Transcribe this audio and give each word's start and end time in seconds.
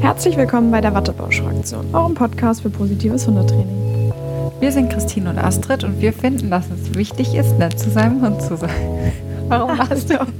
Herzlich 0.00 0.38
willkommen 0.38 0.70
bei 0.70 0.80
der 0.80 0.94
Wattebausch-Fraktion, 0.94 1.94
eurem 1.94 2.14
Podcast 2.14 2.62
für 2.62 2.70
positives 2.70 3.26
Hundetraining. 3.26 4.12
Wir 4.58 4.72
sind 4.72 4.90
Christine 4.90 5.28
und 5.28 5.38
Astrid 5.38 5.84
und 5.84 6.00
wir 6.00 6.14
finden, 6.14 6.50
dass 6.50 6.64
es 6.70 6.94
wichtig 6.94 7.34
ist, 7.34 7.58
nett 7.58 7.78
zu 7.78 7.90
seinem 7.90 8.22
Hund 8.22 8.40
zu 8.40 8.56
sein. 8.56 9.12
Warum 9.48 9.76
lachst 9.76 10.08
du 10.08 10.18
uns? 10.18 10.32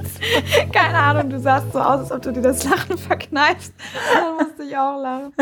Keine 0.73 0.97
Ahnung, 0.97 1.29
du 1.29 1.39
sahst 1.39 1.73
so 1.75 1.79
aus, 1.79 2.01
als 2.01 2.13
ob 2.13 2.23
du 2.23 2.33
dir 2.33 2.41
das 2.41 2.65
Lachen 2.65 2.97
verkneifst. 2.97 3.75
Da 4.15 4.33
musste 4.33 4.63
ich 4.63 4.77
auch 4.77 5.03
lachen. 5.03 5.33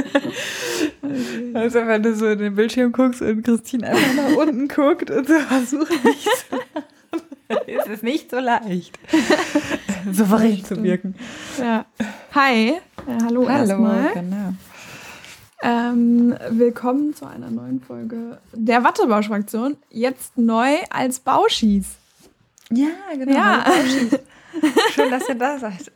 Also 1.54 1.86
wenn 1.86 2.02
du 2.02 2.14
so 2.14 2.26
in 2.26 2.38
den 2.40 2.54
Bildschirm 2.56 2.90
guckst 2.90 3.22
und 3.22 3.44
Christine 3.44 3.86
einfach 3.86 4.14
nach 4.16 4.36
unten 4.36 4.66
guckt 4.66 5.12
und 5.12 5.28
so 5.28 5.34
versucht 5.34 6.04
nicht 6.04 6.46
lachen, 7.88 7.92
ist 7.92 7.98
es 7.98 8.02
nicht 8.02 8.30
so 8.30 8.38
leicht, 8.38 8.98
souverän 10.12 10.64
zu 10.64 10.82
wirken. 10.82 11.14
Ja. 11.58 11.86
Hi, 12.34 12.70
äh, 12.70 12.80
hallo, 13.24 13.48
Hallo, 13.48 13.48
erstmal. 13.48 14.12
genau. 14.12 14.52
Ähm, 15.60 16.36
willkommen 16.50 17.14
zu 17.14 17.26
einer 17.26 17.50
neuen 17.50 17.80
Folge 17.80 18.38
der 18.52 18.84
Wattebausch-Fraktion. 18.84 19.76
Jetzt 19.90 20.38
neu 20.38 20.76
als 20.90 21.18
Bauschis. 21.18 21.96
Ja, 22.70 22.86
genau. 23.14 23.34
Ja. 23.34 23.64
Schön, 24.92 25.10
dass 25.10 25.28
ihr 25.28 25.34
da 25.34 25.58
seid. 25.58 25.90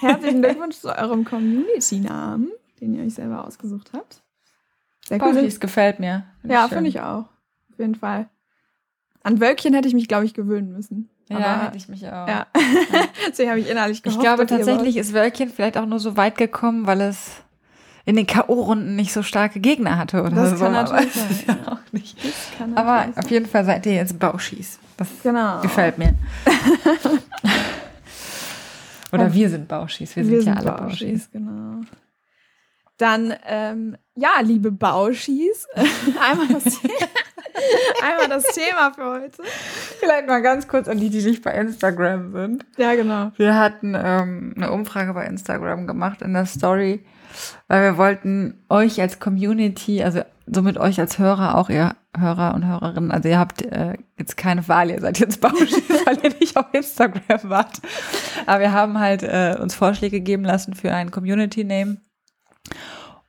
Herzlichen 0.00 0.42
Glückwunsch 0.42 0.76
zu 0.76 0.96
eurem 0.96 1.24
Community-Namen, 1.24 2.50
den 2.80 2.94
ihr 2.94 3.04
euch 3.04 3.14
selber 3.14 3.44
ausgesucht 3.44 3.90
habt. 3.92 4.22
Sehr 5.08 5.20
cool. 5.20 5.34
Bauschis 5.34 5.58
gefällt 5.58 5.98
mir. 5.98 6.24
Ja, 6.44 6.68
finde 6.68 6.88
ich 6.88 7.00
auch. 7.00 7.24
Auf 7.72 7.78
jeden 7.78 7.96
Fall. 7.96 8.28
An 9.22 9.40
Wölkchen 9.40 9.74
hätte 9.74 9.86
ich 9.88 9.94
mich, 9.94 10.08
glaube 10.08 10.24
ich, 10.24 10.34
gewöhnen 10.34 10.72
müssen. 10.72 11.10
Ja, 11.28 11.36
Aber, 11.36 11.64
hätte 11.66 11.76
ich 11.76 11.88
mich 11.88 12.06
auch. 12.06 12.26
ja. 12.26 12.46
Deswegen 13.28 13.50
habe 13.50 13.60
ich 13.60 13.68
innerlich 13.68 14.02
gehofft. 14.02 14.18
Ich 14.18 14.22
glaube 14.24 14.46
tatsächlich 14.46 14.96
ist 14.96 15.12
Wölkchen 15.12 15.50
vielleicht 15.50 15.76
auch 15.76 15.86
nur 15.86 15.98
so 16.00 16.16
weit 16.16 16.36
gekommen, 16.38 16.86
weil 16.86 17.00
es 17.02 17.30
in 18.06 18.16
den 18.16 18.26
K.O.-Runden 18.26 18.96
nicht 18.96 19.12
so 19.12 19.22
starke 19.22 19.60
Gegner 19.60 19.98
hatte 19.98 20.22
oder 20.22 20.30
Das 20.34 20.58
so. 20.58 20.64
kann 20.64 20.74
aber 20.74 20.92
natürlich 20.94 21.12
sein, 21.46 21.48
ja 21.48 21.54
ja. 21.66 21.72
auch 21.72 21.92
nicht. 21.92 22.16
Das 22.24 22.58
kann 22.58 22.76
Aber 22.76 22.92
natürlich 22.94 23.16
auf 23.18 23.24
sein. 23.24 23.32
jeden 23.32 23.46
Fall 23.46 23.64
seid 23.64 23.86
ihr 23.86 23.94
jetzt 23.94 24.18
Bauschis. 24.18 24.78
Das 24.96 25.08
Genau. 25.22 25.60
gefällt 25.60 25.98
mir. 25.98 26.14
Oder 29.12 29.32
wir 29.34 29.50
sind 29.50 29.68
Bauschis. 29.68 30.14
Wir 30.16 30.24
sind 30.24 30.44
ja 30.46 30.54
alle 30.54 30.72
Bauschis. 30.72 31.00
Bauschis, 31.00 31.30
genau. 31.32 31.80
Dann, 32.96 33.34
ähm, 33.46 33.96
ja, 34.14 34.40
liebe 34.42 34.70
Bauschis, 34.70 35.66
einmal 36.20 36.48
das, 36.48 36.78
einmal 38.02 38.28
das 38.28 38.44
Thema 38.54 38.92
für 38.92 39.04
heute. 39.04 39.42
Vielleicht 39.98 40.26
mal 40.26 40.42
ganz 40.42 40.68
kurz 40.68 40.88
an 40.88 40.98
die, 40.98 41.10
die 41.10 41.22
nicht 41.22 41.42
bei 41.42 41.52
Instagram 41.52 42.32
sind. 42.32 42.66
Ja, 42.76 42.94
genau. 42.94 43.32
Wir 43.36 43.56
hatten 43.58 43.94
ähm, 43.94 44.54
eine 44.56 44.70
Umfrage 44.70 45.14
bei 45.14 45.26
Instagram 45.26 45.86
gemacht 45.86 46.22
in 46.22 46.32
der 46.32 46.46
Story, 46.46 47.04
weil 47.68 47.82
wir 47.82 47.96
wollten 47.96 48.64
euch 48.68 49.00
als 49.00 49.18
Community, 49.18 50.02
also 50.02 50.22
somit 50.46 50.78
euch 50.78 50.98
als 50.98 51.18
Hörer, 51.18 51.56
auch 51.56 51.70
ihr 51.70 51.94
Hörer 52.18 52.54
und 52.54 52.66
Hörerinnen, 52.66 53.12
also 53.12 53.28
ihr 53.28 53.38
habt 53.38 53.62
äh, 53.62 53.94
jetzt 54.18 54.36
keine 54.36 54.66
Wahl, 54.66 54.90
ihr 54.90 55.00
seid 55.00 55.18
jetzt 55.20 55.40
Bauschis, 55.40 55.82
weil 56.06 56.18
ihr 56.24 56.34
nicht 56.40 56.56
auf 56.56 56.66
Instagram 56.72 57.38
wart. 57.44 57.80
Aber 58.46 58.60
wir 58.60 58.72
haben 58.72 58.98
halt 58.98 59.22
äh, 59.22 59.56
uns 59.60 59.74
Vorschläge 59.74 60.20
geben 60.20 60.44
lassen 60.44 60.74
für 60.74 60.92
einen 60.92 61.12
Community-Name. 61.12 61.98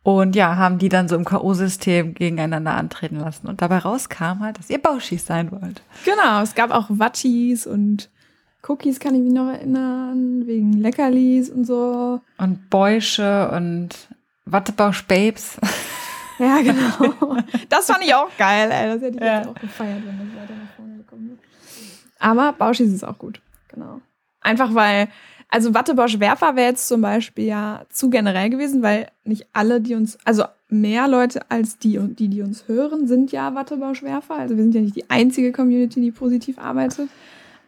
Und 0.03 0.35
ja, 0.35 0.55
haben 0.55 0.79
die 0.79 0.89
dann 0.89 1.07
so 1.07 1.15
im 1.15 1.25
K.O.-System 1.25 2.13
gegeneinander 2.13 2.71
antreten 2.73 3.17
lassen. 3.19 3.47
Und 3.47 3.61
dabei 3.61 3.77
rauskam 3.77 4.39
halt, 4.39 4.57
dass 4.57 4.69
ihr 4.71 4.79
Bauschis 4.81 5.25
sein 5.27 5.51
wollt. 5.51 5.83
Genau, 6.05 6.41
es 6.41 6.55
gab 6.55 6.71
auch 6.71 6.87
Watchis 6.89 7.67
und 7.67 8.09
Cookies, 8.67 8.99
kann 8.99 9.13
ich 9.15 9.21
mich 9.21 9.33
noch 9.33 9.47
erinnern, 9.49 10.47
wegen 10.47 10.73
Leckerlis 10.73 11.49
und 11.49 11.65
so. 11.65 12.19
Und 12.37 12.69
Bäusche 12.69 13.49
und 13.51 13.89
Wattebausch-Babes. 14.45 15.57
Ja, 16.39 16.57
genau. 16.59 17.37
Das 17.69 17.85
fand 17.85 18.03
ich 18.03 18.15
auch 18.15 18.29
geil, 18.35 18.71
ey. 18.71 18.87
Das 18.87 19.01
hätte 19.03 19.17
ich 19.17 19.23
Ja. 19.23 19.37
jetzt 19.39 19.47
auch 19.49 19.53
gefeiert, 19.53 20.01
wenn 20.03 20.17
das 20.17 20.41
weiter 20.41 20.53
nach 20.59 20.75
vorne 20.75 20.97
gekommen 20.97 21.27
wäre. 21.29 21.37
Aber 22.17 22.53
Bauschis 22.53 22.91
ist 22.91 23.03
auch 23.03 23.19
gut. 23.19 23.39
Genau. 23.67 24.01
Einfach 24.39 24.73
weil, 24.73 25.07
also 25.51 25.73
Wattebausch 25.75 26.19
Werfer 26.19 26.55
wäre 26.55 26.69
jetzt 26.69 26.87
zum 26.87 27.01
Beispiel 27.01 27.45
ja 27.45 27.81
zu 27.89 28.09
generell 28.09 28.49
gewesen, 28.49 28.81
weil 28.81 29.07
nicht 29.23 29.45
alle, 29.53 29.79
die 29.81 29.93
uns, 29.95 30.17
also 30.25 30.45
mehr 30.69 31.07
Leute 31.07 31.41
als 31.49 31.77
die 31.77 31.99
die, 31.99 32.29
die 32.29 32.41
uns 32.41 32.67
hören, 32.67 33.07
sind 33.07 33.31
ja 33.31 33.53
Wattebausch 33.53 34.01
Werfer. 34.01 34.35
Also 34.35 34.55
wir 34.57 34.63
sind 34.63 34.73
ja 34.73 34.81
nicht 34.81 34.95
die 34.95 35.09
einzige 35.09 35.51
Community, 35.51 36.01
die 36.01 36.11
positiv 36.11 36.57
arbeitet. 36.57 37.09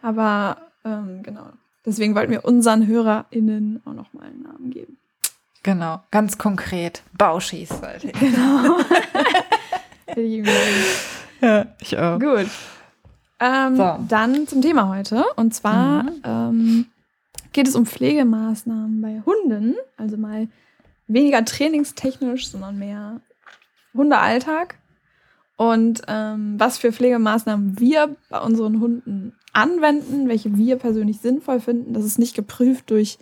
Aber 0.02 0.58
ähm, 0.86 1.22
genau. 1.24 1.48
Deswegen 1.86 2.16
wollten 2.16 2.32
wir 2.32 2.46
unseren 2.46 2.88
HörerInnen 2.88 3.82
auch 3.86 3.94
nochmal 3.94 4.28
einen 4.28 4.42
Namen 4.44 4.70
geben. 4.72 4.98
Genau, 5.64 6.02
ganz 6.12 6.38
konkret. 6.38 7.04
Ihr. 7.18 8.12
Genau. 8.14 8.78
Ja, 11.42 11.66
ich 11.82 11.98
auch. 11.98 12.20
Gut. 12.20 12.48
Ähm, 13.40 13.76
So. 13.76 13.98
Dann 14.08 14.48
zum 14.48 14.62
Thema 14.62 14.88
heute. 14.88 15.26
Und 15.36 15.54
zwar 15.54 16.04
Mhm. 16.04 16.10
ähm, 16.24 16.86
geht 17.54 17.68
es 17.68 17.76
um 17.76 17.86
Pflegemaßnahmen 17.86 19.02
bei 19.02 19.22
Hunden. 19.26 19.76
Also 19.98 20.18
mal 20.18 20.48
weniger 21.08 21.46
trainingstechnisch, 21.46 22.50
sondern 22.50 22.78
mehr 22.80 23.22
Hundealltag. 23.94 24.78
Und 25.56 26.02
ähm, 26.08 26.56
was 26.60 26.80
für 26.80 26.92
Pflegemaßnahmen 26.92 27.80
wir 27.80 28.16
bei 28.30 28.40
unseren 28.40 28.80
Hunden 28.80 29.38
anwenden, 29.54 30.28
welche 30.28 30.58
wir 30.58 30.78
persönlich 30.78 31.20
sinnvoll 31.20 31.60
finden. 31.60 31.94
Das 31.94 32.04
ist 32.04 32.18
nicht 32.18 32.36
geprüft 32.36 32.90
durch 32.90 33.20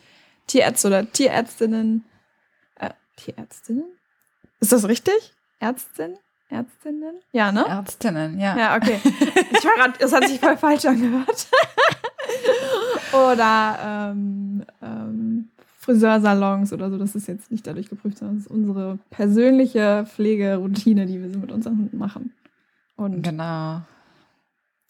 Tierärzte 0.47 0.87
oder 0.87 1.11
Tierärztinnen. 1.11 2.05
Äh, 2.79 2.91
Tierärztinnen? 3.17 3.85
Ist 4.59 4.71
das 4.71 4.87
richtig? 4.87 5.33
Ärztin? 5.59 6.17
Ärztinnen? 6.49 7.19
Ja, 7.31 7.51
ne? 7.51 7.65
Ärztinnen, 7.65 8.39
ja. 8.39 8.57
Ja, 8.57 8.75
okay. 8.75 8.99
Ich 9.03 9.65
war 9.65 9.75
grad, 9.75 10.01
das 10.01 10.11
hat 10.11 10.27
sich 10.27 10.39
voll 10.39 10.57
falsch 10.57 10.85
angehört. 10.85 11.47
oder 13.13 14.11
ähm, 14.11 14.63
ähm, 14.81 15.49
Friseursalons 15.79 16.73
oder 16.73 16.89
so. 16.89 16.97
Das 16.97 17.15
ist 17.15 17.27
jetzt 17.27 17.51
nicht 17.51 17.65
dadurch 17.65 17.89
geprüft, 17.89 18.17
sondern 18.19 18.37
das 18.37 18.45
ist 18.45 18.51
unsere 18.51 18.99
persönliche 19.09 20.05
Pflegeroutine, 20.07 21.05
die 21.05 21.21
wir 21.21 21.29
so 21.31 21.39
mit 21.39 21.51
unseren 21.51 21.77
Hunden 21.77 21.97
machen. 21.97 22.33
Und 22.95 23.23
Genau. 23.23 23.81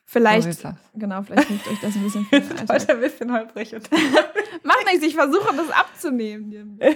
vielleicht, 0.05 0.43
So 0.43 0.49
ist 0.69 0.75
genau, 0.95 1.21
vielleicht 1.23 1.47
hilft 1.47 1.67
euch 1.69 1.79
das 1.79 1.95
ein 1.95 2.03
bisschen 2.03 2.25
für 2.25 2.39
den 2.41 2.59
Alltag. 2.69 2.89
ein 2.89 2.99
bisschen 2.99 3.31
holprig. 3.31 3.71
Macht 4.63 4.85
nichts, 4.85 5.05
ich 5.05 5.15
versuche 5.15 5.55
das 5.55 5.69
abzunehmen. 5.71 6.79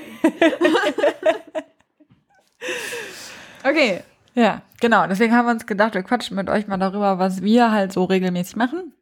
Okay, 3.63 4.01
ja, 4.35 4.61
genau. 4.79 5.07
Deswegen 5.07 5.33
haben 5.33 5.45
wir 5.47 5.51
uns 5.51 5.65
gedacht, 5.65 5.93
wir 5.95 6.03
quatschen 6.03 6.35
mit 6.35 6.49
euch 6.49 6.67
mal 6.67 6.77
darüber, 6.77 7.17
was 7.19 7.41
wir 7.41 7.71
halt 7.71 7.91
so 7.93 8.03
regelmäßig 8.03 8.55
machen. 8.55 8.93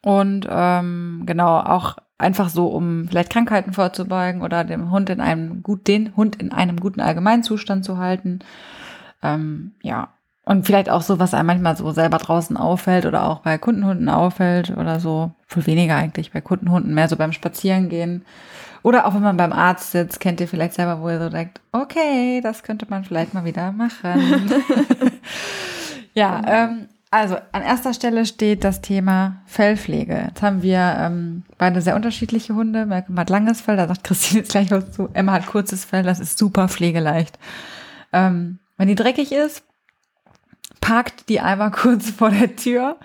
Und 0.00 0.46
ähm, 0.50 1.24
genau, 1.26 1.58
auch 1.60 1.96
einfach 2.18 2.48
so, 2.48 2.68
um 2.68 3.08
vielleicht 3.08 3.30
Krankheiten 3.30 3.72
vorzubeugen 3.72 4.42
oder 4.42 4.64
dem 4.64 4.90
Hund 4.90 5.10
in 5.10 5.20
einem 5.20 5.62
gut, 5.62 5.88
den 5.88 6.16
Hund 6.16 6.36
in 6.36 6.52
einem 6.52 6.80
guten 6.80 7.00
Allgemeinzustand 7.00 7.84
zu 7.84 7.98
halten. 7.98 8.40
Ähm, 9.22 9.72
ja. 9.82 10.08
Und 10.44 10.66
vielleicht 10.66 10.90
auch 10.90 11.02
so, 11.02 11.20
was 11.20 11.34
einem 11.34 11.46
manchmal 11.46 11.76
so 11.76 11.92
selber 11.92 12.18
draußen 12.18 12.56
auffällt 12.56 13.06
oder 13.06 13.28
auch 13.28 13.40
bei 13.40 13.58
Kundenhunden 13.58 14.08
auffällt 14.08 14.76
oder 14.76 14.98
so. 14.98 15.30
Viel 15.46 15.66
weniger 15.66 15.94
eigentlich 15.94 16.32
bei 16.32 16.40
Kundenhunden, 16.40 16.94
mehr 16.94 17.08
so 17.08 17.16
beim 17.16 17.32
Spazierengehen. 17.32 18.24
Oder 18.82 19.06
auch 19.06 19.14
wenn 19.14 19.22
man 19.22 19.36
beim 19.36 19.52
Arzt 19.52 19.92
sitzt, 19.92 20.18
kennt 20.18 20.40
ihr 20.40 20.48
vielleicht 20.48 20.74
selber, 20.74 21.00
wo 21.00 21.08
ihr 21.08 21.20
so 21.20 21.28
denkt, 21.28 21.60
okay, 21.70 22.40
das 22.42 22.64
könnte 22.64 22.86
man 22.90 23.04
vielleicht 23.04 23.34
mal 23.34 23.44
wieder 23.44 23.70
machen. 23.70 24.50
ja, 26.14 26.42
ähm, 26.44 26.88
also 27.12 27.36
an 27.52 27.62
erster 27.62 27.92
Stelle 27.92 28.24
steht 28.24 28.64
das 28.64 28.80
Thema 28.80 29.42
Fellpflege. 29.44 30.28
Jetzt 30.28 30.40
haben 30.40 30.62
wir 30.62 30.96
ähm, 30.98 31.42
beide 31.58 31.82
sehr 31.82 31.94
unterschiedliche 31.94 32.54
Hunde. 32.54 32.86
Malcolm 32.86 33.18
hat 33.18 33.28
langes 33.28 33.60
Fell, 33.60 33.76
da 33.76 33.86
sagt 33.86 34.02
Christine 34.02 34.40
jetzt 34.40 34.50
gleich 34.50 34.70
was 34.70 34.92
zu. 34.92 35.10
Emma 35.12 35.32
hat 35.32 35.46
kurzes 35.46 35.84
Fell, 35.84 36.02
das 36.02 36.20
ist 36.20 36.38
super 36.38 36.68
pflegeleicht. 36.68 37.38
Ähm, 38.14 38.60
wenn 38.78 38.88
die 38.88 38.94
dreckig 38.94 39.30
ist, 39.30 39.62
parkt 40.80 41.28
die 41.28 41.40
einmal 41.40 41.70
kurz 41.72 42.08
vor 42.10 42.30
der 42.30 42.56
Tür 42.56 42.96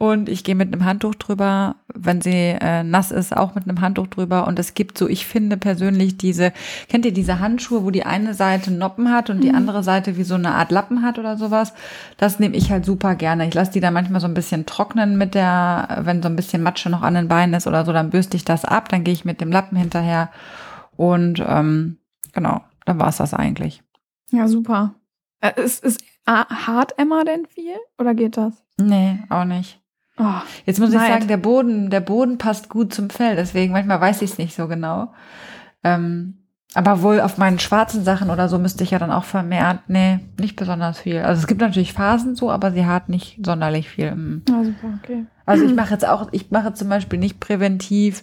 und 0.00 0.30
ich 0.30 0.44
gehe 0.44 0.54
mit 0.54 0.72
einem 0.72 0.86
Handtuch 0.86 1.14
drüber, 1.14 1.76
wenn 1.92 2.22
sie 2.22 2.56
äh, 2.58 2.82
nass 2.82 3.10
ist, 3.10 3.36
auch 3.36 3.54
mit 3.54 3.64
einem 3.64 3.82
Handtuch 3.82 4.06
drüber. 4.06 4.46
Und 4.46 4.58
es 4.58 4.72
gibt 4.72 4.96
so, 4.96 5.06
ich 5.06 5.26
finde 5.26 5.58
persönlich 5.58 6.16
diese, 6.16 6.54
kennt 6.88 7.04
ihr 7.04 7.12
diese 7.12 7.38
Handschuhe, 7.38 7.84
wo 7.84 7.90
die 7.90 8.06
eine 8.06 8.32
Seite 8.32 8.70
Noppen 8.70 9.12
hat 9.12 9.28
und 9.28 9.44
die 9.44 9.50
andere 9.50 9.82
Seite 9.82 10.16
wie 10.16 10.22
so 10.22 10.36
eine 10.36 10.54
Art 10.54 10.70
Lappen 10.70 11.02
hat 11.02 11.18
oder 11.18 11.36
sowas? 11.36 11.74
Das 12.16 12.40
nehme 12.40 12.56
ich 12.56 12.70
halt 12.70 12.86
super 12.86 13.14
gerne. 13.14 13.46
Ich 13.46 13.52
lasse 13.52 13.72
die 13.72 13.80
dann 13.80 13.92
manchmal 13.92 14.22
so 14.22 14.26
ein 14.26 14.32
bisschen 14.32 14.64
trocknen 14.64 15.18
mit 15.18 15.34
der, 15.34 16.00
wenn 16.00 16.22
so 16.22 16.30
ein 16.30 16.36
bisschen 16.36 16.62
Matsche 16.62 16.88
noch 16.88 17.02
an 17.02 17.12
den 17.12 17.28
Beinen 17.28 17.52
ist 17.52 17.66
oder 17.66 17.84
so, 17.84 17.92
dann 17.92 18.08
bürste 18.08 18.38
ich 18.38 18.46
das 18.46 18.64
ab, 18.64 18.88
dann 18.88 19.04
gehe 19.04 19.12
ich 19.12 19.26
mit 19.26 19.42
dem 19.42 19.52
Lappen 19.52 19.76
hinterher 19.76 20.30
und 20.96 21.44
ähm, 21.46 21.98
genau, 22.32 22.62
dann 22.86 22.98
war 22.98 23.08
es 23.08 23.18
das 23.18 23.34
eigentlich. 23.34 23.82
ja, 24.30 24.48
super. 24.48 24.94
Äh, 25.42 25.62
ist, 25.62 25.84
ist 25.84 26.02
ah, 26.24 26.46
hart 26.66 26.98
Emma 26.98 27.22
denn 27.24 27.44
viel? 27.44 27.76
Oder 27.98 28.14
geht 28.14 28.38
das? 28.38 28.54
Nee, 28.78 29.18
auch 29.28 29.44
nicht. 29.44 29.78
Oh, 30.22 30.42
Jetzt 30.66 30.78
muss 30.80 30.90
ich 30.90 30.96
Neid. 30.96 31.08
sagen, 31.12 31.28
der 31.28 31.38
Boden, 31.38 31.88
der 31.88 32.00
Boden 32.00 32.36
passt 32.36 32.68
gut 32.68 32.92
zum 32.92 33.08
Fell, 33.08 33.36
deswegen 33.36 33.72
manchmal 33.72 34.00
weiß 34.00 34.20
ich 34.22 34.32
es 34.32 34.38
nicht 34.38 34.54
so 34.54 34.68
genau. 34.68 35.14
Ähm, 35.82 36.34
Aber 36.74 37.00
wohl 37.02 37.20
auf 37.20 37.38
meinen 37.38 37.58
schwarzen 37.58 38.04
Sachen 38.04 38.28
oder 38.30 38.48
so 38.48 38.58
müsste 38.58 38.84
ich 38.84 38.90
ja 38.90 38.98
dann 38.98 39.10
auch 39.10 39.24
vermehrt, 39.24 39.80
nee, 39.88 40.20
nicht 40.38 40.56
besonders 40.56 41.00
viel. 41.00 41.20
Also 41.20 41.40
es 41.40 41.46
gibt 41.46 41.60
natürlich 41.62 41.94
Phasen 41.94 42.36
so, 42.36 42.50
aber 42.50 42.70
sie 42.70 42.84
hat 42.86 43.08
nicht 43.08 43.38
sonderlich 43.44 43.88
viel. 43.88 44.14
mm. 44.14 44.42
Ah, 44.50 44.62
super, 44.64 44.88
okay. 45.02 45.24
Also 45.46 45.64
ich 45.64 45.74
mache 45.74 45.92
jetzt 45.94 46.06
auch, 46.06 46.28
ich 46.32 46.50
mache 46.50 46.74
zum 46.74 46.88
Beispiel 46.90 47.18
nicht 47.18 47.40
präventiv 47.40 48.22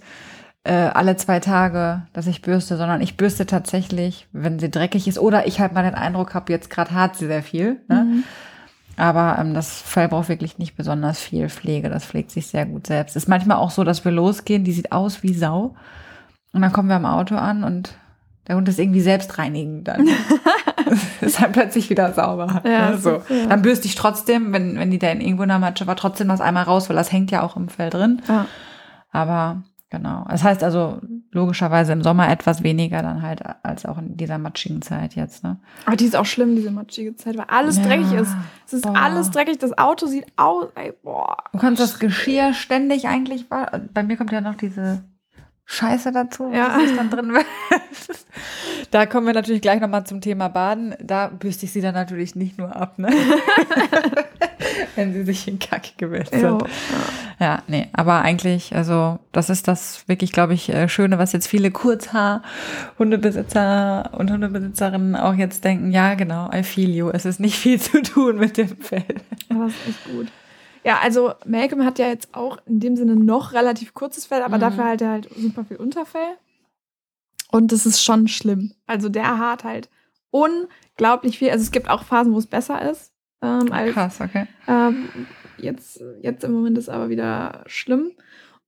äh, 0.63 0.73
alle 0.73 1.15
zwei 1.17 1.39
Tage, 1.39 2.03
dass 2.13 2.27
ich 2.27 2.41
bürste, 2.41 2.77
sondern 2.77 3.01
ich 3.01 3.17
bürste 3.17 3.45
tatsächlich, 3.47 4.27
wenn 4.33 4.59
sie 4.59 4.69
dreckig 4.69 5.07
ist 5.07 5.17
oder 5.19 5.47
ich 5.47 5.59
halt 5.59 5.73
mal 5.73 5.83
den 5.83 5.95
Eindruck 5.95 6.33
habe, 6.35 6.51
jetzt 6.53 6.69
gerade 6.69 6.93
hat 6.93 7.15
sie 7.15 7.25
sehr 7.27 7.43
viel. 7.43 7.81
Ne? 7.89 8.03
Mhm. 8.05 8.23
Aber 8.97 9.38
ähm, 9.39 9.53
das 9.53 9.81
Fell 9.81 10.07
braucht 10.07 10.27
wirklich 10.27 10.57
nicht 10.57 10.75
besonders 10.75 11.19
viel 11.19 11.49
Pflege. 11.49 11.89
Das 11.89 12.05
pflegt 12.05 12.31
sich 12.31 12.47
sehr 12.47 12.65
gut 12.65 12.88
selbst. 12.88 13.15
Ist 13.15 13.29
manchmal 13.29 13.57
auch 13.57 13.71
so, 13.71 13.83
dass 13.83 14.03
wir 14.03 14.11
losgehen, 14.11 14.63
die 14.63 14.71
sieht 14.71 14.91
aus 14.91 15.21
wie 15.23 15.33
Sau. 15.33 15.75
Und 16.51 16.61
dann 16.63 16.73
kommen 16.73 16.89
wir 16.89 16.95
am 16.95 17.05
Auto 17.05 17.35
an 17.35 17.63
und 17.63 17.95
der 18.47 18.55
Hund 18.55 18.67
ist 18.67 18.79
irgendwie 18.79 19.01
selbstreinigend 19.01 19.88
dann. 19.88 20.07
ist 21.21 21.41
dann 21.41 21.51
plötzlich 21.51 21.89
wieder 21.89 22.13
sauber. 22.13 22.61
Ja, 22.65 22.91
ne, 22.91 22.97
so. 22.97 23.21
ja. 23.29 23.45
Dann 23.47 23.61
bürste 23.61 23.88
ich 23.88 23.95
trotzdem, 23.95 24.51
wenn, 24.53 24.79
wenn 24.79 24.89
die 24.89 25.00
da 25.00 25.09
in 25.09 25.21
irgendwo 25.21 25.43
in 25.43 25.50
der 25.50 25.59
Matsche 25.59 25.85
war, 25.85 25.95
trotzdem 25.95 26.29
das 26.29 26.41
einmal 26.41 26.63
raus, 26.63 26.89
weil 26.89 26.95
das 26.95 27.11
hängt 27.11 27.29
ja 27.29 27.43
auch 27.43 27.55
im 27.55 27.69
Fell 27.69 27.91
drin. 27.91 28.21
Ja. 28.27 28.47
Aber 29.11 29.63
genau. 29.89 30.25
Das 30.30 30.44
heißt 30.44 30.63
also 30.63 31.00
logischerweise 31.31 31.94
im 31.94 32.01
Sommer 32.04 32.30
etwas 32.30 32.63
weniger 32.63 33.01
dann 33.01 33.22
halt 33.22 33.42
als 33.63 33.86
auch 33.86 33.98
in 33.98 34.18
dieser 34.18 34.38
matschigen 34.38 34.81
Zeit 34.81 35.16
jetzt. 35.16 35.44
Ne? 35.44 35.60
Aber 35.86 35.95
die 35.95 36.06
ist 36.06 36.16
auch 36.16 36.25
schlimm, 36.25 36.56
diese 36.56 36.72
matschige 36.72 37.16
Zeit, 37.16 37.38
weil 37.38 37.45
alles 37.48 37.78
Ja, 37.78 37.84
dreckig 37.84 38.12
ist. 38.13 38.36
Es 38.66 38.74
ist 38.74 38.84
boah. 38.84 38.95
alles 38.95 39.31
dreckig. 39.31 39.57
Das 39.60 39.78
Auto 39.78 40.07
sieht 40.07 40.25
aus, 40.36 40.68
ey, 40.75 40.94
boah. 41.04 41.38
Du 41.54 41.60
kannst 41.60 41.81
das 41.81 42.00
Geschirr 42.00 42.54
ständig 42.54 43.07
eigentlich, 43.07 43.48
bei 43.50 44.04
mir 44.04 44.18
kommt 44.18 44.31
ja 44.31 44.42
noch 44.42 44.56
diese 44.56 45.04
Scheiße 45.66 46.12
dazu, 46.13 46.50
Ja. 46.54 46.78
was 46.78 46.95
dann 46.95 47.10
drin 47.10 47.34
will. 47.34 47.44
Da 48.92 49.06
kommen 49.06 49.28
wir 49.28 49.34
natürlich 49.34 49.62
gleich 49.62 49.81
nochmal 49.81 50.06
zum 50.06 50.22
Thema 50.22 50.48
Baden. 50.48 50.95
Da 51.01 51.28
bürste 51.28 51.66
ich 51.66 51.74
sie 51.74 51.81
dann 51.81 51.94
natürlich 51.94 52.36
nicht 52.36 52.57
nur 52.57 52.74
ab, 52.74 52.98
ne? 53.00 53.10
Wenn 54.95 55.13
sie 55.13 55.24
sich 55.24 55.48
in 55.48 55.59
Kacke 55.59 55.92
gewälzt 55.98 56.33
Jo. 56.33 56.57
sind. 56.59 56.63
Ja, 57.39 57.62
nee, 57.68 57.88
aber 57.94 58.21
eigentlich, 58.21 58.75
also 58.75 59.19
das 59.31 59.50
ist 59.51 59.68
das 59.68 60.07
wirklich, 60.07 60.31
glaube 60.31 60.54
ich, 60.56 60.69
äh, 60.69 60.89
Schöne, 60.89 61.19
was 61.19 61.31
jetzt 61.33 61.48
viele 61.48 61.69
Kurzhaar-Hundebesitzer 61.71 64.09
und 64.13 64.31
Hundebesitzerinnen 64.31 65.15
auch 65.15 65.33
jetzt 65.36 65.63
denken, 65.63 65.92
ja 65.92 66.15
genau, 66.15 66.50
I 66.54 66.63
feel 66.63 66.89
you. 66.89 67.09
Es 67.09 67.25
ist 67.25 67.39
nicht 67.39 67.57
viel 67.57 67.80
zu 67.81 68.01
tun 68.01 68.38
mit 68.38 68.57
dem 68.57 68.75
Fell. 68.77 69.04
Ja, 69.50 69.63
das 69.65 69.74
ist 69.74 69.88
echt 69.89 70.06
gut. 70.06 70.27
Ja, 70.83 71.00
also 71.03 71.33
Malcolm 71.45 71.83
hat 71.86 72.00
ja 72.00 72.07
jetzt 72.07 72.30
auch 72.33 72.57
in 72.65 72.80
dem 72.80 72.95
Sinne 72.95 73.15
noch 73.15 73.53
relativ 73.53 73.94
kurzes 73.94 74.25
Fell, 74.25 74.42
aber 74.42 74.56
Mhm. 74.57 74.62
dafür 74.62 74.86
halt 74.86 75.01
er 75.01 75.10
halt 75.10 75.30
super 75.36 75.65
viel 75.65 75.77
Unterfell. 75.77 76.38
Und 77.51 77.71
das 77.71 77.86
ist 77.86 78.03
schon 78.03 78.27
schlimm. 78.27 78.74
Also 78.88 79.10
der 79.10 79.38
hat 79.38 79.63
halt 79.63 79.89
unglaublich 80.31 81.38
viel. 81.38 81.50
Also 81.50 81.63
es 81.63 81.71
gibt 81.71 81.89
auch 81.89 82.03
Phasen, 82.03 82.33
wo 82.33 82.39
es 82.39 82.48
besser 82.48 82.89
ist. 82.89 83.12
Ähm, 83.42 83.72
als, 83.72 83.94
Krass, 83.94 84.22
okay. 84.22 84.48
ähm, 84.68 85.10
jetzt, 85.57 86.01
jetzt 86.22 86.44
im 86.44 86.51
Moment 86.54 86.78
ist 86.78 86.89
aber 86.89 87.10
wieder 87.10 87.63
schlimm. 87.68 88.12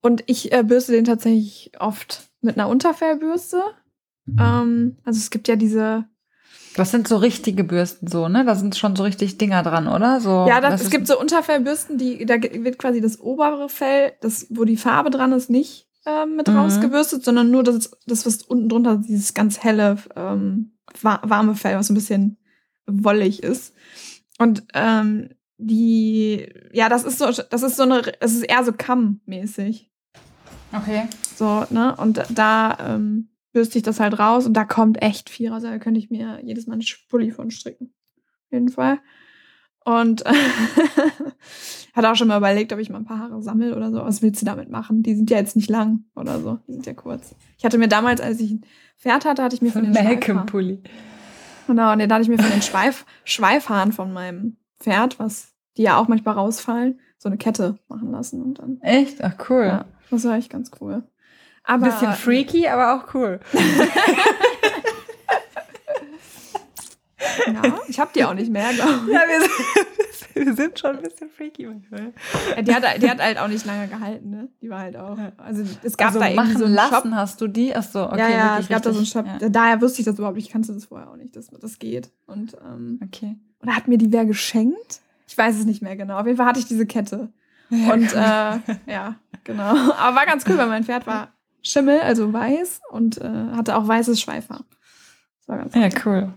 Und 0.01 0.23
ich 0.27 0.51
äh, 0.53 0.63
bürste 0.63 0.91
den 0.93 1.05
tatsächlich 1.05 1.71
oft 1.79 2.29
mit 2.41 2.57
einer 2.57 2.69
Unterfellbürste. 2.69 3.61
Ähm, 4.39 4.97
also 5.03 5.17
es 5.17 5.29
gibt 5.31 5.47
ja 5.47 5.55
diese 5.55 6.05
Das 6.75 6.91
sind 6.91 7.07
so 7.07 7.17
richtige 7.17 7.63
Bürsten 7.63 8.07
so, 8.07 8.29
ne? 8.29 8.45
Da 8.45 8.55
sind 8.55 8.77
schon 8.77 8.95
so 8.95 9.03
richtig 9.03 9.37
Dinger 9.37 9.63
dran, 9.63 9.87
oder? 9.87 10.21
So, 10.21 10.45
Ja, 10.47 10.61
das, 10.61 10.71
das 10.73 10.81
es 10.83 10.89
gibt 10.91 11.07
so 11.07 11.19
Unterfellbürsten, 11.19 11.97
die, 11.97 12.25
da 12.25 12.35
wird 12.41 12.77
quasi 12.77 13.01
das 13.01 13.19
obere 13.19 13.69
Fell, 13.69 14.13
das, 14.21 14.47
wo 14.51 14.63
die 14.65 14.77
Farbe 14.77 15.09
dran 15.09 15.31
ist, 15.33 15.49
nicht 15.49 15.87
ähm, 16.05 16.35
mit 16.37 16.47
Mhm. 16.47 16.57
rausgebürstet, 16.57 17.25
sondern 17.25 17.51
nur 17.51 17.63
das, 17.63 17.91
das, 18.05 18.25
was 18.25 18.43
unten 18.43 18.69
drunter, 18.69 18.97
dieses 18.97 19.33
ganz 19.33 19.59
helle, 19.63 19.97
ähm, 20.15 20.77
wa 21.01 21.19
warme 21.23 21.55
Fell, 21.55 21.75
was 21.75 21.89
ein 21.89 21.95
bisschen 21.95 22.37
wollig 22.87 23.43
ist. 23.43 23.73
Und 24.39 24.63
ähm, 24.73 25.29
die, 25.57 26.51
ja, 26.73 26.89
das 26.89 27.03
ist 27.03 27.19
so, 27.19 27.25
das 27.25 27.63
ist 27.63 27.75
so 27.75 27.83
eine, 27.83 28.01
es 28.21 28.33
ist 28.33 28.43
eher 28.43 28.63
so 28.63 28.71
Kamm-mäßig. 28.71 29.91
Okay. 30.71 31.03
So, 31.35 31.65
ne? 31.69 31.95
Und 31.97 32.23
da 32.29 32.77
ähm, 32.79 33.29
bürste 33.51 33.77
ich 33.77 33.83
das 33.83 33.99
halt 33.99 34.17
raus 34.17 34.45
und 34.45 34.53
da 34.53 34.63
kommt 34.63 35.01
echt 35.01 35.29
viel 35.29 35.51
raus. 35.51 35.63
Da 35.63 35.77
könnte 35.77 35.99
ich 35.99 36.09
mir 36.09 36.39
jedes 36.43 36.65
Mal 36.65 36.73
einen 36.73 36.85
Pulli 37.09 37.31
von 37.31 37.51
stricken. 37.51 37.93
Auf 38.45 38.51
jeden 38.53 38.69
Fall. 38.69 38.99
Und 39.83 40.23
hat 41.93 42.05
auch 42.05 42.15
schon 42.15 42.27
mal 42.27 42.37
überlegt, 42.37 42.71
ob 42.71 42.79
ich 42.79 42.89
mal 42.89 42.99
ein 42.99 43.05
paar 43.05 43.19
Haare 43.19 43.41
sammle 43.41 43.75
oder 43.75 43.91
so. 43.91 43.97
Was 43.97 44.21
willst 44.21 44.41
du 44.41 44.45
damit 44.45 44.69
machen? 44.69 45.03
Die 45.03 45.15
sind 45.15 45.29
ja 45.29 45.37
jetzt 45.37 45.55
nicht 45.55 45.69
lang 45.69 46.05
oder 46.15 46.39
so. 46.39 46.59
Die 46.67 46.73
sind 46.73 46.85
ja 46.85 46.93
kurz. 46.93 47.35
Ich 47.57 47.65
hatte 47.65 47.77
mir 47.77 47.87
damals, 47.87 48.21
als 48.21 48.39
ich 48.39 48.51
ein 48.51 48.61
Pferd 48.97 49.25
hatte, 49.25 49.43
hatte 49.43 49.55
ich 49.55 49.61
mir 49.61 49.71
von 49.71 49.83
den 49.83 49.93
Schweifhaaren, 49.93 50.19
Malcolm-Pulli. 50.19 50.83
Genau, 51.69 51.93
und 51.93 51.99
dann 51.99 52.11
hatte 52.11 52.23
ich 52.23 52.29
mir 52.29 52.39
von 52.39 52.49
den 52.51 52.61
Schweif, 52.63 53.05
Schweifhaaren 53.25 53.91
von 53.91 54.11
meinem 54.11 54.57
Pferd, 54.79 55.19
was 55.19 55.53
die 55.77 55.83
ja 55.83 55.97
auch 55.97 56.07
manchmal 56.07 56.33
rausfallen, 56.33 56.99
so 57.17 57.29
eine 57.29 57.37
Kette 57.37 57.77
machen 57.87 58.11
lassen 58.11 58.41
und 58.41 58.59
dann. 58.59 58.81
Echt? 58.81 59.23
Ach, 59.23 59.35
cool. 59.49 59.65
Ja, 59.65 59.85
das 60.09 60.25
war 60.25 60.35
echt 60.35 60.49
ganz 60.49 60.71
cool. 60.81 61.03
Ein 61.63 61.83
Aber 61.83 61.85
bisschen 61.85 62.13
freaky, 62.13 62.67
aber 62.67 62.95
auch 62.95 63.13
cool. 63.13 63.39
Ja, 67.47 67.79
ich 67.87 67.99
habe 67.99 68.11
die 68.15 68.23
auch 68.25 68.33
nicht 68.33 68.51
mehr, 68.51 68.71
glaube 68.73 69.11
Ja, 69.11 69.21
wir 69.27 69.41
sind, 69.41 70.35
wir 70.47 70.55
sind 70.55 70.79
schon 70.79 70.97
ein 70.97 71.01
bisschen 71.01 71.29
freaky 71.29 71.65
manchmal. 71.67 72.13
ich. 72.57 72.63
Die 72.65 72.73
hat, 72.75 72.83
die 73.01 73.09
hat 73.09 73.19
halt 73.21 73.37
auch 73.39 73.47
nicht 73.47 73.65
lange 73.65 73.87
gehalten, 73.87 74.29
ne? 74.29 74.49
Die 74.61 74.69
war 74.69 74.79
halt 74.79 74.97
auch. 74.97 75.17
Also 75.37 75.63
es 75.83 75.97
gab 75.97 76.09
also 76.09 76.19
da 76.19 76.29
irgendwie 76.29 76.57
so 76.57 76.65
einen 76.65 76.73
lassen 76.75 76.93
Shop. 77.09 77.11
hast 77.11 77.41
du 77.41 77.47
die? 77.47 77.75
Ach 77.75 77.83
so, 77.83 78.05
okay. 78.07 78.19
ja, 78.19 78.29
ja, 78.29 78.59
es 78.59 78.67
gab 78.69 78.81
da 78.83 78.91
so 78.91 78.99
einen 78.99 79.05
richtig. 79.05 79.13
Shop. 79.21 79.41
Ja. 79.41 79.49
Daher 79.49 79.81
wusste 79.81 79.99
ich 80.01 80.05
das 80.05 80.17
überhaupt 80.17 80.35
nicht. 80.37 80.47
Ich 80.47 80.51
kannte 80.51 80.73
das 80.73 80.85
vorher 80.85 81.09
auch 81.09 81.15
nicht, 81.15 81.35
dass 81.35 81.47
das 81.49 81.79
geht. 81.79 82.11
Und 82.27 82.55
ähm, 82.65 82.99
Okay. 83.03 83.35
oder 83.61 83.75
hat 83.75 83.87
mir 83.87 83.97
die 83.97 84.11
wer 84.11 84.25
geschenkt? 84.25 85.01
Ich 85.27 85.37
weiß 85.37 85.57
es 85.57 85.65
nicht 85.65 85.81
mehr 85.81 85.95
genau. 85.95 86.17
Auf 86.19 86.25
jeden 86.25 86.37
Fall 86.37 86.47
hatte 86.47 86.59
ich 86.59 86.65
diese 86.67 86.85
Kette. 86.85 87.29
Und 87.69 88.13
äh, 88.13 88.59
ja, 88.87 89.15
genau. 89.43 89.63
Aber 89.63 90.15
war 90.15 90.25
ganz 90.25 90.43
cool, 90.49 90.57
weil 90.57 90.67
mein 90.67 90.83
Pferd 90.83 91.05
war 91.05 91.33
Schimmel, 91.61 91.99
also 91.99 92.33
weiß 92.33 92.81
und 92.89 93.19
äh, 93.19 93.29
hatte 93.55 93.75
auch 93.75 93.87
weißes 93.87 94.19
Schweifhaar. 94.19 94.63
Das 95.39 95.47
war 95.47 95.57
ganz 95.57 95.75
Ja, 95.75 95.89
cool. 96.05 96.33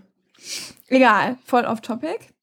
Egal, 0.87 1.37
voll 1.45 1.65
off 1.65 1.81
topic. 1.81 2.33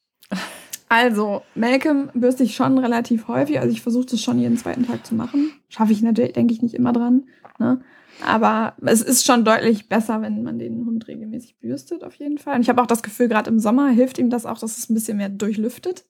Also, 0.89 1.43
Malcolm 1.55 2.11
bürste 2.15 2.43
ich 2.43 2.57
schon 2.57 2.77
relativ 2.79 3.29
häufig. 3.29 3.61
Also 3.61 3.73
ich 3.73 3.81
versuche 3.81 4.07
das 4.07 4.23
schon 4.23 4.41
jeden 4.41 4.57
zweiten 4.57 4.87
Tag 4.87 5.07
zu 5.07 5.15
machen. 5.15 5.53
Schaffe 5.69 5.93
ich 5.93 6.03
natürlich, 6.03 6.33
denke 6.33 6.53
ich, 6.53 6.63
nicht 6.63 6.75
immer 6.75 6.93
dran. 6.93 7.27
Ne? 7.61 7.81
Aber 8.27 8.75
es 8.85 9.01
ist 9.01 9.25
schon 9.25 9.45
deutlich 9.45 9.89
besser, 9.89 10.21
wenn 10.21 10.43
man 10.43 10.59
den 10.59 10.85
Hund 10.85 11.07
regelmäßig 11.07 11.59
bürstet, 11.61 12.03
auf 12.03 12.17
jeden 12.17 12.39
Fall. 12.39 12.57
Und 12.57 12.63
ich 12.63 12.69
habe 12.69 12.83
auch 12.83 12.87
das 12.87 13.03
Gefühl, 13.03 13.29
gerade 13.29 13.51
im 13.51 13.61
Sommer 13.61 13.89
hilft 13.91 14.19
ihm 14.19 14.31
das 14.31 14.47
auch, 14.47 14.59
dass 14.59 14.79
es 14.79 14.91
ein 14.91 14.95
bisschen 14.95 15.17
mehr 15.17 15.29
durchlüftet. 15.29 16.05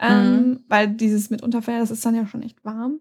Ähm, 0.00 0.60
weil 0.68 0.88
dieses 0.88 1.28
mit 1.28 1.42
Unterfell, 1.42 1.80
das 1.80 1.90
ist 1.90 2.06
dann 2.06 2.14
ja 2.14 2.26
schon 2.26 2.42
echt 2.42 2.64
warm. 2.64 3.00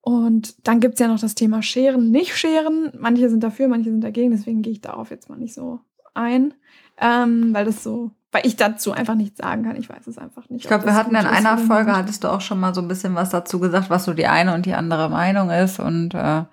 Und 0.00 0.66
dann 0.66 0.80
gibt's 0.80 1.00
ja 1.00 1.08
noch 1.08 1.20
das 1.20 1.34
Thema 1.34 1.62
Scheren, 1.62 2.10
nicht 2.10 2.36
Scheren. 2.36 2.92
Manche 2.98 3.28
sind 3.28 3.42
dafür, 3.42 3.68
manche 3.68 3.90
sind 3.90 4.02
dagegen. 4.02 4.30
Deswegen 4.30 4.62
gehe 4.62 4.72
ich 4.72 4.80
darauf 4.80 5.10
jetzt 5.10 5.28
mal 5.28 5.38
nicht 5.38 5.54
so 5.54 5.80
ein. 6.14 6.54
Ähm, 6.98 7.52
weil 7.54 7.64
das 7.64 7.82
so, 7.82 8.10
weil 8.30 8.46
ich 8.46 8.56
dazu 8.56 8.92
einfach 8.92 9.14
nichts 9.14 9.38
sagen 9.38 9.64
kann. 9.64 9.76
Ich 9.76 9.88
weiß 9.88 10.06
es 10.06 10.18
einfach 10.18 10.48
nicht. 10.48 10.62
Ich 10.62 10.68
glaube, 10.68 10.84
wir 10.84 10.94
hatten 10.94 11.10
in 11.14 11.26
einer 11.26 11.58
Folge, 11.58 11.90
nicht. 11.90 11.98
hattest 11.98 12.24
du 12.24 12.28
auch 12.28 12.40
schon 12.40 12.60
mal 12.60 12.74
so 12.74 12.80
ein 12.80 12.88
bisschen 12.88 13.14
was 13.14 13.30
dazu 13.30 13.58
gesagt, 13.60 13.90
was 13.90 14.04
so 14.04 14.14
die 14.14 14.26
eine 14.26 14.54
und 14.54 14.66
die 14.66 14.74
andere 14.74 15.08
Meinung 15.10 15.50
ist. 15.50 15.80
Und 15.80 16.14
äh, 16.14 16.44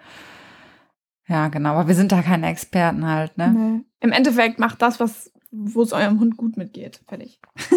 ja, 1.27 1.47
genau, 1.49 1.71
aber 1.73 1.87
wir 1.87 1.95
sind 1.95 2.11
da 2.11 2.21
keine 2.21 2.47
Experten 2.49 3.05
halt, 3.07 3.37
ne? 3.37 3.49
Nee. 3.49 3.81
Im 3.99 4.11
Endeffekt 4.11 4.59
macht 4.59 4.81
das, 4.81 4.99
was, 4.99 5.31
wo 5.51 5.83
es 5.83 5.93
eurem 5.93 6.19
Hund 6.19 6.37
gut 6.37 6.57
mitgeht. 6.57 7.01
Fertig. 7.07 7.39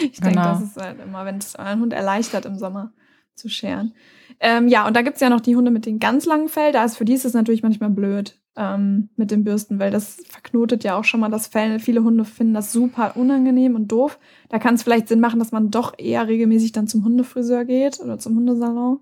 ich 0.00 0.20
denke, 0.20 0.30
Genau. 0.38 0.42
das 0.54 0.62
ist 0.62 0.76
halt 0.76 1.00
immer, 1.00 1.24
wenn 1.24 1.36
es 1.38 1.54
euren 1.56 1.80
Hund 1.80 1.92
erleichtert, 1.92 2.46
im 2.46 2.58
Sommer 2.58 2.92
zu 3.36 3.48
scheren. 3.48 3.94
Ähm, 4.40 4.68
ja, 4.68 4.86
und 4.86 4.96
da 4.96 5.02
gibt's 5.02 5.20
ja 5.20 5.28
noch 5.30 5.40
die 5.40 5.54
Hunde 5.54 5.70
mit 5.70 5.86
den 5.86 5.98
ganz 5.98 6.24
langen 6.26 6.48
Fell. 6.48 6.72
Da 6.72 6.84
ist 6.84 6.96
für 6.96 7.04
die 7.04 7.12
ist 7.14 7.24
es 7.24 7.34
natürlich 7.34 7.62
manchmal 7.62 7.90
blöd 7.90 8.40
ähm, 8.60 9.08
mit 9.16 9.30
den 9.30 9.42
Bürsten, 9.42 9.78
weil 9.78 9.90
das 9.90 10.18
verknotet 10.28 10.84
ja 10.84 10.96
auch 10.96 11.04
schon 11.04 11.20
mal 11.20 11.30
das 11.30 11.46
Fell. 11.46 11.78
Viele 11.80 12.04
Hunde 12.04 12.26
finden 12.26 12.52
das 12.52 12.72
super 12.72 13.16
unangenehm 13.16 13.74
und 13.74 13.88
doof. 13.88 14.18
Da 14.50 14.58
kann 14.58 14.74
es 14.74 14.82
vielleicht 14.82 15.08
Sinn 15.08 15.20
machen, 15.20 15.38
dass 15.38 15.50
man 15.50 15.70
doch 15.70 15.94
eher 15.98 16.28
regelmäßig 16.28 16.72
dann 16.72 16.86
zum 16.86 17.02
Hundefriseur 17.02 17.64
geht 17.64 18.00
oder 18.00 18.18
zum 18.18 18.36
Hundesalon. 18.36 19.00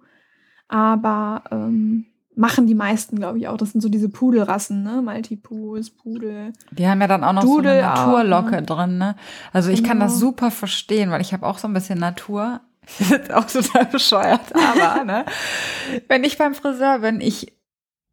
Aber 0.68 1.42
ähm, 1.50 2.06
machen 2.36 2.68
die 2.68 2.76
meisten, 2.76 3.16
glaube 3.16 3.38
ich, 3.38 3.48
auch. 3.48 3.56
Das 3.56 3.72
sind 3.72 3.80
so 3.80 3.88
diese 3.88 4.08
Pudelrassen, 4.08 4.84
ne? 4.84 5.02
Maltipus, 5.02 5.90
Pudel. 5.90 6.52
Die 6.70 6.86
haben 6.86 7.00
ja 7.00 7.08
dann 7.08 7.24
auch 7.24 7.32
noch 7.32 7.42
Dudel 7.42 7.64
so 7.64 7.78
eine 7.78 7.80
Naturlocke 7.82 8.50
ne? 8.52 8.62
drin, 8.62 8.98
ne? 8.98 9.16
Also 9.52 9.70
ich 9.70 9.82
kann 9.82 9.98
Genau. 9.98 10.04
das 10.04 10.20
super 10.20 10.52
verstehen, 10.52 11.10
weil 11.10 11.20
ich 11.20 11.32
habe 11.32 11.44
auch 11.44 11.58
so 11.58 11.66
ein 11.66 11.74
bisschen 11.74 11.98
Natur. 11.98 12.60
Das 12.98 13.10
ist 13.10 13.34
auch 13.34 13.44
total 13.44 13.84
bescheuert, 13.86 14.54
aber 14.54 15.04
ne? 15.04 15.26
Wenn 16.08 16.24
ich 16.24 16.38
beim 16.38 16.54
Friseur 16.54 17.00
bin, 17.00 17.20
ich 17.20 17.52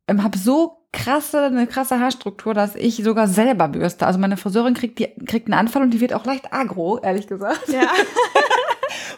ähm, 0.08 0.22
habe 0.22 0.38
so 0.38 0.85
krasse, 0.96 1.42
eine 1.44 1.68
krasse 1.68 2.00
Haarstruktur, 2.00 2.54
dass 2.54 2.76
ich 2.76 2.96
sogar 3.04 3.28
selber 3.28 3.68
bürste. 3.68 4.08
Also 4.08 4.18
meine 4.20 4.38
Friseurin 4.38 4.74
kriegt, 4.74 5.00
die, 5.00 5.08
kriegt 5.26 5.48
einen 5.48 5.60
Anfall 5.60 5.84
und 5.84 5.92
die 5.92 6.00
wird 6.02 6.14
auch 6.14 6.26
leicht 6.26 6.52
agro, 6.54 7.00
ehrlich 7.00 7.28
gesagt. 7.28 7.68
Ja. 7.70 7.82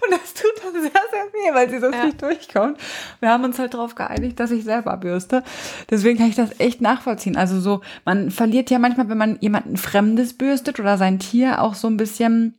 Und 0.01 0.11
das 0.11 0.33
tut 0.33 0.51
dann 0.63 0.73
sehr, 0.81 0.91
sehr 0.91 1.25
weh, 1.33 1.53
weil 1.53 1.69
sie 1.69 1.79
sonst 1.79 1.95
Ja. 1.97 2.05
nicht 2.05 2.21
durchkommt. 2.21 2.77
Wir 3.19 3.29
haben 3.29 3.43
uns 3.43 3.59
halt 3.59 3.73
darauf 3.73 3.95
geeinigt, 3.95 4.39
dass 4.39 4.51
ich 4.51 4.63
selber 4.63 4.95
bürste. 4.97 5.43
Deswegen 5.89 6.17
kann 6.17 6.29
ich 6.29 6.35
das 6.35 6.59
echt 6.59 6.81
nachvollziehen. 6.81 7.35
Also 7.35 7.59
so, 7.59 7.81
man 8.05 8.31
verliert 8.31 8.69
ja 8.69 8.79
manchmal, 8.79 9.09
wenn 9.09 9.17
man 9.17 9.37
jemanden 9.41 9.75
Fremdes 9.75 10.33
bürstet 10.37 10.79
oder 10.79 10.97
sein 10.97 11.19
Tier, 11.19 11.61
auch 11.61 11.73
so 11.73 11.87
ein 11.87 11.97
bisschen 11.97 12.55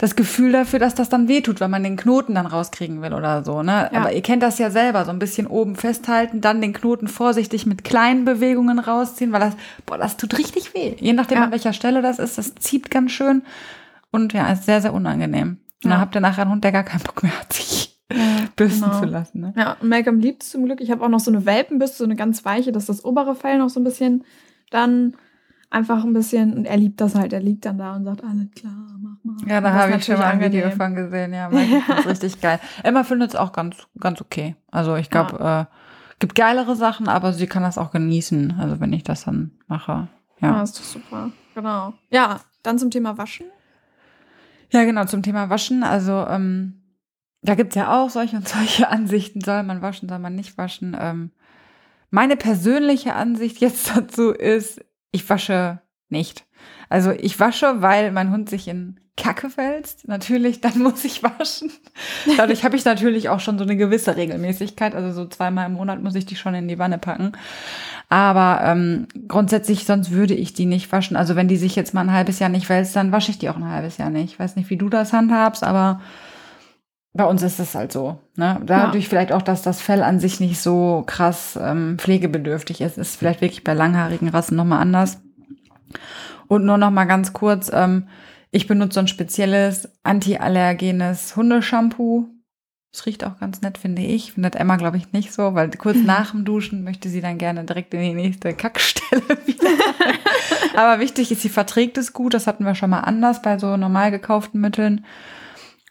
das 0.00 0.14
Gefühl 0.14 0.52
dafür, 0.52 0.78
dass 0.78 0.94
das 0.94 1.08
dann 1.08 1.26
wehtut, 1.26 1.60
weil 1.60 1.68
man 1.68 1.82
den 1.82 1.96
Knoten 1.96 2.36
dann 2.36 2.46
rauskriegen 2.46 3.02
will 3.02 3.12
oder 3.12 3.44
so, 3.44 3.64
ne? 3.64 3.90
Ja. 3.92 4.00
Aber 4.00 4.12
ihr 4.12 4.22
kennt 4.22 4.44
das 4.44 4.58
ja 4.58 4.70
selber, 4.70 5.04
so 5.04 5.10
ein 5.10 5.18
bisschen 5.18 5.48
oben 5.48 5.74
festhalten, 5.74 6.40
dann 6.40 6.60
den 6.60 6.72
Knoten 6.72 7.08
vorsichtig 7.08 7.66
mit 7.66 7.82
kleinen 7.82 8.24
Bewegungen 8.24 8.78
rausziehen, 8.78 9.32
weil 9.32 9.40
das, 9.40 9.54
boah, 9.86 9.98
das 9.98 10.16
tut 10.16 10.38
richtig 10.38 10.72
weh. 10.72 10.94
Je 11.00 11.12
nachdem, 11.14 11.38
Ja. 11.38 11.44
an 11.44 11.50
welcher 11.50 11.72
Stelle 11.72 12.00
das 12.00 12.20
ist, 12.20 12.38
das 12.38 12.54
zieht 12.54 12.92
ganz 12.92 13.10
schön 13.10 13.42
und 14.12 14.32
ja, 14.32 14.50
ist 14.52 14.66
sehr, 14.66 14.80
sehr 14.80 14.94
unangenehm. 14.94 15.58
Und 15.82 15.90
Ja. 15.90 15.90
dann 15.90 16.00
habt 16.00 16.14
ihr 16.14 16.20
nachher 16.20 16.42
einen 16.42 16.52
Hund, 16.52 16.62
der 16.64 16.72
gar 16.72 16.84
keinen 16.84 17.02
Bock 17.02 17.24
mehr 17.24 17.36
hat, 17.36 17.52
sich 17.52 17.98
bürsten 18.56 18.84
genau. 18.84 19.00
zu 19.00 19.06
lassen, 19.06 19.40
ne? 19.40 19.52
Ja, 19.56 19.76
und 19.80 19.88
Malcolm 19.88 20.20
liebt 20.20 20.44
es 20.44 20.50
zum 20.50 20.64
Glück. 20.64 20.80
Ich 20.80 20.92
habe 20.92 21.04
auch 21.04 21.08
noch 21.08 21.20
so 21.20 21.32
eine 21.32 21.44
Welpenbürste, 21.44 21.98
so 21.98 22.04
eine 22.04 22.14
ganz 22.16 22.44
weiche, 22.44 22.70
dass 22.70 22.86
das 22.86 23.04
obere 23.04 23.34
Fell 23.34 23.58
noch 23.58 23.68
so 23.68 23.80
ein 23.80 23.84
bisschen 23.84 24.24
dann 24.70 25.14
einfach 25.70 26.04
ein 26.04 26.12
bisschen, 26.12 26.54
und 26.56 26.64
er 26.64 26.76
liebt 26.76 27.00
das 27.00 27.14
halt, 27.14 27.32
er 27.32 27.40
liegt 27.40 27.64
dann 27.66 27.78
da 27.78 27.94
und 27.96 28.04
sagt, 28.04 28.24
alles 28.24 28.50
klar, 28.54 28.72
mach 29.00 29.16
mal. 29.22 29.36
Ja, 29.48 29.60
da 29.60 29.72
habe 29.72 29.96
ich 29.96 30.04
schon 30.04 30.16
mal 30.18 30.26
ein 30.26 30.40
Video 30.40 30.70
von 30.70 30.94
gesehen, 30.94 31.32
ja, 31.34 31.48
Michael 31.48 31.82
find's 31.86 32.06
richtig 32.06 32.40
geil. 32.40 32.58
Emma 32.82 33.04
findet 33.04 33.30
es 33.30 33.36
auch 33.36 33.52
ganz, 33.52 33.76
ganz 34.00 34.20
okay. 34.20 34.56
Also 34.70 34.96
ich 34.96 35.10
glaube, 35.10 35.38
äh, 35.68 35.74
gibt 36.18 36.34
geilere 36.34 36.74
Sachen, 36.76 37.08
aber 37.08 37.32
sie 37.32 37.46
kann 37.46 37.62
das 37.62 37.78
auch 37.78 37.90
genießen, 37.90 38.56
also 38.58 38.80
wenn 38.80 38.92
ich 38.92 39.02
das 39.04 39.24
dann 39.24 39.50
mache. 39.66 40.08
Ja, 40.40 40.48
Ja. 40.56 40.62
ist 40.62 40.78
doch 40.78 40.84
super. 40.84 41.30
Genau. 41.54 41.92
Ja, 42.10 42.40
dann 42.62 42.78
zum 42.78 42.90
Thema 42.90 43.18
Waschen. 43.18 43.46
Ja, 44.70 44.84
genau, 44.84 45.04
zum 45.06 45.22
Thema 45.22 45.48
Waschen. 45.50 45.82
Also, 45.82 46.26
ähm, 46.28 46.82
da 47.42 47.54
gibt's 47.54 47.74
ja 47.74 47.96
auch 47.96 48.10
solche 48.10 48.36
und 48.36 48.48
solche 48.48 48.88
Ansichten. 48.90 49.40
Soll 49.40 49.62
man 49.62 49.82
waschen, 49.82 50.08
soll 50.08 50.18
man 50.18 50.34
nicht 50.34 50.56
waschen? 50.58 50.96
Ähm, 50.98 51.30
meine 52.10 52.36
persönliche 52.36 53.14
Ansicht 53.14 53.58
jetzt 53.58 53.90
dazu 53.96 54.30
ist, 54.30 54.80
ich 55.10 55.28
wasche 55.28 55.80
nicht. 56.08 56.46
Also 56.88 57.10
ich 57.12 57.38
wasche, 57.38 57.82
weil 57.82 58.12
mein 58.12 58.30
Hund 58.30 58.48
sich 58.48 58.68
in 58.68 58.98
Kacke 59.16 59.48
wälzt. 59.56 60.08
Natürlich, 60.08 60.60
dann 60.60 60.78
muss 60.82 61.04
ich 61.04 61.22
waschen. 61.22 61.70
Dadurch 62.36 62.64
habe 62.64 62.76
ich 62.76 62.84
natürlich 62.84 63.28
auch 63.28 63.40
schon 63.40 63.58
so 63.58 63.64
eine 63.64 63.76
gewisse 63.76 64.16
Regelmäßigkeit. 64.16 64.94
Also 64.94 65.12
so 65.12 65.28
zweimal 65.28 65.66
im 65.66 65.74
Monat 65.74 66.02
muss 66.02 66.14
ich 66.14 66.24
die 66.24 66.36
schon 66.36 66.54
in 66.54 66.68
die 66.68 66.78
Wanne 66.78 66.98
packen. 66.98 67.32
Aber 68.08 68.60
ähm, 68.64 69.06
grundsätzlich, 69.26 69.84
sonst 69.84 70.12
würde 70.12 70.34
ich 70.34 70.54
die 70.54 70.64
nicht 70.64 70.90
waschen. 70.92 71.16
Also 71.16 71.36
wenn 71.36 71.48
die 71.48 71.58
sich 71.58 71.76
jetzt 71.76 71.92
mal 71.92 72.02
ein 72.02 72.12
halbes 72.12 72.38
Jahr 72.38 72.48
nicht 72.48 72.68
wälzt, 72.68 72.96
dann 72.96 73.12
wasche 73.12 73.30
ich 73.30 73.38
die 73.38 73.50
auch 73.50 73.56
ein 73.56 73.68
halbes 73.68 73.98
Jahr 73.98 74.08
nicht. 74.08 74.32
Ich 74.32 74.38
weiß 74.38 74.56
nicht, 74.56 74.70
wie 74.70 74.78
du 74.78 74.88
das 74.88 75.12
handhabst, 75.12 75.62
aber 75.62 76.00
bei 77.12 77.24
uns 77.24 77.42
ist 77.42 77.58
es 77.58 77.74
halt 77.74 77.92
so. 77.92 78.18
Ne? 78.36 78.60
Dadurch 78.64 79.08
vielleicht 79.08 79.32
auch, 79.32 79.42
dass 79.42 79.62
das 79.62 79.80
Fell 79.80 80.02
an 80.02 80.20
sich 80.20 80.40
nicht 80.40 80.60
so 80.60 81.02
krass 81.06 81.58
ähm, 81.60 81.98
pflegebedürftig 81.98 82.80
ist. 82.80 82.98
Ist 82.98 83.16
vielleicht 83.16 83.40
wirklich 83.40 83.64
bei 83.64 83.74
langhaarigen 83.74 84.28
Rassen 84.28 84.56
nochmal 84.56 84.80
anders. 84.80 85.20
Und 86.46 86.64
nur 86.64 86.78
noch 86.78 86.90
mal 86.90 87.06
ganz 87.06 87.32
kurz, 87.32 87.70
ähm, 87.72 88.08
ich 88.50 88.66
benutze 88.66 89.00
ein 89.00 89.08
spezielles 89.08 89.88
antiallergenes 90.02 91.36
Hundeshampoo. 91.36 92.28
Es 92.92 93.04
riecht 93.04 93.24
auch 93.24 93.38
ganz 93.38 93.60
nett, 93.60 93.76
finde 93.76 94.02
ich. 94.02 94.32
Findet 94.32 94.56
Emma, 94.56 94.76
glaube 94.76 94.96
ich, 94.96 95.12
nicht 95.12 95.32
so, 95.32 95.54
weil 95.54 95.70
kurz 95.70 95.98
nach 96.04 96.30
dem 96.30 96.44
Duschen 96.44 96.84
möchte 96.84 97.08
sie 97.08 97.20
dann 97.20 97.38
gerne 97.38 97.64
direkt 97.64 97.92
in 97.94 98.00
die 98.00 98.14
nächste 98.14 98.54
Kackstelle 98.54 99.22
wieder. 99.46 99.70
Aber 100.76 101.00
wichtig 101.00 101.32
ist, 101.32 101.42
sie 101.42 101.48
verträgt 101.48 101.98
es 101.98 102.12
gut. 102.12 102.34
Das 102.34 102.46
hatten 102.46 102.64
wir 102.64 102.74
schon 102.74 102.90
mal 102.90 103.00
anders 103.00 103.42
bei 103.42 103.58
so 103.58 103.76
normal 103.76 104.10
gekauften 104.10 104.60
Mitteln. 104.60 105.04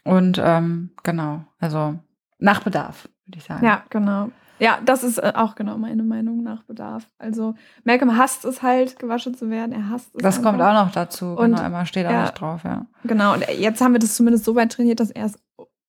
Und 0.04 0.40
ähm, 0.42 0.90
genau, 1.02 1.44
also 1.58 1.98
nach 2.38 2.62
Bedarf, 2.62 3.08
würde 3.26 3.38
ich 3.38 3.44
sagen. 3.44 3.64
Ja, 3.64 3.82
genau. 3.90 4.30
Ja, 4.60 4.80
das 4.84 5.04
ist 5.04 5.18
äh, 5.18 5.32
auch 5.34 5.54
genau 5.54 5.78
meine 5.78 6.02
Meinung 6.02 6.42
nach 6.42 6.64
Bedarf. 6.64 7.06
Also 7.18 7.54
Malcolm 7.84 8.16
hasst 8.16 8.44
es 8.44 8.62
halt, 8.62 8.98
gewaschen 8.98 9.34
zu 9.34 9.50
werden. 9.50 9.72
Er 9.72 9.88
hasst 9.88 10.14
es. 10.14 10.22
Das 10.22 10.42
kommt 10.42 10.60
einfach. 10.60 10.80
auch 10.80 10.86
noch 10.86 10.92
dazu. 10.92 11.26
Und, 11.26 11.52
genau, 11.52 11.62
Emma 11.62 11.86
steht 11.86 12.06
auch 12.06 12.10
ja. 12.10 12.22
nicht 12.22 12.40
drauf, 12.40 12.64
ja. 12.64 12.86
Genau, 13.04 13.34
und 13.34 13.44
jetzt 13.56 13.80
haben 13.80 13.92
wir 13.92 14.00
das 14.00 14.16
zumindest 14.16 14.44
so 14.44 14.56
weit 14.56 14.72
trainiert, 14.72 15.00
dass 15.00 15.10
er 15.10 15.26
es, 15.26 15.38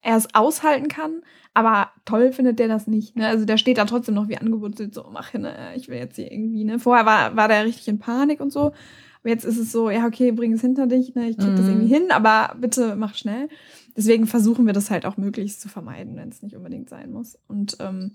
er 0.02 0.18
es 0.18 0.34
aushalten 0.36 0.88
kann. 0.88 1.22
Aber 1.56 1.90
toll 2.06 2.32
findet 2.32 2.60
der 2.60 2.68
das 2.68 2.86
nicht. 2.86 3.16
Ne? 3.16 3.28
Also 3.28 3.46
der 3.46 3.58
steht 3.58 3.80
da 3.80 3.86
trotzdem 3.86 4.16
noch 4.16 4.28
wie 4.28 4.38
angewurzelt, 4.38 4.94
so, 4.94 5.10
mach 5.12 5.30
hin, 5.30 5.42
ne? 5.42 5.74
ich 5.76 5.88
will 5.90 5.98
jetzt 5.98 6.16
hier 6.16 6.32
irgendwie. 6.32 6.64
Ne? 6.64 6.78
Vorher 6.78 7.06
war, 7.06 7.36
war 7.36 7.48
der 7.48 7.66
richtig 7.66 7.88
in 7.88 8.00
Panik 8.00 8.40
und 8.40 8.52
so. 8.52 8.72
Aber 9.22 9.30
jetzt 9.30 9.44
ist 9.46 9.58
es 9.58 9.72
so, 9.72 9.90
ja, 9.90 10.06
okay, 10.06 10.32
bring 10.32 10.54
es 10.54 10.62
hinter 10.62 10.88
dich, 10.88 11.14
ne? 11.16 11.30
ich 11.30 11.38
krieg 11.38 11.56
das 11.56 11.66
Mhm. 11.66 11.72
irgendwie 11.72 11.94
hin, 11.94 12.12
aber 12.12 12.56
bitte 12.60 12.96
mach 12.96 13.16
schnell. 13.16 13.50
Deswegen 13.98 14.28
versuchen 14.28 14.66
wir 14.66 14.74
das 14.74 14.90
halt 14.92 15.06
auch 15.06 15.18
möglichst 15.18 15.60
zu 15.62 15.68
vermeiden, 15.68 16.16
wenn 16.16 16.30
es 16.30 16.42
nicht 16.42 16.56
unbedingt 16.56 16.90
sein 16.90 17.12
muss. 17.12 17.38
Und 17.48 17.78
ähm, 17.82 18.14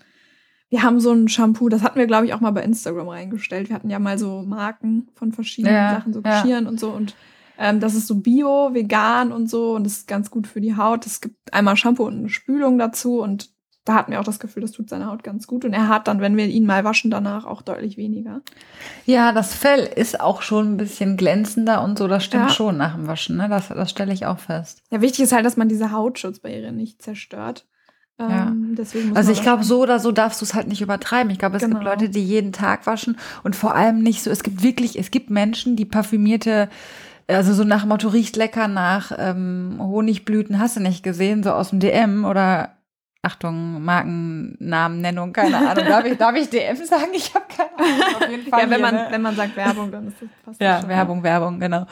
wir 0.71 0.83
haben 0.83 0.99
so 1.01 1.13
ein 1.13 1.29
Shampoo, 1.29 1.69
das 1.69 1.83
hatten 1.83 1.99
wir, 1.99 2.07
glaube 2.07 2.27
ich, 2.27 2.33
auch 2.33 2.41
mal 2.41 2.51
bei 2.53 2.63
Instagram 2.63 3.09
reingestellt. 3.09 3.69
Wir 3.69 3.77
hatten 3.77 3.91
ja 3.91 3.99
mal 3.99 4.19
so 4.19 4.43
Marken 4.43 5.09
von 5.15 5.33
verschiedenen 5.33 5.75
Ja, 5.75 5.91
Sachen, 5.97 6.13
so 6.15 6.21
ja. 6.25 6.41
Geschirren 6.43 6.67
und 6.67 6.81
so. 6.81 6.91
Und 6.91 7.15
ähm, 7.59 7.81
das 7.81 7.95
ist 7.95 8.07
so 8.07 8.17
bio, 8.17 8.73
vegan 8.73 9.31
und 9.31 9.49
so 9.51 9.75
und 9.77 9.85
das 9.85 9.99
ist 9.99 10.09
ganz 10.09 10.31
gut 10.31 10.47
für 10.47 10.61
die 10.61 10.77
Haut. 10.77 11.05
Es 11.07 11.21
gibt 11.21 11.53
einmal 11.53 11.77
Shampoo 11.77 12.07
und 12.07 12.19
eine 12.19 12.29
Spülung 12.31 12.79
dazu 12.79 13.21
und 13.21 13.54
da 13.85 13.95
hatten 13.95 14.13
wir 14.13 14.21
auch 14.21 14.25
das 14.25 14.41
Gefühl, 14.41 14.63
das 14.63 14.73
tut 14.73 14.89
seiner 14.89 15.11
Haut 15.11 15.23
ganz 15.23 15.47
gut. 15.47 15.65
Und 15.65 15.75
er 15.75 15.89
hat 15.89 16.09
dann, 16.09 16.21
wenn 16.21 16.37
wir 16.37 16.47
ihn 16.47 16.65
mal 16.67 16.85
waschen, 16.85 17.11
danach 17.11 17.45
auch 17.45 17.61
deutlich 17.63 17.97
weniger. 17.97 18.41
Ja, 19.05 19.33
das 19.33 19.55
Fell 19.55 19.81
ist 19.95 20.21
auch 20.21 20.41
schon 20.43 20.73
ein 20.73 20.77
bisschen 20.79 21.17
glänzender 21.17 21.83
und 21.83 21.99
so, 21.99 22.09
das 22.09 22.25
stimmt 22.25 22.45
Ja. 22.45 22.51
schon 22.51 22.77
nach 22.79 22.95
dem 22.95 23.07
Waschen, 23.07 23.37
ne? 23.37 23.49
Das, 23.49 23.69
das 23.69 23.91
stelle 23.91 24.13
ich 24.15 24.25
auch 24.27 24.39
fest. 24.39 24.83
Ja, 24.91 25.01
wichtig 25.01 25.21
ist 25.25 25.33
halt, 25.33 25.45
dass 25.45 25.57
man 25.59 25.69
diese 25.69 25.93
Hautschutzbarriere 25.93 26.73
nicht 26.73 27.03
zerstört. 27.03 27.67
Ähm, 28.19 28.75
deswegen 28.79 29.09
muss 29.09 29.17
Also 29.19 29.33
ich 29.33 29.43
glaube, 29.43 29.65
so 29.65 29.83
oder 29.83 29.99
so 29.99 30.13
darfst 30.13 30.41
du 30.41 30.45
es 30.45 30.55
halt 30.55 30.69
nicht 30.69 30.81
übertreiben. 30.81 31.31
Ich 31.31 31.39
glaube, 31.39 31.57
es 31.57 31.63
gibt 31.63 31.75
Genau. 31.75 31.91
Leute, 31.91 32.09
die 32.09 32.25
jeden 32.25 32.53
Tag 32.53 32.87
waschen 32.87 33.19
und 33.43 33.57
vor 33.57 33.75
allem 33.75 33.99
nicht 34.03 34.23
so. 34.23 34.31
Es 34.31 34.45
gibt 34.45 34.63
wirklich, 34.63 34.97
es 34.99 35.11
gibt 35.11 35.31
Menschen, 35.31 35.75
die 35.75 35.85
parfümierte, 35.85 36.69
also 37.27 37.53
so 37.53 37.65
nach 37.65 37.85
Motto 37.87 38.09
riecht 38.09 38.37
lecker 38.37 38.69
nach 38.69 39.11
ähm, 39.19 39.79
Honigblüten, 39.81 40.61
hast 40.61 40.77
du 40.77 40.81
nicht 40.81 41.03
gesehen, 41.03 41.43
so 41.43 41.51
aus 41.51 41.71
dem 41.71 41.81
DM 41.81 42.25
oder 42.25 42.74
Achtung, 43.25 43.83
Markennamennennung, 43.85 45.33
keine 45.33 45.57
Ahnung. 45.57 45.85
Darf 45.87 46.05
ich, 46.05 46.19
darf 46.19 46.37
ich 46.37 46.51
DM 46.51 46.77
sagen? 46.77 47.11
Ich 47.15 47.35
habe 47.35 47.47
keine 47.49 47.71
Ahnung. 47.77 48.23
Auf 48.23 48.29
jeden 48.29 48.47
Fall 48.49 48.61
Ja, 48.61 48.71
wenn 48.71 48.77
hier, 48.77 48.85
man, 48.85 48.95
ne? 48.95 49.07
wenn 49.11 49.23
man 49.23 49.37
sagt 49.37 49.57
Werbung, 49.57 49.91
dann 49.91 50.09
ist 50.09 50.17
das 50.21 50.29
das 50.47 50.57
Ja, 50.59 50.81
schon, 50.81 50.89
Werbung, 50.89 51.23
Werbung, 51.23 51.61
genau. 51.61 51.87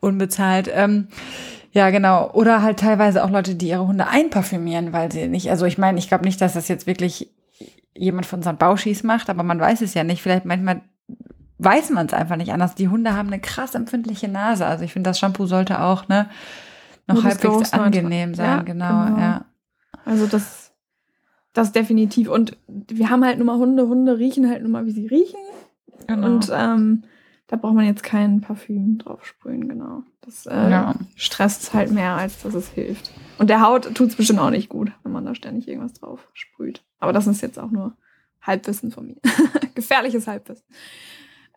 Unbezahlt. 0.00 0.70
Ähm, 0.72 1.08
ja, 1.72 1.90
genau. 1.90 2.30
Oder 2.32 2.62
halt 2.62 2.80
teilweise 2.80 3.24
auch 3.24 3.30
Leute, 3.30 3.54
die 3.54 3.68
ihre 3.68 3.86
Hunde 3.86 4.08
einparfümieren, 4.08 4.92
weil 4.92 5.12
sie 5.12 5.28
nicht, 5.28 5.50
also 5.50 5.66
ich 5.66 5.78
meine, 5.78 5.98
ich 5.98 6.08
glaube 6.08 6.24
nicht, 6.24 6.40
dass 6.40 6.54
das 6.54 6.68
jetzt 6.68 6.86
wirklich 6.86 7.30
jemand 7.94 8.26
von 8.26 8.42
St. 8.42 8.58
Bauschis 8.58 9.02
macht, 9.02 9.30
aber 9.30 9.42
man 9.42 9.60
weiß 9.60 9.80
es 9.82 9.94
ja 9.94 10.04
nicht. 10.04 10.22
Vielleicht 10.22 10.44
manchmal 10.44 10.82
weiß 11.58 11.90
man 11.90 12.06
es 12.06 12.12
einfach 12.12 12.36
nicht 12.36 12.52
anders. 12.52 12.74
Die 12.74 12.88
Hunde 12.88 13.14
haben 13.14 13.28
eine 13.28 13.40
krass 13.40 13.74
empfindliche 13.74 14.28
Nase. 14.28 14.66
Also 14.66 14.84
ich 14.84 14.92
finde, 14.92 15.10
das 15.10 15.18
Shampoo 15.18 15.46
sollte 15.46 15.80
auch 15.80 16.08
ne, 16.08 16.28
noch 17.06 17.24
halbwegs 17.24 17.72
angenehm 17.72 18.34
sein. 18.34 18.46
Ja, 18.46 18.62
genau, 18.62 19.04
genau. 19.06 19.18
ja. 19.18 19.44
Also 20.06 20.26
das, 20.26 20.72
das 21.52 21.72
definitiv. 21.72 22.30
Und 22.30 22.56
wir 22.66 23.10
haben 23.10 23.22
halt 23.24 23.36
nun 23.36 23.46
mal 23.48 23.58
Hunde. 23.58 23.86
Hunde 23.86 24.16
riechen 24.18 24.48
halt 24.48 24.62
nun 24.62 24.72
mal, 24.72 24.86
wie 24.86 24.92
sie 24.92 25.06
riechen. 25.06 25.38
Genau. 26.06 26.26
Und 26.26 26.50
ähm, 26.54 27.02
da 27.48 27.56
braucht 27.56 27.74
man 27.74 27.84
jetzt 27.84 28.02
kein 28.02 28.40
Parfüm 28.40 28.98
drauf 28.98 29.26
sprühen, 29.26 29.68
genau. 29.68 30.02
Das 30.22 30.46
äh, 30.46 30.70
Ja. 30.70 30.94
stresst 31.16 31.74
halt 31.74 31.90
mehr, 31.92 32.14
als 32.14 32.42
dass 32.42 32.54
es 32.54 32.68
hilft. 32.70 33.10
Und 33.38 33.50
der 33.50 33.60
Haut 33.60 33.94
tut 33.94 34.08
es 34.10 34.16
bestimmt 34.16 34.38
auch 34.40 34.50
nicht 34.50 34.68
gut, 34.68 34.90
wenn 35.02 35.12
man 35.12 35.24
da 35.26 35.34
ständig 35.34 35.68
irgendwas 35.68 35.92
drauf 35.92 36.28
sprüht. 36.32 36.82
Aber 36.98 37.12
das 37.12 37.26
ist 37.26 37.42
jetzt 37.42 37.58
auch 37.58 37.70
nur 37.70 37.96
Halbwissen 38.42 38.90
von 38.90 39.06
mir. 39.06 39.16
Gefährliches 39.74 40.26
Halbwissen. 40.26 40.64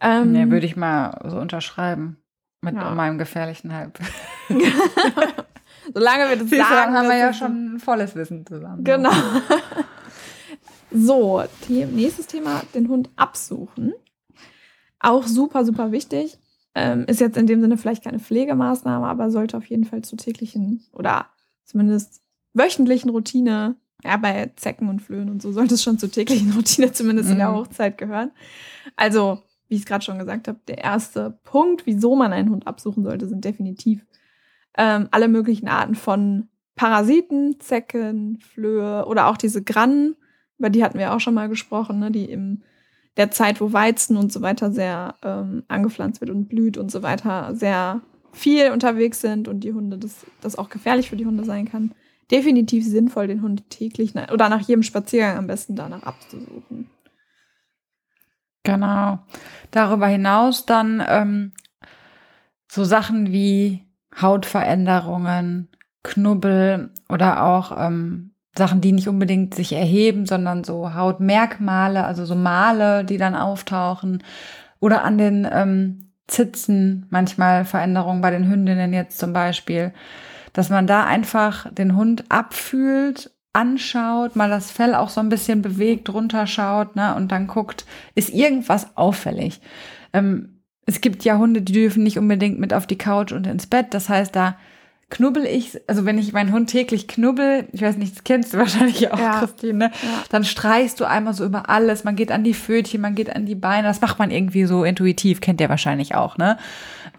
Ähm, 0.01 0.31
nee, 0.31 0.49
würde 0.49 0.65
ich 0.65 0.75
mal 0.75 1.21
so 1.29 1.37
unterschreiben. 1.39 2.17
Mit 2.61 2.75
Ja. 2.75 2.93
meinem 2.93 3.17
gefährlichen 3.17 3.73
Halb. 3.73 3.99
Solange 5.93 6.29
wir 6.29 6.35
das 6.37 6.49
sagen, 6.49 6.63
sagen, 6.63 6.93
haben 6.93 7.07
wir 7.09 7.17
ja 7.17 7.33
schon 7.33 7.79
volles 7.79 8.15
Wissen 8.15 8.45
zusammen. 8.45 8.83
Genau. 8.83 9.11
so, 10.91 11.43
The 11.67 11.85
nächstes 11.85 12.27
Thema, 12.27 12.61
den 12.73 12.87
Hund 12.89 13.09
absuchen. 13.15 13.93
Auch 14.99 15.25
super, 15.27 15.65
super 15.65 15.91
wichtig. 15.91 16.37
Ähm, 16.75 17.05
ist 17.07 17.19
jetzt 17.19 17.37
in 17.37 17.47
dem 17.47 17.61
Sinne 17.61 17.77
vielleicht 17.77 18.03
keine 18.03 18.19
Pflegemaßnahme, 18.19 19.07
aber 19.07 19.31
sollte 19.31 19.57
auf 19.57 19.65
jeden 19.65 19.85
Fall 19.85 20.03
zur 20.03 20.17
täglichen 20.17 20.85
oder 20.93 21.27
zumindest 21.65 22.21
wöchentlichen 22.53 23.09
Routine, 23.09 23.75
ja, 24.03 24.17
bei 24.17 24.51
Zecken 24.55 24.87
und 24.87 25.01
Flöhen 25.01 25.29
und 25.29 25.41
so 25.41 25.51
sollte 25.51 25.73
es 25.75 25.83
schon 25.83 25.97
zur 25.99 26.11
täglichen 26.11 26.51
Routine 26.53 26.91
zumindest 26.91 27.29
in 27.31 27.37
der 27.37 27.49
Mhm. 27.51 27.55
Hochzeit 27.55 27.97
gehören. 27.97 28.31
Also, 28.95 29.39
wie 29.67 29.75
ich 29.75 29.81
es 29.81 29.85
gerade 29.87 30.05
schon 30.05 30.19
gesagt 30.19 30.47
habe, 30.47 30.59
der 30.67 30.77
erste 30.79 31.39
Punkt, 31.43 31.85
wieso 31.85 32.15
man 32.15 32.33
einen 32.33 32.49
Hund 32.49 32.65
absuchen 32.67 33.03
sollte, 33.03 33.27
sind 33.27 33.43
definitiv 33.45 34.05
ähm, 34.79 35.09
alle 35.11 35.27
möglichen 35.27 35.67
Arten 35.67 35.93
von 35.93 36.47
Parasiten, 36.75 37.59
Zecken, 37.59 38.39
Flöhe 38.39 39.05
oder 39.05 39.27
auch 39.27 39.35
diese 39.35 39.61
Grannen, 39.61 40.15
über 40.57 40.69
die 40.69 40.83
hatten 40.83 40.97
wir 40.97 41.13
auch 41.13 41.19
schon 41.19 41.33
mal 41.33 41.49
gesprochen, 41.49 41.99
ne, 41.99 42.09
die 42.09 42.25
in 42.25 42.63
der 43.17 43.29
Zeit, 43.29 43.59
wo 43.59 43.73
Weizen 43.73 44.15
und 44.15 44.31
so 44.31 44.41
weiter 44.41 44.71
sehr 44.71 45.15
ähm, 45.21 45.63
angepflanzt 45.67 46.21
wird 46.21 46.31
und 46.31 46.47
blüht 46.47 46.77
und 46.77 46.89
so 46.89 47.03
weiter, 47.03 47.53
sehr 47.53 48.01
viel 48.31 48.71
unterwegs 48.71 49.19
sind 49.19 49.49
und 49.49 49.59
die 49.61 49.73
Hunde, 49.73 49.97
das, 49.97 50.25
das 50.39 50.57
auch 50.57 50.69
gefährlich 50.69 51.09
für 51.09 51.17
die 51.17 51.25
Hunde 51.25 51.43
sein 51.43 51.69
kann. 51.69 51.91
definitiv 52.31 52.85
sinnvoll, 52.85 53.27
den 53.27 53.41
Hund 53.41 53.69
täglich 53.69 54.13
oder 54.31 54.47
nach 54.47 54.61
jedem 54.61 54.83
Spaziergang 54.83 55.37
am 55.37 55.47
besten 55.47 55.75
danach 55.75 56.03
abzusuchen. 56.03 56.89
Genau. 58.63 59.19
Darüber 59.71 60.07
hinaus 60.07 60.65
dann 60.65 61.03
ähm, 61.05 61.53
so 62.71 62.83
Sachen 62.85 63.31
wie 63.33 63.88
Hautveränderungen, 64.19 65.69
Knubbel 66.03 66.91
oder 67.09 67.43
auch 67.43 67.75
ähm, 67.77 68.31
Sachen, 68.57 68.81
die 68.81 68.91
nicht 68.91 69.07
unbedingt 69.07 69.53
sich 69.55 69.73
erheben, 69.73 70.25
sondern 70.25 70.63
so 70.63 70.93
Hautmerkmale, 70.93 72.03
also 72.03 72.25
so 72.25 72.35
Male, 72.35 73.05
die 73.05 73.17
dann 73.17 73.35
auftauchen. 73.35 74.23
Oder 74.79 75.03
an 75.03 75.17
den 75.17 75.47
ähm, 75.51 76.11
Zitzen 76.27 77.05
manchmal 77.09 77.65
Veränderungen 77.65 78.21
bei 78.21 78.31
den 78.31 78.49
Hündinnen 78.49 78.93
jetzt 78.93 79.19
zum 79.19 79.33
Beispiel. 79.33 79.93
Dass 80.53 80.69
man 80.69 80.87
da 80.87 81.05
einfach 81.05 81.71
den 81.71 81.95
Hund 81.95 82.25
abfühlt, 82.29 83.31
anschaut, 83.53 84.35
mal 84.35 84.49
das 84.49 84.71
Fell 84.71 84.95
auch 84.95 85.09
so 85.09 85.21
ein 85.21 85.29
bisschen 85.29 85.61
bewegt, 85.61 86.13
runterschaut, 86.13 86.95
ne, 86.95 87.15
und 87.15 87.31
dann 87.31 87.47
guckt, 87.47 87.85
ist 88.15 88.29
irgendwas 88.29 88.95
auffällig. 88.95 89.59
Ähm, 90.13 90.58
es 90.89 91.01
gibt 91.01 91.23
ja 91.23 91.37
Hunde, 91.37 91.61
die 91.61 91.73
dürfen 91.73 92.01
nicht 92.01 92.17
unbedingt 92.17 92.59
mit 92.59 92.73
auf 92.73 92.87
die 92.87 92.97
Couch 92.97 93.31
und 93.31 93.45
ins 93.45 93.67
Bett. 93.67 93.93
Das 93.93 94.09
heißt, 94.09 94.35
da 94.35 94.57
knubbel 95.11 95.45
ich, 95.45 95.79
also 95.85 96.03
wenn 96.05 96.17
ich 96.17 96.33
meinen 96.33 96.51
Hund 96.51 96.71
täglich 96.71 97.07
knubbel, 97.07 97.67
ich 97.71 97.81
weiß 97.83 97.97
nicht, 97.97 98.15
das 98.15 98.23
kennst 98.23 98.53
du 98.53 98.57
wahrscheinlich 98.59 99.11
auch, 99.11 99.19
ja. 99.19 99.39
Christine, 99.39 99.85
ja. 99.85 100.23
dann 100.31 100.43
streichst 100.43 100.99
du 100.99 101.05
einmal 101.05 101.35
so 101.35 101.45
über 101.45 101.69
alles. 101.69 102.03
Man 102.05 102.15
geht 102.15 102.31
an 102.31 102.43
die 102.43 102.55
Fötchen, 102.55 103.01
man 103.01 103.13
geht 103.13 103.35
an 103.35 103.45
die 103.45 103.53
Beine. 103.53 103.87
Das 103.87 104.01
macht 104.01 104.17
man 104.17 104.31
irgendwie 104.31 104.65
so 104.65 104.83
intuitiv, 104.83 105.41
kennt 105.41 105.61
ihr 105.61 105.69
wahrscheinlich 105.69 106.15
auch, 106.15 106.37
ne? 106.37 106.57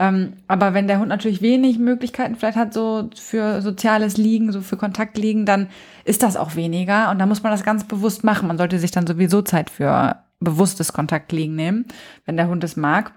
Ähm, 0.00 0.32
aber 0.48 0.74
wenn 0.74 0.88
der 0.88 0.98
Hund 0.98 1.08
natürlich 1.08 1.40
wenig 1.40 1.78
Möglichkeiten 1.78 2.34
vielleicht 2.34 2.56
hat, 2.58 2.74
so 2.74 3.08
für 3.14 3.62
soziales 3.62 4.16
Liegen, 4.16 4.50
so 4.50 4.62
für 4.62 4.78
Kontakt 4.78 5.16
liegen, 5.16 5.46
dann 5.46 5.68
ist 6.04 6.24
das 6.24 6.36
auch 6.36 6.56
weniger. 6.56 7.10
Und 7.10 7.20
da 7.20 7.26
muss 7.26 7.44
man 7.44 7.52
das 7.52 7.62
ganz 7.62 7.84
bewusst 7.84 8.24
machen. 8.24 8.48
Man 8.48 8.58
sollte 8.58 8.80
sich 8.80 8.90
dann 8.90 9.06
sowieso 9.06 9.42
Zeit 9.42 9.70
für 9.70 10.16
bewusstes 10.40 10.92
Kontaktliegen 10.92 11.54
nehmen, 11.54 11.84
wenn 12.24 12.36
der 12.36 12.48
Hund 12.48 12.64
es 12.64 12.76
mag. 12.76 13.12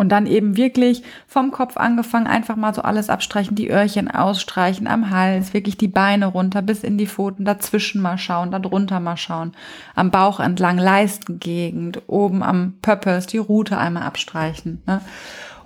Und 0.00 0.08
dann 0.08 0.24
eben 0.24 0.56
wirklich 0.56 1.02
vom 1.26 1.50
Kopf 1.50 1.76
angefangen, 1.76 2.26
einfach 2.26 2.56
mal 2.56 2.74
so 2.74 2.80
alles 2.80 3.10
abstreichen, 3.10 3.54
die 3.54 3.70
Öhrchen 3.70 4.10
ausstreichen, 4.10 4.86
am 4.86 5.10
Hals, 5.10 5.52
wirklich 5.52 5.76
die 5.76 5.88
Beine 5.88 6.24
runter, 6.24 6.62
bis 6.62 6.82
in 6.84 6.96
die 6.96 7.06
Pfoten, 7.06 7.44
dazwischen 7.44 8.00
mal 8.00 8.16
schauen, 8.16 8.50
da 8.50 8.58
drunter 8.60 8.98
mal 8.98 9.18
schauen, 9.18 9.52
am 9.94 10.10
Bauch 10.10 10.40
entlang, 10.40 10.78
Leistengegend, 10.78 12.00
oben 12.06 12.42
am 12.42 12.78
Pöppels, 12.80 13.26
die 13.26 13.36
Rute 13.36 13.76
einmal 13.76 14.04
abstreichen. 14.04 14.82
Ne? 14.86 15.02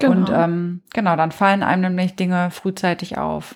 Genau. 0.00 0.12
Und 0.12 0.30
ähm, 0.34 0.82
genau, 0.92 1.14
dann 1.14 1.30
fallen 1.30 1.62
einem 1.62 1.82
nämlich 1.82 2.16
Dinge 2.16 2.50
frühzeitig 2.50 3.16
auf. 3.16 3.54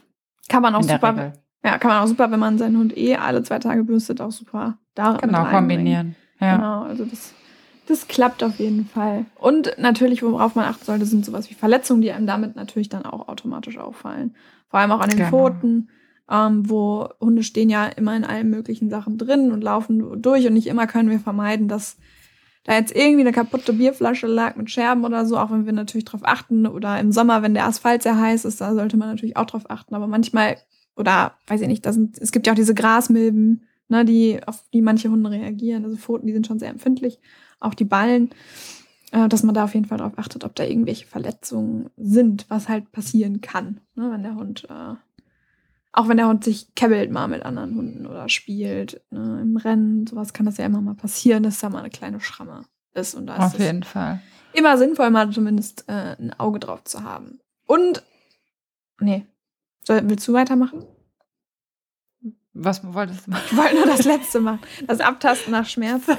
Kann 0.49 0.63
man 0.63 0.77
auch 0.77 0.85
super, 0.85 1.33
ja, 1.65 1.79
kann 1.79 1.91
man 1.91 2.05
auch 2.05 2.07
super, 2.07 2.31
wenn 2.31 2.39
man 2.39 2.57
seinen 2.57 2.79
Hund 2.79 2.97
eh 2.97 3.17
alle 3.17 3.43
zwei 3.43 3.59
Tage 3.59 3.83
bürstet, 3.83 4.21
auch 4.21 4.31
super 4.31 4.79
da 4.95 5.15
Genau, 5.15 5.45
kombinieren. 5.47 6.15
Ja. 6.39 6.55
Genau, 6.55 6.83
also 6.85 7.05
das 7.05 7.35
das 7.89 8.07
klappt 8.07 8.43
auf 8.43 8.59
jeden 8.59 8.87
Fall. 8.87 9.25
Und 9.37 9.75
natürlich, 9.79 10.23
worauf 10.23 10.55
man 10.55 10.67
achten 10.67 10.85
sollte, 10.85 11.07
sind 11.07 11.25
sowas 11.25 11.49
wie 11.51 11.55
Verletzungen, 11.55 12.03
die 12.03 12.13
einem 12.13 12.27
damit 12.27 12.55
natürlich 12.55 12.89
dann 12.89 13.05
auch 13.05 13.29
automatisch 13.29 13.79
auffallen. 13.79 14.35
Vor 14.69 14.81
allem 14.81 14.93
auch 14.93 15.01
an 15.01 15.09
den 15.09 15.19
genau. 15.19 15.31
Pfoten, 15.31 15.89
ähm, 16.31 16.69
wo 16.69 17.09
Hunde 17.21 17.43
stehen 17.43 17.71
ja 17.71 17.87
immer 17.87 18.15
in 18.15 18.25
allen 18.25 18.51
möglichen 18.51 18.91
Sachen 18.91 19.17
drin 19.17 19.53
und 19.53 19.63
laufen 19.63 20.21
durch 20.21 20.47
und 20.47 20.53
nicht 20.53 20.67
immer 20.67 20.87
können 20.87 21.09
wir 21.09 21.19
vermeiden, 21.19 21.69
dass 21.69 21.97
da 22.65 22.75
jetzt 22.75 22.95
irgendwie 22.95 23.23
eine 23.23 23.33
kaputte 23.33 23.73
Bierflasche 23.73 24.27
lag 24.27 24.57
mit 24.57 24.71
Scherben 24.71 25.07
oder 25.07 25.25
so, 25.25 25.39
auch 25.39 25.51
wenn 25.51 25.65
wir 25.65 25.73
natürlich 25.73 26.05
drauf 26.05 26.21
achten. 26.25 26.67
Oder 26.67 27.01
im 27.01 27.13
Sommer, 27.13 27.41
wenn 27.41 27.55
der 27.55 27.65
Asphalt 27.65 28.03
sehr 28.03 28.21
heiß 28.21 28.45
ist, 28.45 28.61
da 28.61 28.75
sollte 28.75 28.99
man 28.99 29.09
natürlich 29.09 29.39
auch 29.39 29.47
drauf 29.47 29.71
achten. 29.71 29.95
Aber 29.95 30.07
manchmal, 30.07 30.59
oder 30.95 31.33
weiß 31.47 31.63
ich 31.63 31.69
nicht, 31.69 31.87
da 31.87 31.95
sind, 31.95 32.19
es 32.19 32.31
gibt 32.31 32.47
ja 32.47 32.53
auch 32.53 32.57
diese 32.57 32.75
Grasmilben, 32.75 33.63
ne, 33.89 34.05
die, 34.05 34.41
auf 34.47 34.65
die 34.73 34.83
manche 34.83 35.11
Hunde 35.11 35.31
reagieren. 35.31 35.85
Also 35.85 35.97
Pfoten, 35.97 36.27
die 36.27 36.33
sind 36.33 36.47
schon 36.47 36.59
sehr 36.59 36.71
empfindlich 36.71 37.19
auch 37.61 37.75
die 37.75 37.85
Ballen, 37.85 38.31
äh, 39.13 39.29
dass 39.29 39.43
man 39.43 39.55
da 39.55 39.65
auf 39.65 39.75
jeden 39.75 39.87
Fall 39.87 39.99
darauf 39.99 40.19
achtet, 40.19 40.45
ob 40.45 40.55
da 40.55 40.65
irgendwelche 40.65 41.07
Verletzungen 41.07 41.91
sind, 41.97 42.47
was 42.49 42.69
halt 42.69 42.93
passieren 42.93 43.41
kann, 43.41 43.81
ne, 43.95 44.11
wenn 44.11 44.23
der 44.23 44.35
Hund, 44.35 44.67
äh, 44.71 44.95
auch 45.93 46.09
wenn 46.09 46.19
der 46.19 46.29
Hund 46.29 46.45
sich 46.45 46.75
kebbelt 46.75 47.11
mal 47.11 47.29
mit 47.29 47.43
anderen 47.43 47.75
Hunden 47.75 48.07
oder 48.07 48.29
spielt 48.29 49.01
ne, 49.11 49.41
im 49.41 49.57
Rennen, 49.57 50.07
sowas 50.07 50.33
kann 50.33 50.47
das 50.47 50.59
ja 50.59 50.67
immer 50.67 50.81
mal 50.81 50.95
passieren, 50.95 51.43
dass 51.43 51.61
da 51.61 51.71
mal 51.71 51.81
eine 51.81 51.91
kleine 51.91 52.21
Schramme 52.21 52.65
ist. 52.95 53.15
Und 53.15 53.27
da 53.27 53.37
ist 53.37 53.55
auf 53.55 53.59
jeden 53.59 53.83
Fall. 53.83 54.21
Immer 54.53 54.79
sinnvoll, 54.79 55.11
mal 55.11 55.31
zumindest 55.31 55.85
äh, 55.89 56.17
ein 56.19 56.33
Auge 56.39 56.59
drauf 56.59 56.85
zu 56.85 57.03
haben. 57.03 57.41
Und, 57.67 58.03
nee, 59.01 59.27
willst 59.87 60.27
du 60.27 60.33
weitermachen? 60.33 60.85
Was 62.55 62.83
wolltest 62.83 63.27
du 63.27 63.31
machen? 63.31 63.45
Ich 63.51 63.57
wollte 63.57 63.75
nur 63.77 63.87
das 63.87 64.05
letzte 64.05 64.41
machen. 64.41 64.61
Das 64.87 65.01
Abtasten 65.01 65.53
nach 65.53 65.67
Schmerzen. 65.67 66.17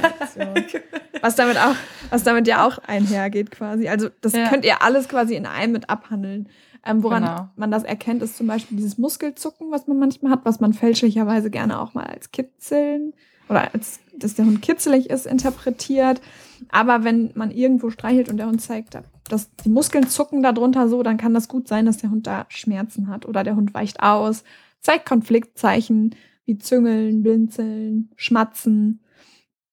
was 1.21 1.35
damit 1.35 1.57
auch, 1.57 1.75
was 2.09 2.23
damit 2.23 2.47
ja 2.47 2.65
auch 2.65 2.77
einhergeht 2.79 3.51
quasi. 3.51 3.89
Also 3.89 4.09
das 4.21 4.33
ja. 4.33 4.47
könnt 4.47 4.63
ihr 4.63 4.81
alles 4.81 5.09
quasi 5.09 5.35
in 5.35 5.45
einem 5.45 5.73
mit 5.73 5.89
abhandeln. 5.89 6.47
Ähm, 6.85 7.03
woran 7.03 7.23
genau. 7.23 7.49
man 7.57 7.71
das 7.71 7.83
erkennt, 7.83 8.21
ist 8.21 8.37
zum 8.37 8.47
Beispiel 8.47 8.77
dieses 8.77 8.97
Muskelzucken, 8.97 9.69
was 9.69 9.87
man 9.87 9.99
manchmal 9.99 10.31
hat, 10.31 10.45
was 10.45 10.61
man 10.61 10.73
fälschlicherweise 10.73 11.49
gerne 11.49 11.79
auch 11.81 11.93
mal 11.93 12.05
als 12.05 12.31
Kitzeln 12.31 13.13
oder 13.49 13.73
als, 13.73 13.99
dass 14.15 14.35
der 14.35 14.45
Hund 14.45 14.61
kitzelig 14.61 15.09
ist, 15.09 15.25
interpretiert. 15.25 16.21
Aber 16.69 17.03
wenn 17.03 17.31
man 17.35 17.51
irgendwo 17.51 17.89
streichelt 17.89 18.29
und 18.29 18.37
der 18.37 18.47
Hund 18.47 18.61
zeigt, 18.61 18.97
dass 19.27 19.53
die 19.55 19.69
Muskeln 19.69 20.07
zucken 20.07 20.41
darunter 20.41 20.87
so, 20.87 21.03
dann 21.03 21.17
kann 21.17 21.33
das 21.33 21.47
gut 21.47 21.67
sein, 21.67 21.85
dass 21.85 21.97
der 21.97 22.11
Hund 22.11 22.27
da 22.27 22.45
Schmerzen 22.47 23.07
hat 23.07 23.25
oder 23.25 23.43
der 23.43 23.55
Hund 23.55 23.73
weicht 23.73 24.01
aus, 24.01 24.43
zeigt 24.81 25.05
Konfliktzeichen, 25.05 26.15
wie 26.45 26.57
Züngeln, 26.57 27.21
Blinzeln, 27.23 28.11
Schmatzen 28.15 29.03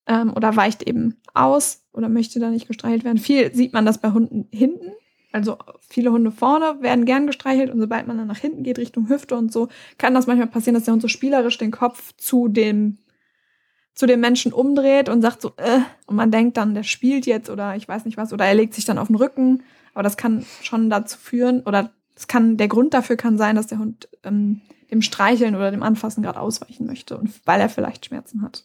ähm, 0.07 0.33
oder 0.35 0.55
weicht 0.57 0.83
eben 0.83 1.16
aus 1.35 1.85
oder 1.92 2.09
möchte 2.09 2.40
da 2.40 2.51
nicht 2.51 2.69
gestreichelt 2.69 3.05
werden. 3.05 3.19
Viel 3.19 3.55
sieht 3.55 3.73
man 3.73 3.87
das 3.87 3.99
bei 3.99 4.11
Hunden 4.11 4.49
hinten. 4.51 4.92
Also 5.33 5.59
viele 5.81 6.12
Hunde 6.12 6.31
vorne 6.31 6.81
werden 6.81 7.05
gern 7.05 7.27
gestreichelt 7.27 7.71
und 7.71 7.81
sobald 7.81 8.07
man 8.07 8.16
dann 8.16 8.27
nach 8.27 8.38
hinten 8.38 8.62
geht, 8.62 8.79
Richtung 8.79 9.09
Hüfte 9.09 9.37
und 9.37 9.53
so, 9.53 9.69
kann 9.99 10.14
das 10.14 10.27
manchmal 10.27 10.49
passieren, 10.49 10.75
dass 10.75 10.85
der 10.85 10.92
Hund 10.92 11.03
so 11.03 11.09
spielerisch 11.09 11.59
den 11.59 11.71
Kopf 11.71 12.14
zu 12.16 12.49
dem 12.49 12.99
zu 13.97 14.07
dem 14.07 14.21
Menschen 14.21 14.53
umdreht 14.53 15.09
und 15.09 15.23
sagt 15.23 15.40
so, 15.40 15.53
äh, 15.57 15.81
und 16.07 16.16
man 16.16 16.31
denkt 16.31 16.59
dann, 16.59 16.75
der 16.75 16.83
spielt 16.83 17.25
jetzt 17.27 17.49
oder 17.49 17.77
ich 17.77 17.88
weiß 17.88 18.05
nicht 18.05 18.19
was, 18.19 18.33
oder 18.33 18.45
er 18.45 18.55
legt 18.55 18.75
sich 18.75 18.85
dann 18.85 18.99
auf 18.99 19.07
den 19.07 19.16
Rücken. 19.16 19.62
Aber 19.95 20.03
das 20.03 20.19
kann 20.19 20.45
schon 20.61 20.90
dazu 20.90 21.19
führen, 21.19 21.62
oder 21.62 21.90
es 22.14 22.29
kann, 22.29 22.59
der 22.59 22.69
Grund 22.69 22.92
dafür 22.92 23.16
kann 23.16 23.38
sein, 23.38 23.57
dass 23.57 23.69
der 23.69 23.79
Hund 23.79 24.11
ähm, 24.23 24.61
dem 24.90 25.03
Streicheln 25.03 25.55
oder 25.55 25.70
dem 25.70 25.83
Anfassen 25.83 26.22
gerade 26.22 26.40
ausweichen 26.40 26.87
möchte 26.87 27.16
und 27.16 27.31
weil 27.44 27.61
er 27.61 27.68
vielleicht 27.68 28.07
Schmerzen 28.07 28.42
hat. 28.42 28.64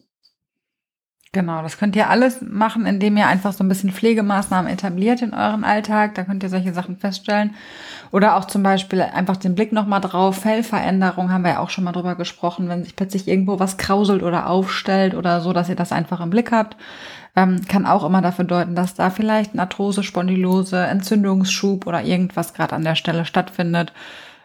Genau, 1.34 1.62
das 1.62 1.78
könnt 1.78 1.96
ihr 1.96 2.10
alles 2.10 2.42
machen, 2.42 2.86
indem 2.86 3.16
ihr 3.16 3.26
einfach 3.26 3.54
so 3.54 3.64
ein 3.64 3.70
bisschen 3.70 3.94
Pflegemaßnahmen 3.94 4.70
etabliert 4.70 5.22
in 5.22 5.34
eurem 5.34 5.64
Alltag. 5.64 6.14
Da 6.16 6.26
könnt 6.26 6.44
ihr 6.44 6.50
solche 6.50 6.74
Sachen 6.74 6.98
feststellen. 6.98 7.56
Oder 8.12 8.36
auch 8.36 8.44
zum 8.44 8.64
Beispiel 8.64 9.02
einfach 9.02 9.38
den 9.38 9.56
Blick 9.56 9.72
nochmal 9.72 10.02
drauf. 10.02 10.40
Fellveränderung 10.40 11.32
haben 11.32 11.46
wir 11.46 11.52
ja 11.52 11.60
auch 11.60 11.70
schon 11.70 11.86
mal 11.86 11.94
drüber 11.94 12.16
gesprochen, 12.16 12.68
wenn 12.68 12.84
sich 12.84 12.98
plötzlich 12.98 13.30
irgendwo 13.30 13.60
was 13.60 13.78
krauselt 13.78 14.24
oder 14.24 14.50
aufstellt 14.50 15.16
oder 15.16 15.40
so, 15.40 15.54
dass 15.54 15.70
ihr 15.70 15.78
das 15.78 15.94
einfach 15.94 16.20
im 16.20 16.32
Blick 16.32 16.52
habt. 16.52 16.76
Ähm, 17.38 17.62
kann 17.66 17.86
auch 17.86 18.04
immer 18.04 18.22
dafür 18.22 18.44
deuten, 18.44 18.76
dass 18.76 18.96
da 18.96 19.10
vielleicht 19.10 19.58
Arthrose, 19.58 20.04
Spondylose, 20.04 20.86
Entzündungsschub 20.86 21.88
oder 21.88 22.04
irgendwas 22.04 22.54
gerade 22.54 22.76
an 22.76 22.84
der 22.84 22.96
Stelle 22.96 23.24
stattfindet. 23.24 23.94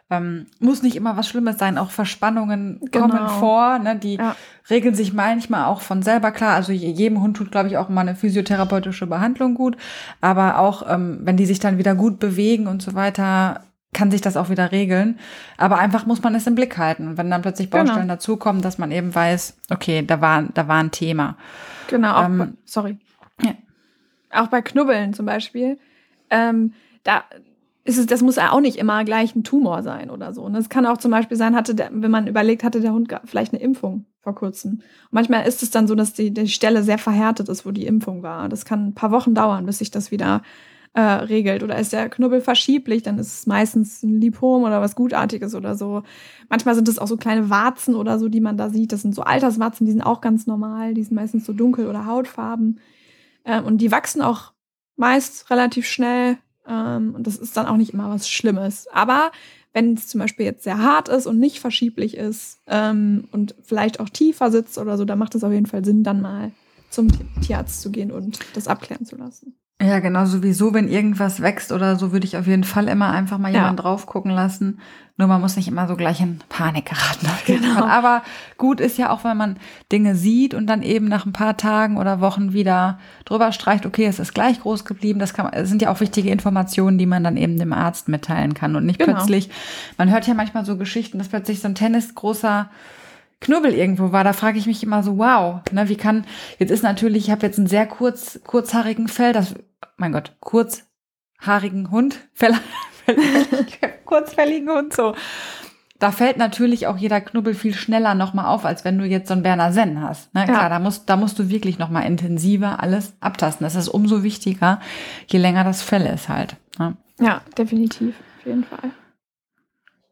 Ähm, 0.08 0.46
muss 0.60 0.82
nicht 0.82 0.94
immer 0.94 1.16
was 1.16 1.28
Schlimmes 1.28 1.58
sein, 1.58 1.78
auch 1.78 1.90
Verspannungen 1.90 2.80
genau. 2.92 3.08
kommen 3.08 3.28
vor, 3.28 3.80
ne, 3.80 3.96
die 3.96 4.14
ja. 4.14 4.36
regeln 4.70 4.94
sich 4.94 5.12
manchmal 5.12 5.64
auch 5.64 5.80
von 5.80 6.02
selber 6.02 6.30
klar. 6.30 6.54
Also 6.54 6.70
jedem 6.70 7.20
Hund 7.20 7.36
tut, 7.36 7.50
glaube 7.50 7.68
ich, 7.68 7.76
auch 7.76 7.88
mal 7.88 8.02
eine 8.02 8.14
physiotherapeutische 8.14 9.08
Behandlung 9.08 9.54
gut. 9.54 9.76
Aber 10.20 10.58
auch, 10.58 10.88
ähm, 10.88 11.18
wenn 11.22 11.36
die 11.36 11.46
sich 11.46 11.58
dann 11.58 11.78
wieder 11.78 11.96
gut 11.96 12.20
bewegen 12.20 12.68
und 12.68 12.82
so 12.82 12.94
weiter, 12.94 13.62
kann 13.92 14.10
sich 14.10 14.20
das 14.20 14.36
auch 14.36 14.50
wieder 14.50 14.70
regeln. 14.70 15.18
Aber 15.56 15.78
einfach 15.78 16.06
muss 16.06 16.22
man 16.22 16.34
es 16.34 16.46
im 16.46 16.54
Blick 16.54 16.76
halten. 16.78 17.08
Und 17.08 17.18
wenn 17.18 17.30
dann 17.30 17.42
plötzlich 17.42 17.70
genau. 17.70 17.84
Baustellen 17.84 18.02
genau. 18.02 18.14
dazukommen, 18.14 18.62
dass 18.62 18.78
man 18.78 18.92
eben 18.92 19.12
weiß, 19.12 19.56
okay, 19.70 20.04
da 20.06 20.20
war, 20.20 20.44
da 20.54 20.68
war 20.68 20.78
ein 20.78 20.90
Thema. 20.92 21.36
Genau, 21.88 22.14
auch 22.14 22.24
ähm, 22.26 22.38
bei, 22.38 22.48
sorry. 22.64 22.98
Ja. 23.42 23.54
Auch 24.30 24.48
bei 24.48 24.62
Knubbeln 24.62 25.14
zum 25.14 25.26
Beispiel. 25.26 25.78
Ähm, 26.30 26.74
da, 27.04 27.24
ist 27.86 27.98
es, 27.98 28.06
das 28.06 28.20
muss 28.20 28.36
ja 28.36 28.50
auch 28.52 28.60
nicht 28.60 28.76
immer 28.76 29.04
gleich 29.04 29.36
ein 29.36 29.44
Tumor 29.44 29.82
sein 29.82 30.10
oder 30.10 30.34
so. 30.34 30.42
Und 30.42 30.54
es 30.56 30.68
kann 30.68 30.86
auch 30.86 30.98
zum 30.98 31.12
Beispiel 31.12 31.36
sein, 31.36 31.54
hatte 31.54 31.74
der, 31.74 31.90
wenn 31.92 32.10
man 32.10 32.26
überlegt, 32.26 32.64
hatte 32.64 32.80
der 32.80 32.92
Hund 32.92 33.14
vielleicht 33.24 33.52
eine 33.52 33.62
Impfung 33.62 34.06
vor 34.20 34.34
kurzem. 34.34 34.72
Und 34.72 34.82
manchmal 35.12 35.46
ist 35.46 35.62
es 35.62 35.70
dann 35.70 35.86
so, 35.86 35.94
dass 35.94 36.12
die, 36.12 36.34
die 36.34 36.48
Stelle 36.48 36.82
sehr 36.82 36.98
verhärtet 36.98 37.48
ist, 37.48 37.64
wo 37.64 37.70
die 37.70 37.86
Impfung 37.86 38.24
war. 38.24 38.48
Das 38.48 38.64
kann 38.64 38.88
ein 38.88 38.94
paar 38.94 39.12
Wochen 39.12 39.34
dauern, 39.34 39.66
bis 39.66 39.78
sich 39.78 39.92
das 39.92 40.10
wieder 40.10 40.42
äh, 40.94 41.00
regelt. 41.00 41.62
Oder 41.62 41.78
ist 41.78 41.92
der 41.92 42.08
Knubbel 42.08 42.40
verschieblich, 42.40 43.04
dann 43.04 43.18
ist 43.18 43.38
es 43.38 43.46
meistens 43.46 44.02
ein 44.02 44.20
Lipom 44.20 44.64
oder 44.64 44.80
was 44.80 44.96
Gutartiges 44.96 45.54
oder 45.54 45.76
so. 45.76 46.02
Manchmal 46.48 46.74
sind 46.74 46.88
es 46.88 46.98
auch 46.98 47.06
so 47.06 47.16
kleine 47.16 47.50
Warzen 47.50 47.94
oder 47.94 48.18
so, 48.18 48.28
die 48.28 48.40
man 48.40 48.56
da 48.56 48.68
sieht. 48.68 48.92
Das 48.92 49.02
sind 49.02 49.14
so 49.14 49.22
Alterswarzen, 49.22 49.86
die 49.86 49.92
sind 49.92 50.02
auch 50.02 50.20
ganz 50.20 50.48
normal. 50.48 50.94
Die 50.94 51.04
sind 51.04 51.14
meistens 51.14 51.46
so 51.46 51.52
dunkel 51.52 51.86
oder 51.86 52.06
Hautfarben. 52.06 52.80
Ähm, 53.44 53.64
und 53.64 53.78
die 53.78 53.92
wachsen 53.92 54.22
auch 54.22 54.54
meist 54.96 55.50
relativ 55.50 55.86
schnell 55.86 56.38
ähm, 56.68 57.14
und 57.14 57.26
das 57.26 57.36
ist 57.36 57.56
dann 57.56 57.66
auch 57.66 57.76
nicht 57.76 57.92
immer 57.92 58.10
was 58.10 58.28
Schlimmes. 58.28 58.86
Aber 58.92 59.32
wenn 59.72 59.94
es 59.94 60.08
zum 60.08 60.20
Beispiel 60.20 60.46
jetzt 60.46 60.64
sehr 60.64 60.78
hart 60.78 61.08
ist 61.08 61.26
und 61.26 61.38
nicht 61.38 61.60
verschieblich 61.60 62.16
ist 62.16 62.60
ähm, 62.66 63.28
und 63.32 63.54
vielleicht 63.62 64.00
auch 64.00 64.08
tiefer 64.08 64.50
sitzt 64.50 64.78
oder 64.78 64.96
so, 64.96 65.04
dann 65.04 65.18
macht 65.18 65.34
es 65.34 65.44
auf 65.44 65.52
jeden 65.52 65.66
Fall 65.66 65.84
Sinn, 65.84 66.02
dann 66.02 66.22
mal 66.22 66.52
zum 66.90 67.08
Tierarzt 67.42 67.82
zu 67.82 67.90
gehen 67.90 68.10
und 68.10 68.38
das 68.54 68.68
abklären 68.68 69.04
zu 69.04 69.16
lassen. 69.16 69.54
Ja, 69.80 69.98
genau, 69.98 70.24
sowieso, 70.24 70.72
wenn 70.72 70.88
irgendwas 70.88 71.42
wächst 71.42 71.70
oder 71.70 71.96
so, 71.96 72.10
würde 72.10 72.26
ich 72.26 72.38
auf 72.38 72.46
jeden 72.46 72.64
Fall 72.64 72.88
immer 72.88 73.10
einfach 73.10 73.36
mal 73.36 73.52
jemanden 73.52 73.76
Ja. 73.76 73.82
drauf 73.82 74.06
gucken 74.06 74.30
lassen. 74.30 74.80
Nur 75.18 75.28
man 75.28 75.40
muss 75.40 75.56
nicht 75.56 75.68
immer 75.68 75.86
so 75.86 75.96
gleich 75.96 76.20
in 76.20 76.40
Panik 76.48 76.86
geraten. 76.86 77.26
Genau. 77.46 77.84
Aber 77.86 78.22
gut 78.58 78.80
ist 78.80 78.96
ja 78.98 79.10
auch, 79.10 79.22
wenn 79.24 79.36
man 79.36 79.56
Dinge 79.92 80.14
sieht 80.14 80.54
und 80.54 80.66
dann 80.66 80.82
eben 80.82 81.08
nach 81.08 81.24
ein 81.26 81.32
paar 81.32 81.56
Tagen 81.58 81.96
oder 81.98 82.20
Wochen 82.22 82.52
wieder 82.54 82.98
drüber 83.26 83.52
streicht, 83.52 83.84
okay, 83.86 84.06
es 84.06 84.18
ist 84.18 84.34
gleich 84.34 84.60
groß 84.60 84.84
geblieben. 84.86 85.18
Das 85.18 85.34
kann, 85.34 85.50
das 85.52 85.68
sind 85.68 85.82
ja 85.82 85.90
auch 85.90 86.00
wichtige 86.00 86.30
Informationen, 86.30 86.96
die 86.98 87.06
man 87.06 87.22
dann 87.24 87.36
eben 87.36 87.58
dem 87.58 87.72
Arzt 87.74 88.08
mitteilen 88.08 88.54
kann 88.54 88.76
und 88.76 88.84
nicht 88.86 88.98
Genau. 88.98 89.12
plötzlich, 89.12 89.50
man 89.98 90.10
hört 90.10 90.26
ja 90.26 90.32
manchmal 90.34 90.64
so 90.64 90.76
Geschichten, 90.78 91.18
dass 91.18 91.28
plötzlich 91.28 91.60
so 91.60 91.68
ein 91.68 91.74
tennisgroßer 91.74 92.68
Knubbel 93.40 93.74
irgendwo 93.74 94.12
war, 94.12 94.24
da 94.24 94.32
frage 94.32 94.58
ich 94.58 94.66
mich 94.66 94.82
immer 94.82 95.02
so, 95.02 95.18
wow, 95.18 95.60
ne, 95.70 95.88
wie 95.88 95.96
kann, 95.96 96.24
jetzt 96.58 96.70
ist 96.70 96.82
natürlich, 96.82 97.26
ich 97.26 97.30
habe 97.30 97.46
jetzt 97.46 97.58
einen 97.58 97.66
sehr 97.66 97.86
kurz, 97.86 98.40
kurzhaarigen 98.44 99.08
Fell, 99.08 99.32
das, 99.32 99.54
mein 99.96 100.12
Gott, 100.12 100.36
kurzhaarigen 100.40 101.90
Hund, 101.90 102.18
Fell, 102.34 102.54
kurzfälligen 104.04 104.70
Hund, 104.70 104.92
so. 104.94 105.14
Da 105.98 106.12
fällt 106.12 106.36
natürlich 106.36 106.86
auch 106.86 106.98
jeder 106.98 107.22
Knubbel 107.22 107.54
viel 107.54 107.72
schneller 107.72 108.14
nochmal 108.14 108.46
auf, 108.46 108.66
als 108.66 108.84
wenn 108.84 108.98
du 108.98 109.06
jetzt 109.06 109.28
so 109.28 109.32
einen 109.32 109.42
Berner 109.42 109.72
Senn 109.72 110.02
hast. 110.02 110.34
Ne? 110.34 110.40
Ja. 110.40 110.46
Klar, 110.46 110.68
da 110.68 110.78
musst, 110.78 111.08
da 111.08 111.16
musst 111.16 111.38
du 111.38 111.48
wirklich 111.48 111.78
nochmal 111.78 112.04
intensiver 112.04 112.82
alles 112.82 113.14
abtasten. 113.20 113.64
Das 113.64 113.76
ist 113.76 113.88
umso 113.88 114.22
wichtiger, 114.22 114.80
je 115.26 115.38
länger 115.38 115.64
das 115.64 115.80
Fell 115.80 116.04
ist 116.04 116.28
halt. 116.28 116.56
Ne? 116.78 116.96
Ja, 117.18 117.40
definitiv, 117.56 118.14
auf 118.38 118.46
jeden 118.46 118.64
Fall. 118.64 118.90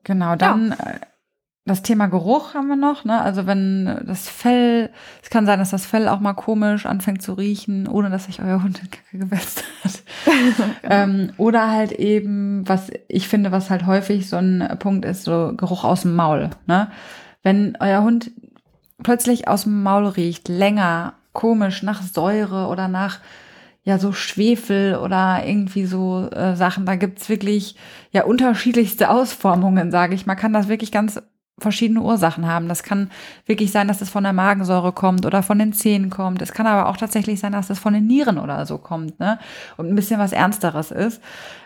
Genau, 0.04 0.36
dann 0.36 0.72
äh, 0.72 1.00
das 1.66 1.80
Thema 1.80 2.08
Geruch 2.08 2.52
haben 2.52 2.68
wir 2.68 2.76
noch. 2.76 3.04
Ne? 3.04 3.18
Also 3.18 3.46
wenn 3.46 4.02
das 4.06 4.28
Fell, 4.28 4.90
es 5.22 5.30
kann 5.30 5.46
sein, 5.46 5.58
dass 5.58 5.70
das 5.70 5.86
Fell 5.86 6.08
auch 6.08 6.20
mal 6.20 6.34
komisch 6.34 6.84
anfängt 6.84 7.22
zu 7.22 7.32
riechen, 7.32 7.88
ohne 7.88 8.10
dass 8.10 8.26
sich 8.26 8.42
euer 8.42 8.62
Hund 8.62 8.80
in 8.82 8.90
Kacke 8.90 9.18
gewälzt 9.24 9.64
hat. 9.82 10.02
ähm, 10.82 11.32
oder 11.38 11.70
halt 11.70 11.92
eben, 11.92 12.68
was 12.68 12.90
ich 13.08 13.28
finde, 13.28 13.50
was 13.50 13.70
halt 13.70 13.86
häufig 13.86 14.28
so 14.28 14.36
ein 14.36 14.76
Punkt 14.78 15.06
ist, 15.06 15.24
so 15.24 15.54
Geruch 15.56 15.84
aus 15.84 16.02
dem 16.02 16.14
Maul. 16.14 16.50
Ne? 16.66 16.90
Wenn 17.42 17.76
euer 17.80 18.02
Hund 18.02 18.30
plötzlich 19.02 19.48
aus 19.48 19.62
dem 19.62 19.82
Maul 19.82 20.06
riecht, 20.06 20.48
länger, 20.48 21.14
komisch, 21.32 21.82
nach 21.82 22.02
Säure 22.02 22.68
oder 22.68 22.88
nach 22.88 23.20
ja 23.84 23.98
so 23.98 24.12
Schwefel 24.12 24.96
oder 24.96 25.42
irgendwie 25.46 25.84
so 25.84 26.28
äh, 26.30 26.56
Sachen. 26.56 26.86
Da 26.86 26.96
gibt's 26.96 27.28
wirklich 27.28 27.76
ja 28.12 28.24
unterschiedlichste 28.24 29.10
Ausformungen, 29.10 29.90
sage 29.90 30.14
ich. 30.14 30.24
Man 30.26 30.36
kann 30.36 30.54
das 30.54 30.68
wirklich 30.68 30.90
ganz 30.90 31.20
verschiedene 31.58 32.00
Ursachen 32.00 32.46
haben. 32.46 32.68
Das 32.68 32.82
kann 32.82 33.10
wirklich 33.46 33.70
sein, 33.70 33.88
dass 33.88 34.00
es 34.00 34.10
von 34.10 34.24
der 34.24 34.32
Magensäure 34.32 34.92
kommt 34.92 35.24
oder 35.24 35.42
von 35.42 35.58
den 35.58 35.72
Zähnen 35.72 36.10
kommt. 36.10 36.42
Es 36.42 36.52
kann 36.52 36.66
aber 36.66 36.88
auch 36.88 36.96
tatsächlich 36.96 37.40
sein, 37.40 37.52
dass 37.52 37.70
es 37.70 37.78
von 37.78 37.94
den 37.94 38.06
Nieren 38.06 38.38
oder 38.38 38.66
so 38.66 38.78
kommt, 38.78 39.20
ne? 39.20 39.38
Und 39.76 39.88
ein 39.88 39.94
bisschen 39.94 40.18
was 40.18 40.32
Ernsteres 40.32 40.90
ist. 40.90 41.22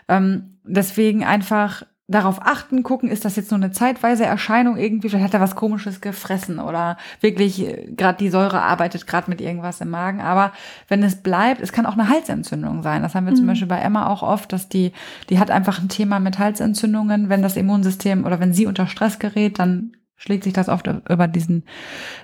Ähm, 0.07 0.57
deswegen 0.63 1.23
einfach 1.23 1.83
darauf 2.09 2.41
achten, 2.41 2.81
gucken, 2.81 3.09
ist 3.09 3.23
das 3.23 3.35
jetzt 3.35 3.51
nur 3.51 3.59
eine 3.59 3.71
zeitweise 3.71 4.25
Erscheinung 4.25 4.77
irgendwie, 4.77 5.09
vielleicht 5.09 5.25
hat 5.25 5.33
er 5.35 5.39
was 5.41 5.55
komisches 5.55 6.01
gefressen 6.01 6.59
oder 6.59 6.97
wirklich 7.21 7.65
gerade 7.95 8.17
die 8.17 8.29
Säure 8.29 8.61
arbeitet 8.61 9.05
gerade 9.05 9.29
mit 9.29 9.39
irgendwas 9.41 9.79
im 9.79 9.91
Magen. 9.91 10.19
Aber 10.19 10.51
wenn 10.87 11.03
es 11.03 11.17
bleibt, 11.21 11.61
es 11.61 11.71
kann 11.71 11.85
auch 11.85 11.93
eine 11.93 12.09
Halsentzündung 12.09 12.81
sein. 12.81 13.03
Das 13.03 13.13
haben 13.13 13.27
wir 13.27 13.35
zum 13.35 13.45
Mhm. 13.45 13.49
Beispiel 13.49 13.67
bei 13.67 13.79
Emma 13.79 14.07
auch 14.07 14.23
oft, 14.23 14.51
dass 14.51 14.67
die, 14.67 14.91
die 15.29 15.39
hat 15.39 15.51
einfach 15.51 15.79
ein 15.79 15.87
Thema 15.89 16.19
mit 16.19 16.39
Halsentzündungen. 16.39 17.29
Wenn 17.29 17.43
das 17.43 17.55
Immunsystem 17.55 18.25
oder 18.25 18.39
wenn 18.39 18.53
sie 18.53 18.65
unter 18.65 18.87
Stress 18.87 19.19
gerät, 19.19 19.59
dann 19.59 19.91
schlägt 20.17 20.43
sich 20.43 20.53
das 20.53 20.67
oft 20.67 20.87
über 20.87 21.27
diesen, 21.27 21.63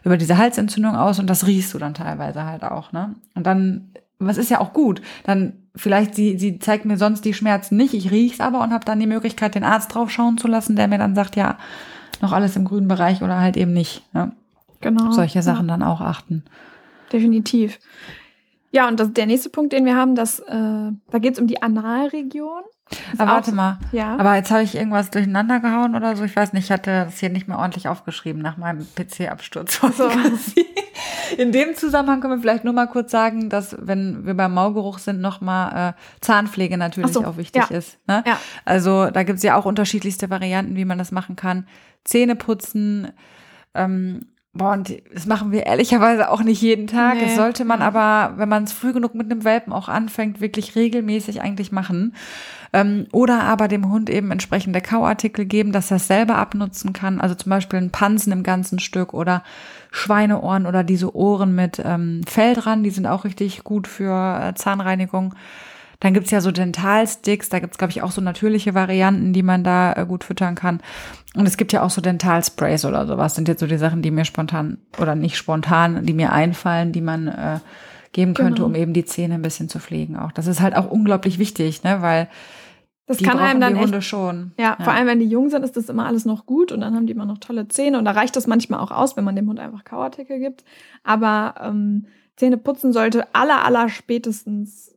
über 0.03 0.17
diese 0.17 0.37
Halsentzündung 0.37 0.95
aus 0.95 1.19
und 1.19 1.29
das 1.29 1.45
riechst 1.45 1.73
du 1.73 1.77
dann 1.77 1.93
teilweise 1.93 2.43
halt 2.43 2.63
auch, 2.63 2.91
ne? 2.91 3.15
Und 3.35 3.45
dann, 3.45 3.91
was 4.19 4.37
ist 4.37 4.49
ja 4.49 4.59
auch 4.61 4.73
gut, 4.73 5.01
dann 5.23 5.53
vielleicht 5.75 6.15
sie, 6.15 6.37
sie 6.37 6.59
zeigt 6.59 6.85
mir 6.85 6.97
sonst 6.97 7.25
die 7.25 7.33
Schmerzen 7.33 7.75
nicht, 7.75 7.93
ich 7.93 8.11
riech's 8.11 8.39
aber 8.39 8.61
und 8.61 8.71
habe 8.71 8.85
dann 8.85 8.99
die 8.99 9.07
Möglichkeit, 9.07 9.55
den 9.55 9.63
Arzt 9.63 9.93
drauf 9.93 10.09
schauen 10.09 10.37
zu 10.37 10.47
lassen, 10.47 10.75
der 10.75 10.87
mir 10.87 10.97
dann 10.97 11.15
sagt, 11.15 11.35
ja, 11.35 11.57
noch 12.21 12.31
alles 12.31 12.55
im 12.55 12.63
grünen 12.65 12.87
Bereich 12.87 13.21
oder 13.21 13.39
halt 13.39 13.57
eben 13.57 13.73
nicht. 13.73 14.03
Ne? 14.13 14.31
Genau. 14.81 15.11
Solche 15.11 15.41
Sachen 15.41 15.67
Ja, 15.67 15.73
dann 15.77 15.83
auch 15.83 16.01
achten. 16.01 16.43
definitiv. 17.11 17.79
Ja, 18.71 18.87
und 18.87 18.99
das, 18.99 19.13
der 19.13 19.25
nächste 19.25 19.49
Punkt, 19.49 19.73
den 19.73 19.85
wir 19.85 19.95
haben, 19.95 20.15
das, 20.15 20.39
äh, 20.39 20.51
da 20.51 21.19
geht 21.19 21.33
es 21.33 21.39
um 21.39 21.47
die 21.47 21.61
Analregion. 21.61 22.63
Aber 23.17 23.31
warte 23.31 23.51
mal, 23.51 23.79
Ja. 23.91 24.15
aber 24.17 24.35
jetzt 24.35 24.51
habe 24.51 24.61
ich 24.61 24.75
irgendwas 24.75 25.09
durcheinander 25.09 25.59
gehauen 25.59 25.95
oder 25.95 26.15
so. 26.15 26.23
Ich 26.23 26.35
weiß 26.35 26.53
nicht, 26.53 26.65
ich 26.65 26.71
hatte 26.71 27.05
das 27.05 27.19
hier 27.19 27.29
nicht 27.29 27.47
mehr 27.47 27.57
ordentlich 27.57 27.87
aufgeschrieben 27.87 28.41
nach 28.41 28.57
meinem 28.57 28.85
PC-Absturz. 28.95 29.79
so. 29.97 30.09
In 31.37 31.51
dem 31.51 31.75
Zusammenhang 31.75 32.21
können 32.21 32.33
wir 32.35 32.41
vielleicht 32.41 32.63
nur 32.63 32.73
mal 32.73 32.87
kurz 32.87 33.11
sagen, 33.11 33.49
dass, 33.49 33.75
wenn 33.79 34.25
wir 34.25 34.35
beim 34.35 34.53
Maulgeruch 34.53 34.99
sind, 34.99 35.19
nochmal 35.19 35.89
äh, 35.89 36.21
Zahnpflege 36.21 36.77
natürlich 36.77 37.11
so, 37.11 37.25
auch 37.25 37.37
wichtig 37.37 37.63
ja. 37.69 37.75
ist. 37.75 37.97
Ne? 38.07 38.23
Ja. 38.25 38.39
Also 38.63 39.09
da 39.09 39.23
gibt's 39.23 39.43
ja 39.43 39.57
auch 39.57 39.65
unterschiedlichste 39.65 40.29
Varianten, 40.29 40.75
wie 40.75 40.85
man 40.85 40.99
das 40.99 41.11
machen 41.11 41.35
kann. 41.35 41.67
Zähne 42.03 42.35
putzen, 42.35 43.11
ähm, 43.73 44.27
boah, 44.55 44.71
und 44.71 44.93
das 45.13 45.25
machen 45.25 45.51
wir 45.51 45.65
ehrlicherweise 45.65 46.31
auch 46.31 46.41
nicht 46.41 46.61
jeden 46.61 46.87
Tag. 46.87 47.15
Nee, 47.15 47.25
das 47.25 47.35
sollte 47.35 47.65
man 47.65 47.81
ja. 47.81 47.87
aber, 47.87 48.37
wenn 48.37 48.49
man 48.49 48.63
es 48.63 48.71
früh 48.71 48.93
genug 48.93 49.13
mit 49.13 49.29
einem 49.29 49.43
Welpen 49.43 49.73
auch 49.73 49.89
anfängt, 49.89 50.41
wirklich 50.41 50.75
regelmäßig 50.75 51.41
eigentlich 51.41 51.71
machen. 51.71 52.15
Ähm, 52.73 53.05
oder 53.11 53.43
aber 53.43 53.67
dem 53.67 53.91
Hund 53.91 54.09
eben 54.09 54.31
entsprechende 54.31 54.81
Kauartikel 54.81 55.45
geben, 55.45 55.71
dass 55.71 55.91
er 55.91 55.97
es 55.97 56.07
selber 56.07 56.37
abnutzen 56.37 56.93
kann. 56.93 57.21
Also 57.21 57.35
zum 57.35 57.49
Beispiel 57.49 57.79
ein 57.79 57.91
Pansen 57.91 58.31
im 58.31 58.43
ganzen 58.43 58.79
Stück 58.79 59.13
oder 59.13 59.43
Schweineohren 59.91 60.65
oder 60.65 60.83
diese 60.83 61.15
Ohren 61.15 61.53
mit 61.53 61.81
ähm, 61.83 62.21
Fell 62.27 62.53
dran, 62.53 62.83
die 62.83 62.89
sind 62.89 63.07
auch 63.07 63.23
richtig 63.23 63.63
gut 63.63 63.87
für 63.87 64.41
äh, 64.41 64.53
Zahnreinigung. 64.55 65.35
Dann 66.05 66.13
gibt's 66.13 66.29
ja 66.29 66.39
so 66.39 66.51
Dentalsticks, 66.51 67.49
da 67.49 67.57
gibt's 67.57 67.79
glaub 67.79 67.89
ich, 67.89 68.03
auch 68.03 68.11
so 68.11 68.21
natürliche 68.21 68.75
Varianten, 68.75 69.33
die 69.33 69.41
man 69.41 69.63
da 69.63 69.93
äh, 69.93 70.05
gut 70.05 70.23
füttern 70.23 70.53
kann. 70.53 70.79
Und 71.35 71.47
es 71.47 71.57
gibt 71.57 71.73
ja 71.73 71.81
auch 71.81 71.89
so 71.89 71.99
Dentalsprays 71.99 72.85
oder 72.85 73.07
sowas. 73.07 73.33
Sind 73.33 73.47
jetzt 73.47 73.59
so 73.59 73.65
die 73.65 73.79
Sachen, 73.79 74.03
die 74.03 74.11
mir 74.11 74.23
spontan 74.23 74.77
oder 75.01 75.15
nicht 75.15 75.35
spontan, 75.35 76.05
die 76.05 76.13
mir 76.13 76.31
einfallen, 76.31 76.91
die 76.91 77.01
man 77.01 77.27
äh, 77.27 77.59
geben 78.11 78.35
könnte, 78.35 78.57
Genau. 78.61 78.67
um 78.67 78.75
eben 78.75 78.93
die 78.93 79.03
Zähne 79.05 79.33
ein 79.33 79.41
bisschen 79.41 79.67
zu 79.67 79.79
pflegen 79.79 80.15
auch. 80.15 80.31
Das 80.31 80.45
ist 80.45 80.61
halt 80.61 80.75
auch 80.75 80.91
unglaublich 80.91 81.39
wichtig, 81.39 81.83
ne? 81.83 82.03
Weil 82.03 82.27
Das 83.07 83.17
die 83.17 83.23
kann 83.25 83.39
einem 83.39 83.59
dann 83.59 83.73
die 83.73 83.79
echt 83.79 83.85
Hunde 83.87 84.01
schon. 84.03 84.51
Ja, 84.59 84.77
vor 84.83 84.93
allem, 84.93 85.07
wenn 85.07 85.19
die 85.19 85.25
jung 85.27 85.49
sind, 85.49 85.63
ist 85.63 85.75
das 85.75 85.89
immer 85.89 86.05
alles 86.05 86.23
noch 86.25 86.45
gut 86.45 86.71
und 86.71 86.81
dann 86.81 86.93
haben 86.93 87.07
die 87.07 87.13
immer 87.13 87.25
noch 87.25 87.39
tolle 87.39 87.67
Zähne 87.67 87.97
und 87.97 88.05
da 88.05 88.11
reicht 88.11 88.35
das 88.35 88.45
manchmal 88.45 88.79
auch 88.79 88.91
aus, 88.91 89.17
wenn 89.17 89.23
man 89.23 89.35
dem 89.35 89.49
Hund 89.49 89.59
einfach 89.59 89.83
Kauartikel 89.85 90.37
gibt. 90.37 90.63
Aber 91.03 91.55
ähm, 91.63 92.05
Zähne 92.35 92.57
putzen 92.57 92.93
sollte 92.93 93.25
aller, 93.33 93.65
aller 93.65 93.89
spätestens, 93.89 94.94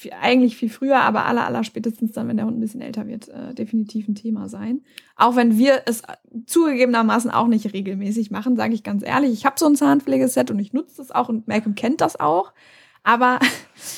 viel- 0.00 0.12
eigentlich 0.20 0.56
viel 0.56 0.70
früher, 0.70 1.00
aber 1.00 1.26
aller, 1.26 1.44
aller 1.46 1.62
spätestens 1.62 2.12
dann, 2.12 2.26
wenn 2.28 2.36
der 2.38 2.46
Hund 2.46 2.56
ein 2.56 2.60
bisschen 2.60 2.80
älter 2.80 3.06
wird, 3.06 3.28
äh, 3.28 3.54
definitiv 3.54 4.08
ein 4.08 4.14
Thema 4.14 4.48
sein. 4.48 4.80
Auch 5.16 5.36
wenn 5.36 5.58
wir 5.58 5.82
es 5.86 6.02
zugegebenermaßen 6.46 7.30
auch 7.30 7.46
nicht 7.46 7.72
regelmäßig 7.72 8.30
machen, 8.30 8.56
sage 8.56 8.74
ich 8.74 8.82
ganz 8.82 9.02
ehrlich. 9.04 9.32
Ich 9.32 9.44
habe 9.44 9.56
so 9.58 9.66
ein 9.66 9.76
Zahnpflegeset 9.76 10.50
und 10.50 10.58
ich 10.58 10.72
nutze 10.72 10.96
das 10.96 11.10
auch 11.10 11.28
und 11.28 11.46
Malcolm 11.48 11.74
kennt 11.74 12.00
das 12.00 12.18
auch. 12.18 12.52
Aber 13.02 13.38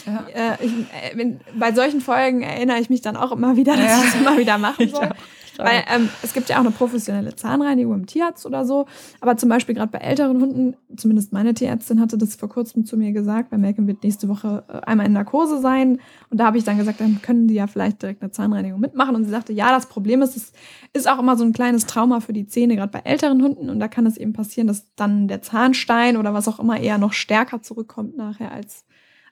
Ja. 0.06 0.26
äh, 0.34 0.64
ich, 0.64 0.72
äh, 0.72 1.16
wenn, 1.16 1.40
bei 1.58 1.72
solchen 1.72 2.00
Folgen 2.00 2.42
erinnere 2.42 2.78
ich 2.80 2.90
mich 2.90 3.00
dann 3.00 3.16
auch 3.16 3.32
immer 3.32 3.56
wieder, 3.56 3.76
dass 3.76 3.86
Ja. 3.86 3.98
ich 4.02 4.08
es 4.08 4.14
immer 4.20 4.36
wieder 4.38 4.58
machen 4.58 4.88
soll. 4.88 5.10
Weil 5.56 5.84
ähm, 5.94 6.08
es 6.22 6.32
gibt 6.32 6.48
ja 6.48 6.56
auch 6.56 6.60
eine 6.60 6.70
professionelle 6.70 7.34
Zahnreinigung 7.34 7.94
im 7.94 8.06
Tierarzt 8.06 8.46
oder 8.46 8.64
so. 8.64 8.86
Aber 9.20 9.36
zum 9.36 9.48
Beispiel 9.48 9.74
gerade 9.74 9.90
bei 9.90 9.98
älteren 9.98 10.40
Hunden, 10.40 10.76
zumindest 10.96 11.32
meine 11.32 11.54
Tierärztin 11.54 12.00
hatte 12.00 12.16
das 12.18 12.36
vor 12.36 12.48
kurzem 12.48 12.84
zu 12.84 12.96
mir 12.96 13.12
gesagt, 13.12 13.52
weil 13.52 13.58
Malcolm 13.58 13.86
wird 13.86 14.02
nächste 14.02 14.28
Woche 14.28 14.64
äh, 14.68 14.78
einmal 14.86 15.06
in 15.06 15.12
Narkose 15.12 15.60
sein. 15.60 16.00
Und 16.30 16.38
da 16.38 16.46
habe 16.46 16.58
ich 16.58 16.64
dann 16.64 16.78
gesagt, 16.78 17.00
dann 17.00 17.20
können 17.22 17.48
die 17.48 17.54
ja 17.54 17.66
vielleicht 17.66 18.02
direkt 18.02 18.22
eine 18.22 18.30
Zahnreinigung 18.30 18.80
mitmachen. 18.80 19.14
Und 19.14 19.24
sie 19.24 19.30
sagte, 19.30 19.52
ja, 19.52 19.70
das 19.70 19.86
Problem 19.86 20.22
ist, 20.22 20.36
es 20.36 20.52
ist 20.92 21.08
auch 21.08 21.18
immer 21.18 21.36
so 21.36 21.44
ein 21.44 21.52
kleines 21.52 21.86
Trauma 21.86 22.20
für 22.20 22.32
die 22.32 22.46
Zähne, 22.46 22.76
gerade 22.76 22.92
bei 22.92 23.00
älteren 23.00 23.42
Hunden. 23.42 23.68
Und 23.70 23.80
da 23.80 23.88
kann 23.88 24.06
es 24.06 24.16
eben 24.16 24.32
passieren, 24.32 24.66
dass 24.66 24.94
dann 24.96 25.28
der 25.28 25.42
Zahnstein 25.42 26.16
oder 26.16 26.34
was 26.34 26.48
auch 26.48 26.60
immer 26.60 26.80
eher 26.80 26.98
noch 26.98 27.12
stärker 27.12 27.62
zurückkommt 27.62 28.16
nachher 28.16 28.52
als 28.52 28.84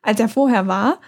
als 0.03 0.21
er 0.21 0.29
vorher 0.29 0.67
war. 0.67 0.99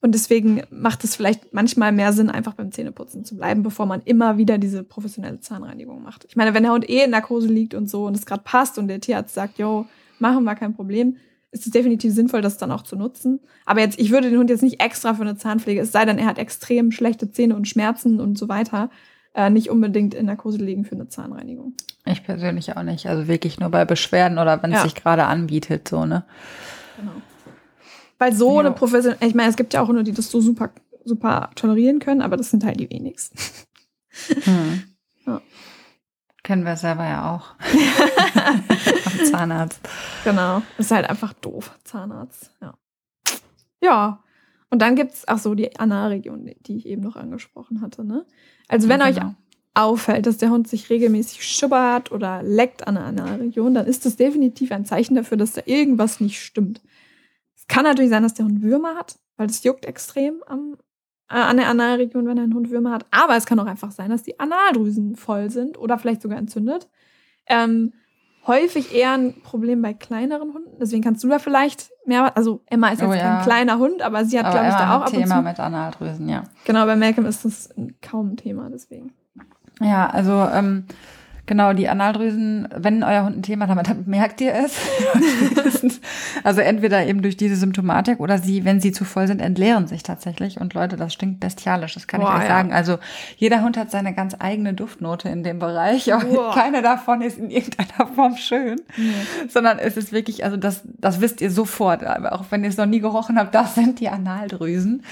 Und 0.00 0.14
deswegen 0.14 0.62
macht 0.70 1.02
es 1.02 1.16
vielleicht 1.16 1.52
manchmal 1.52 1.90
mehr 1.90 2.12
Sinn, 2.12 2.30
einfach 2.30 2.54
beim 2.54 2.70
Zähneputzen 2.70 3.24
zu 3.24 3.36
bleiben, 3.36 3.64
bevor 3.64 3.84
man 3.86 4.00
immer 4.04 4.38
wieder 4.38 4.56
diese 4.56 4.84
professionelle 4.84 5.40
Zahnreinigung 5.40 6.02
macht. 6.02 6.24
Ich 6.28 6.36
meine, 6.36 6.54
wenn 6.54 6.62
der 6.62 6.72
Hund 6.72 6.88
eh 6.88 7.02
in 7.04 7.10
Narkose 7.10 7.48
liegt 7.48 7.74
und 7.74 7.90
so 7.90 8.06
und 8.06 8.16
es 8.16 8.24
gerade 8.24 8.42
passt 8.44 8.78
und 8.78 8.86
der 8.86 9.00
Tierarzt 9.00 9.34
sagt, 9.34 9.58
yo, 9.58 9.86
machen 10.20 10.44
wir 10.44 10.54
kein 10.54 10.74
Problem, 10.74 11.16
ist 11.50 11.66
es 11.66 11.72
definitiv 11.72 12.14
sinnvoll, 12.14 12.42
das 12.42 12.58
dann 12.58 12.70
auch 12.70 12.82
zu 12.82 12.94
nutzen. 12.94 13.40
Aber 13.66 13.80
jetzt, 13.80 13.98
ich 13.98 14.10
würde 14.12 14.30
den 14.30 14.38
Hund 14.38 14.50
jetzt 14.50 14.62
nicht 14.62 14.80
extra 14.80 15.14
für 15.14 15.22
eine 15.22 15.36
Zahnpflege, 15.36 15.80
es 15.80 15.90
sei 15.90 16.04
denn, 16.04 16.18
er 16.18 16.26
hat 16.26 16.38
extrem 16.38 16.92
schlechte 16.92 17.30
Zähne 17.32 17.56
und 17.56 17.66
Schmerzen 17.66 18.20
und 18.20 18.38
so 18.38 18.48
weiter, 18.48 18.90
äh, 19.34 19.50
nicht 19.50 19.68
unbedingt 19.68 20.14
in 20.14 20.26
Narkose 20.26 20.58
legen 20.58 20.84
für 20.84 20.94
eine 20.94 21.08
Zahnreinigung. 21.08 21.74
Ich 22.04 22.22
persönlich 22.22 22.76
auch 22.76 22.82
nicht. 22.84 23.06
Also 23.06 23.26
wirklich 23.26 23.58
nur 23.58 23.70
bei 23.70 23.84
Beschwerden 23.84 24.38
oder 24.38 24.62
wenn 24.62 24.70
es 24.70 24.78
Ja. 24.78 24.82
sich 24.84 24.94
gerade 24.94 25.24
anbietet, 25.24 25.88
so, 25.88 26.04
ne? 26.06 26.24
Genau. 26.98 27.12
Weil 28.18 28.32
so 28.34 28.54
Ja. 28.54 28.60
eine 28.60 28.72
professionelle, 28.72 29.24
ich 29.26 29.34
meine, 29.34 29.50
es 29.50 29.56
gibt 29.56 29.72
ja 29.74 29.82
auch 29.82 29.88
Hunde, 29.88 30.02
die 30.04 30.12
das 30.12 30.30
so 30.30 30.40
super, 30.40 30.70
super 31.04 31.50
tolerieren 31.54 31.98
können, 32.00 32.20
aber 32.22 32.36
das 32.36 32.50
sind 32.50 32.64
halt 32.64 32.80
die 32.80 32.90
wenigsten. 32.90 33.38
Hm. 34.44 34.82
Ja. 35.26 35.42
Kennen 36.42 36.64
wir 36.64 36.76
selber 36.76 37.04
ja 37.04 37.34
auch. 37.34 37.54
Am 38.34 39.24
Zahnarzt. 39.26 39.80
Genau. 40.24 40.62
Ist 40.78 40.90
halt 40.90 41.08
einfach 41.10 41.34
doof, 41.34 41.70
Zahnarzt. 41.84 42.50
Ja. 42.62 42.74
Ja. 43.82 44.24
Und 44.70 44.80
dann 44.80 44.96
gibt's 44.96 45.24
ach 45.26 45.38
so, 45.38 45.54
die 45.54 45.78
Analregion, 45.78 46.50
die 46.60 46.76
ich 46.76 46.86
eben 46.86 47.02
noch 47.02 47.16
angesprochen 47.16 47.82
hatte. 47.82 48.04
Ne? 48.04 48.24
Also 48.68 48.88
wenn 48.88 49.02
euch 49.02 49.16
Genau. 49.16 49.34
auffällt, 49.74 50.24
dass 50.26 50.38
der 50.38 50.48
Hund 50.50 50.66
sich 50.68 50.88
regelmäßig 50.88 51.46
schubbert 51.46 52.10
oder 52.12 52.42
leckt 52.42 52.86
an 52.88 52.94
der 52.94 53.04
Analregion, 53.04 53.74
dann 53.74 53.86
ist 53.86 54.06
das 54.06 54.16
definitiv 54.16 54.72
ein 54.72 54.86
Zeichen 54.86 55.14
dafür, 55.14 55.36
dass 55.36 55.52
da 55.52 55.62
irgendwas 55.66 56.20
nicht 56.20 56.40
stimmt. 56.42 56.80
Es 57.68 57.74
kann 57.74 57.84
natürlich 57.84 58.10
sein, 58.10 58.22
dass 58.22 58.34
der 58.34 58.46
Hund 58.46 58.62
Würmer 58.62 58.94
hat, 58.96 59.16
weil 59.36 59.46
das 59.46 59.62
juckt 59.62 59.84
extrem 59.84 60.42
am, 60.46 60.76
äh, 61.30 61.34
an 61.34 61.58
der 61.58 61.68
Analregion, 61.68 62.26
wenn 62.26 62.38
ein 62.38 62.54
Hund 62.54 62.70
Würmer 62.70 62.92
hat. 62.92 63.06
Aber 63.10 63.36
es 63.36 63.44
kann 63.46 63.60
auch 63.60 63.66
einfach 63.66 63.90
sein, 63.90 64.10
dass 64.10 64.22
die 64.22 64.40
Analdrüsen 64.40 65.16
voll 65.16 65.50
sind 65.50 65.78
oder 65.78 65.98
vielleicht 65.98 66.22
sogar 66.22 66.38
entzündet. 66.38 66.88
Ähm, 67.46 67.92
häufig 68.46 68.94
eher 68.94 69.12
ein 69.12 69.42
Problem 69.42 69.82
bei 69.82 69.92
kleineren 69.92 70.54
Hunden. 70.54 70.78
Deswegen 70.80 71.02
kannst 71.02 71.22
du 71.22 71.28
da 71.28 71.38
vielleicht 71.38 71.90
mehr, 72.06 72.34
also 72.36 72.62
Emma 72.66 72.88
ist 72.88 73.00
jetzt 73.02 73.10
Oh 73.10 73.12
ja. 73.12 73.36
kein 73.36 73.42
kleiner 73.44 73.78
Hund, 73.78 74.00
aber 74.00 74.24
sie 74.24 74.38
hat, 74.38 74.50
glaube 74.50 74.68
ich, 74.68 74.74
da 74.74 74.96
auch 74.96 75.02
ein 75.02 75.06
ab 75.08 75.12
und 75.12 75.20
Thema 75.20 75.36
zu. 75.36 75.42
mit 75.42 75.60
Analdrüsen, 75.60 76.28
ja. 76.28 76.44
Genau, 76.64 76.86
bei 76.86 76.96
Malcolm 76.96 77.26
ist 77.26 77.44
das 77.44 77.68
kaum 78.00 78.30
ein 78.30 78.36
Thema, 78.38 78.70
deswegen. 78.70 79.12
Ja, 79.80 80.08
also 80.08 80.32
ähm, 80.52 80.86
genau, 81.48 81.72
die 81.72 81.88
Analdrüsen, 81.88 82.68
wenn 82.76 83.02
euer 83.02 83.24
Hund 83.24 83.38
ein 83.38 83.42
Thema 83.42 83.66
damit 83.66 83.88
hat, 83.88 84.06
merkt 84.06 84.40
ihr 84.40 84.54
es. 84.54 84.76
also 86.44 86.60
entweder 86.60 87.04
eben 87.04 87.22
durch 87.22 87.36
diese 87.36 87.56
Symptomatik 87.56 88.20
oder 88.20 88.38
sie, 88.38 88.64
wenn 88.64 88.80
sie 88.80 88.92
zu 88.92 89.04
voll 89.04 89.26
sind, 89.26 89.40
entleeren 89.40 89.88
sich 89.88 90.04
tatsächlich. 90.04 90.60
Und 90.60 90.74
Leute, 90.74 90.96
das 90.96 91.12
stinkt 91.12 91.40
bestialisch, 91.40 91.94
das 91.94 92.06
kann 92.06 92.20
Boah, 92.20 92.28
ich 92.28 92.36
euch 92.36 92.42
ja. 92.42 92.48
sagen. 92.48 92.72
Also 92.72 92.98
jeder 93.36 93.62
Hund 93.62 93.76
hat 93.76 93.90
seine 93.90 94.14
ganz 94.14 94.36
eigene 94.38 94.74
Duftnote 94.74 95.28
in 95.28 95.42
dem 95.42 95.58
Bereich, 95.58 96.12
aber 96.14 96.24
Boah. 96.24 96.54
keine 96.54 96.82
davon 96.82 97.22
ist 97.22 97.38
in 97.38 97.50
irgendeiner 97.50 98.06
Form 98.14 98.36
schön. 98.36 98.80
Sondern 99.48 99.78
es 99.78 99.96
ist 99.96 100.12
wirklich, 100.12 100.44
also 100.44 100.56
das, 100.56 100.82
das 100.84 101.20
wisst 101.20 101.40
ihr 101.40 101.50
sofort, 101.50 102.04
aber 102.04 102.32
auch 102.32 102.44
wenn 102.50 102.62
ihr 102.62 102.70
es 102.70 102.76
noch 102.76 102.86
nie 102.86 103.00
gerochen 103.00 103.38
habt, 103.38 103.54
das 103.54 103.74
sind 103.74 104.00
die 104.00 104.10
Analdrüsen. 104.10 105.02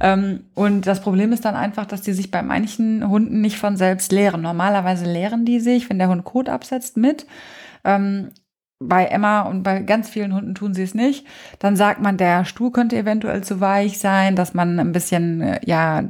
Ähm, 0.00 0.40
und 0.54 0.86
das 0.86 1.00
Problem 1.00 1.32
ist 1.32 1.44
dann 1.44 1.54
einfach, 1.54 1.84
dass 1.84 2.00
die 2.00 2.14
sich 2.14 2.30
bei 2.30 2.42
manchen 2.42 3.06
Hunden 3.08 3.42
nicht 3.42 3.58
von 3.58 3.76
selbst 3.76 4.10
leeren. 4.10 4.40
Normalerweise 4.40 5.04
leeren 5.04 5.44
die 5.44 5.60
sich, 5.60 5.73
wenn 5.88 5.98
der 5.98 6.08
Hund 6.08 6.24
Kot 6.24 6.48
absetzt, 6.48 6.96
mit. 6.96 7.26
Ähm, 7.84 8.30
bei 8.80 9.06
Emma 9.06 9.42
und 9.42 9.62
bei 9.62 9.80
ganz 9.80 10.08
vielen 10.08 10.34
Hunden 10.34 10.54
tun 10.54 10.74
sie 10.74 10.82
es 10.82 10.94
nicht. 10.94 11.26
Dann 11.58 11.76
sagt 11.76 12.00
man, 12.00 12.16
der 12.16 12.44
Stuhl 12.44 12.70
könnte 12.70 12.96
eventuell 12.96 13.42
zu 13.42 13.60
weich 13.60 13.98
sein, 13.98 14.36
dass 14.36 14.54
man 14.54 14.78
ein 14.78 14.92
bisschen, 14.92 15.40
äh, 15.40 15.60
ja, 15.64 16.02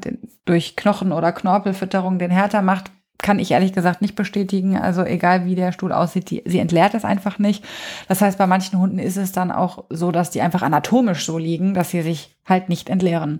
durch 0.45 0.77
Knochen- 0.77 1.13
oder 1.13 1.33
Knorpelfütterung 1.33 2.19
den 2.19 2.31
härter 2.31 2.63
macht. 2.63 2.91
Kann 3.25 3.39
ich 3.39 3.53
ehrlich 3.53 3.73
gesagt 3.73 4.03
nicht 4.03 4.17
bestätigen. 4.17 4.77
Also 4.77 5.03
egal 5.03 5.47
wie 5.47 5.55
der 5.55 5.73
Stuhl 5.73 5.93
aussieht, 5.93 6.29
die, 6.29 6.43
sie 6.45 6.59
entleert 6.59 6.93
es 6.93 7.07
einfach 7.07 7.39
nicht. 7.39 7.65
Das 8.07 8.21
heißt, 8.21 8.37
bei 8.37 8.47
manchen 8.47 8.79
Hunden 8.79 8.99
ist 8.99 9.17
es 9.17 9.33
dann 9.33 9.51
auch 9.51 9.85
so, 9.89 10.13
dass 10.13 10.29
die 10.29 10.43
einfach 10.43 10.61
anatomisch 10.61 11.25
so 11.25 11.39
liegen, 11.39 11.73
dass 11.73 11.89
sie 11.89 12.03
sich 12.03 12.37
halt 12.45 12.69
nicht 12.69 12.91
entleeren. 12.91 13.39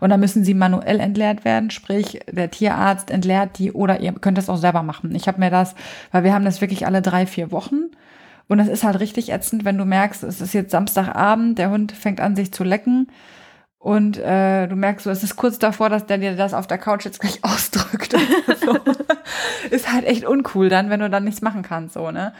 Und 0.00 0.10
dann 0.10 0.20
müssen 0.20 0.44
sie 0.44 0.52
manuell 0.52 1.00
entleert 1.00 1.46
werden, 1.46 1.70
sprich 1.70 2.20
der 2.30 2.50
Tierarzt 2.50 3.10
entleert 3.10 3.58
die 3.58 3.72
oder 3.72 4.00
ihr 4.00 4.12
könnt 4.12 4.36
es 4.36 4.50
auch 4.50 4.58
selber 4.58 4.82
machen. 4.82 5.14
Ich 5.14 5.28
habe 5.28 5.40
mir 5.40 5.48
das, 5.48 5.74
weil 6.10 6.24
wir 6.24 6.34
haben 6.34 6.44
das 6.44 6.60
wirklich 6.60 6.84
alle 6.84 7.00
drei, 7.00 7.24
vier 7.24 7.50
Wochen. 7.52 7.84
Und 8.48 8.58
es 8.58 8.68
ist 8.68 8.84
halt 8.84 9.00
richtig 9.00 9.32
ätzend, 9.32 9.64
wenn 9.64 9.78
du 9.78 9.86
merkst, 9.86 10.24
es 10.24 10.42
ist 10.42 10.52
jetzt 10.52 10.72
Samstagabend, 10.72 11.58
der 11.58 11.70
Hund 11.70 11.92
fängt 11.92 12.20
an, 12.20 12.36
sich 12.36 12.52
zu 12.52 12.64
lecken. 12.64 13.06
Und 13.82 14.16
äh, 14.16 14.68
du 14.68 14.76
merkst 14.76 15.02
so, 15.02 15.10
es 15.10 15.24
ist 15.24 15.34
kurz 15.34 15.58
davor, 15.58 15.90
dass 15.90 16.06
der 16.06 16.18
dir 16.18 16.36
das 16.36 16.54
auf 16.54 16.68
der 16.68 16.78
Couch 16.78 17.04
jetzt 17.04 17.18
gleich 17.18 17.40
ausdrückt. 17.42 18.14
so. 18.64 18.78
Ist 19.70 19.92
halt 19.92 20.04
echt 20.04 20.24
uncool 20.24 20.68
dann, 20.68 20.88
wenn 20.88 21.00
du 21.00 21.10
dann 21.10 21.24
nichts 21.24 21.42
machen 21.42 21.62
kannst, 21.62 21.94
so, 21.94 22.10
ne? 22.12 22.32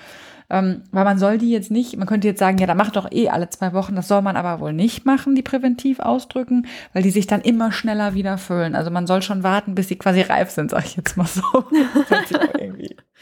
Ähm, 0.52 0.82
weil 0.92 1.04
man 1.04 1.18
soll 1.18 1.38
die 1.38 1.50
jetzt 1.50 1.70
nicht, 1.70 1.96
man 1.96 2.06
könnte 2.06 2.28
jetzt 2.28 2.38
sagen, 2.38 2.58
ja, 2.58 2.66
da 2.66 2.74
macht 2.74 2.96
doch 2.96 3.10
eh 3.10 3.30
alle 3.30 3.48
zwei 3.48 3.72
Wochen, 3.72 3.96
das 3.96 4.06
soll 4.06 4.20
man 4.20 4.36
aber 4.36 4.60
wohl 4.60 4.74
nicht 4.74 5.06
machen, 5.06 5.34
die 5.34 5.40
präventiv 5.40 5.98
ausdrücken, 5.98 6.66
weil 6.92 7.02
die 7.02 7.10
sich 7.10 7.26
dann 7.26 7.40
immer 7.40 7.72
schneller 7.72 8.12
wieder 8.12 8.36
füllen. 8.36 8.74
Also 8.74 8.90
man 8.90 9.06
soll 9.06 9.22
schon 9.22 9.42
warten, 9.42 9.74
bis 9.74 9.88
sie 9.88 9.96
quasi 9.96 10.20
reif 10.20 10.50
sind, 10.50 10.70
sag 10.70 10.84
ich 10.84 10.94
jetzt 10.96 11.16
mal 11.16 11.26
so. 11.26 11.42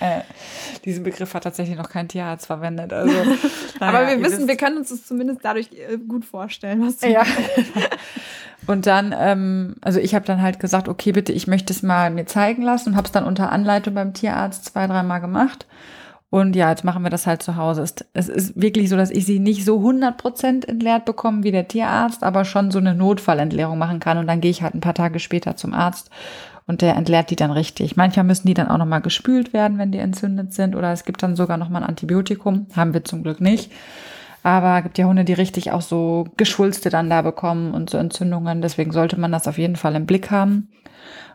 Äh, 0.01 0.23
diesen 0.87 1.05
Begriff 1.05 1.35
hat 1.35 1.45
tatsächlich 1.45 1.77
noch 1.77 1.91
kein 1.91 2.09
Tierarzt 2.09 2.47
verwendet. 2.47 2.91
Also, 2.91 3.13
Aber 3.81 3.93
naja, 3.93 4.09
wir 4.09 4.17
ihr 4.17 4.25
wissen, 4.25 4.49
wir 4.49 4.57
können 4.57 4.79
uns 4.79 4.89
das 4.89 5.05
zumindest 5.05 5.41
dadurch 5.43 5.69
äh, 5.73 5.99
gut 5.99 6.25
vorstellen, 6.25 6.81
was 6.87 6.97
du 6.97 7.11
ja. 7.11 7.23
Und 8.67 8.87
dann, 8.87 9.15
ähm, 9.15 9.77
also 9.83 10.01
ich 10.01 10.15
habe 10.15 10.25
dann 10.25 10.41
halt 10.41 10.59
gesagt, 10.59 10.89
okay, 10.89 11.13
bitte, 11.13 11.33
ich 11.33 11.47
möchte 11.47 11.73
es 11.73 11.83
mal 11.83 12.11
mir 12.11 12.25
zeigen 12.25 12.63
lassen 12.63 12.91
und 12.91 12.97
habe 12.97 13.07
es 13.07 13.13
dann 13.13 13.25
unter 13.25 13.53
Anleitung 13.53 13.95
beim 13.95 14.15
Tierarzt 14.15 14.65
zwei, 14.65 14.87
dreimal 14.87 15.21
gemacht. 15.21 15.67
Und 16.31 16.55
ja, 16.55 16.71
jetzt 16.71 16.85
machen 16.85 17.03
wir 17.03 17.11
das 17.11 17.27
halt 17.27 17.43
zu 17.43 17.57
Hause. 17.57 17.83
Es, 18.13 18.29
ist 18.29 18.61
wirklich 18.61 18.89
so, 18.89 18.97
dass 18.97 19.11
ich 19.11 19.27
sie 19.27 19.41
nicht 19.41 19.65
so 19.65 19.81
100% 19.81 20.67
entleert 20.67 21.05
bekomme 21.05 21.43
wie 21.43 21.51
der 21.51 21.67
Tierarzt, 21.67 22.23
aber 22.23 22.45
schon 22.45 22.71
so 22.71 22.79
eine 22.79 22.95
Notfallentleerung 22.95 23.77
machen 23.77 23.99
kann. 23.99 24.17
Und 24.17 24.29
dann 24.29 24.41
gehe 24.41 24.53
ich 24.53 24.63
halt 24.63 24.75
ein 24.75 24.81
paar 24.81 24.95
Tage 24.95 25.19
später 25.19 25.57
zum 25.57 25.75
Arzt 25.75 26.09
und 26.69 26.83
der 26.83 26.95
entleert 26.95 27.31
die 27.31 27.37
dann 27.37 27.51
richtig. 27.51 27.97
Manchmal 27.97 28.25
müssen 28.25 28.47
die 28.47 28.55
dann 28.55 28.69
auch 28.69 28.79
nochmal 28.79 29.01
gespült 29.01 29.53
werden, 29.53 29.77
wenn 29.79 29.91
die 29.91 29.99
entzündet 29.99 30.55
sind. 30.55 30.77
Oder 30.77 30.93
es 30.93 31.05
gibt 31.05 31.21
dann 31.21 31.35
sogar 31.35 31.57
nochmal 31.57 31.83
ein 31.83 31.89
Antibiotikum. 31.89 32.69
Haben 32.77 32.95
wir 32.95 33.05
zum 33.05 33.25
Glück 33.25 33.41
nicht. 33.41 33.73
Aber 34.45 34.81
gibt 34.83 34.97
ja 34.97 35.07
Hunde, 35.07 35.25
die 35.25 35.33
richtig 35.33 35.73
auch 35.73 35.83
so 35.83 36.29
Geschwulste 36.37 36.89
dann 36.89 37.11
da 37.11 37.23
bekommen 37.23 37.75
und 37.75 37.91
so 37.91 37.99
Entzündungen. 37.99 38.63
Deswegen 38.63 38.93
sollte 38.93 39.19
man 39.19 39.33
das 39.33 39.49
auf 39.49 39.59
jeden 39.59 39.75
Fall 39.75 39.97
im 39.97 40.07
Blick 40.07 40.31
haben. 40.31 40.69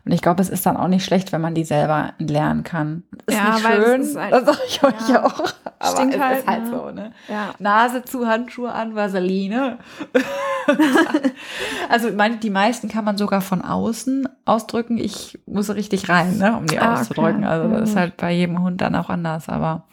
Und 0.06 0.12
ich 0.12 0.22
glaube, 0.22 0.39
es 0.41 0.50
ist 0.50 0.65
dann 0.68 0.78
auch 0.78 0.88
nicht 0.88 1.04
schlecht, 1.04 1.32
wenn 1.32 1.41
man 1.41 1.56
die 1.56 1.63
selber 1.63 2.13
entleeren 2.20 2.63
kann. 2.63 3.04
Ist 3.26 3.36
Ja, 3.38 3.56
nicht 3.56 3.65
schön, 3.65 4.02
ist 4.02 4.15
halt- 4.15 4.34
das 4.34 4.46
sage 4.46 4.58
ich 4.68 4.84
euch 4.84 5.10
ja. 5.10 5.26
auch. 5.26 5.44
Aber 5.80 5.98
Stinkt 5.98 6.15
es 6.15 6.22
halt, 6.22 6.39
ist 6.39 6.48
halt 6.48 6.63
ne? 6.65 6.70
so, 6.70 6.91
ne? 6.91 7.12
Ja. 7.28 7.50
Nase 7.58 8.04
zu, 8.04 8.28
Handschuhe 8.28 8.72
an, 8.72 8.94
Vaseline. 8.96 9.80
also 11.89 12.12
meine, 12.12 12.38
die 12.38 12.50
meisten 12.50 12.88
kann 12.89 13.06
man 13.06 13.18
sogar 13.18 13.41
von 13.41 13.62
außen 13.62 14.28
ausdrücken. 14.46 14.98
Ich 14.98 15.39
muss 15.46 15.70
richtig 15.74 16.10
rein, 16.10 16.38
ne, 16.38 16.56
um 16.58 16.65
die 16.68 16.80
Ah, 16.80 16.91
okay. 16.94 17.02
auszudrücken. 17.02 17.44
Also 17.44 17.70
das 17.70 17.89
ist 17.89 17.96
Mhm. 17.96 18.00
halt 18.00 18.18
bei 18.18 18.32
jedem 18.32 18.62
Hund 18.62 18.82
dann 18.82 18.96
auch 18.96 19.10
anders. 19.10 19.50
Aber 19.50 19.84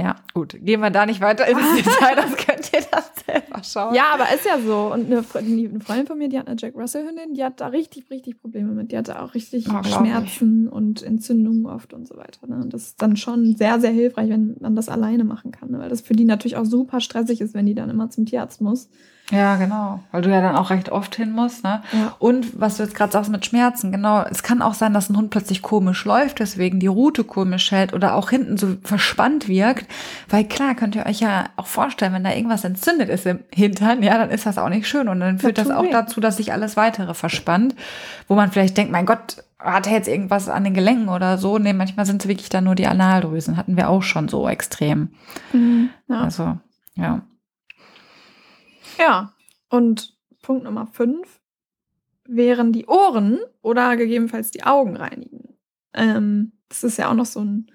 ja, 0.00 0.16
gut. 0.34 0.56
Gehen 0.60 0.80
wir 0.80 0.90
da 0.90 1.06
nicht 1.06 1.20
weiter 1.20 1.46
ins 1.46 1.60
Detail, 1.76 2.16
das 2.16 2.36
könnt 2.36 2.72
ihr 2.72 2.80
das 2.90 3.12
selber 3.26 3.62
schauen. 3.62 3.94
Ja, 3.94 4.04
aber 4.14 4.24
ist 4.34 4.46
ja 4.46 4.58
so. 4.58 4.92
Und 4.92 5.06
eine, 5.06 5.24
eine 5.34 5.80
Freundin 5.80 6.06
von 6.06 6.18
mir, 6.18 6.28
die 6.28 6.38
hat 6.38 6.46
eine 6.48 6.56
Jack 6.58 6.74
Russell-Hündin, 6.74 7.34
die 7.34 7.44
hat 7.44 7.60
da 7.60 7.68
richtig, 7.68 8.10
richtig 8.10 8.40
Probleme 8.40 8.72
mit. 8.72 8.92
Die 8.92 8.98
hatte 8.98 9.20
auch 9.20 9.34
richtig 9.34 9.66
Oh. 9.70 9.82
Schmerzen 9.82 10.68
und 10.68 11.02
Entzündungen 11.02 11.66
oft 11.66 11.92
und 11.92 12.08
so 12.08 12.16
weiter. 12.16 12.46
Ne? 12.46 12.56
Und 12.56 12.72
das 12.74 12.82
ist 12.88 13.02
dann 13.02 13.16
schon 13.16 13.56
sehr, 13.56 13.78
sehr 13.80 13.90
hilfreich, 13.90 14.28
wenn 14.30 14.56
man 14.60 14.74
das 14.74 14.88
alleine 14.88 15.24
machen 15.24 15.50
kann. 15.52 15.70
Ne? 15.70 15.78
Weil 15.78 15.88
das 15.88 16.00
für 16.00 16.14
die 16.14 16.24
natürlich 16.24 16.56
auch 16.56 16.64
super 16.64 17.00
stressig 17.00 17.40
ist, 17.40 17.54
wenn 17.54 17.66
die 17.66 17.74
dann 17.74 17.90
immer 17.90 18.10
zum 18.10 18.26
Tierarzt 18.26 18.60
muss. 18.60 18.88
Ja, 19.30 19.56
genau. 19.56 20.00
Weil 20.10 20.22
du 20.22 20.30
ja 20.30 20.40
dann 20.40 20.56
auch 20.56 20.70
recht 20.70 20.90
oft 20.90 21.14
hin 21.14 21.30
musst, 21.32 21.62
ne? 21.62 21.82
Ja. 21.92 22.14
Und 22.18 22.60
was 22.60 22.76
du 22.76 22.82
jetzt 22.82 22.94
gerade 22.94 23.12
sagst 23.12 23.30
mit 23.30 23.46
Schmerzen, 23.46 23.92
genau. 23.92 24.22
Es 24.28 24.42
kann 24.42 24.60
auch 24.60 24.74
sein, 24.74 24.92
dass 24.92 25.08
ein 25.08 25.16
Hund 25.16 25.30
plötzlich 25.30 25.62
komisch 25.62 26.04
läuft, 26.04 26.40
deswegen 26.40 26.80
die 26.80 26.88
Route 26.88 27.22
komisch 27.24 27.70
hält 27.70 27.92
oder 27.92 28.14
auch 28.16 28.30
hinten 28.30 28.56
so 28.56 28.76
verspannt 28.82 29.46
wirkt. 29.46 29.86
Weil 30.28 30.44
klar, 30.44 30.74
könnt 30.74 30.96
ihr 30.96 31.06
euch 31.06 31.20
ja 31.20 31.44
auch 31.56 31.66
vorstellen, 31.66 32.12
wenn 32.12 32.24
da 32.24 32.32
irgendwas 32.32 32.64
entzündet 32.64 33.08
ist 33.08 33.24
im 33.26 33.40
Hintern, 33.54 34.02
ja, 34.02 34.18
dann 34.18 34.30
ist 34.30 34.46
das 34.46 34.58
auch 34.58 34.68
nicht 34.68 34.88
schön. 34.88 35.08
Und 35.08 35.20
dann 35.20 35.38
führt 35.38 35.58
Das 35.58 35.68
das 35.68 35.76
auch 35.76 35.84
weh. 35.84 35.90
dazu, 35.92 36.20
dass 36.20 36.36
sich 36.38 36.52
alles 36.52 36.76
weitere 36.76 37.14
verspannt. 37.14 37.76
Wo 38.26 38.34
man 38.34 38.50
vielleicht 38.50 38.76
denkt, 38.76 38.90
mein 38.90 39.06
Gott, 39.06 39.44
hat 39.60 39.86
er 39.86 39.92
jetzt 39.92 40.08
irgendwas 40.08 40.48
an 40.48 40.64
den 40.64 40.74
Gelenken 40.74 41.08
oder 41.08 41.38
so? 41.38 41.58
Nee, 41.58 41.72
manchmal 41.74 42.06
sind 42.06 42.22
es 42.22 42.28
wirklich 42.28 42.48
dann 42.48 42.64
nur 42.64 42.74
die 42.74 42.86
Analdrüsen. 42.86 43.56
Hatten 43.56 43.76
wir 43.76 43.90
auch 43.90 44.02
schon 44.02 44.28
so 44.28 44.48
extrem. 44.48 45.10
Ja. 46.08 46.20
Also, 46.22 46.56
ja. 46.96 47.20
Ja. 49.00 49.34
Und 49.68 50.16
Punkt 50.42 50.64
Nummer 50.64 50.86
fünf 50.86 51.40
wären 52.26 52.72
die 52.72 52.86
Ohren 52.86 53.40
oder 53.62 53.96
gegebenenfalls 53.96 54.50
die 54.50 54.62
Augen 54.62 54.96
reinigen. 54.96 55.56
Ähm, 55.94 56.52
das 56.68 56.84
ist 56.84 56.98
ja 56.98 57.10
auch 57.10 57.14
noch 57.14 57.26
so 57.26 57.40
ein, 57.40 57.70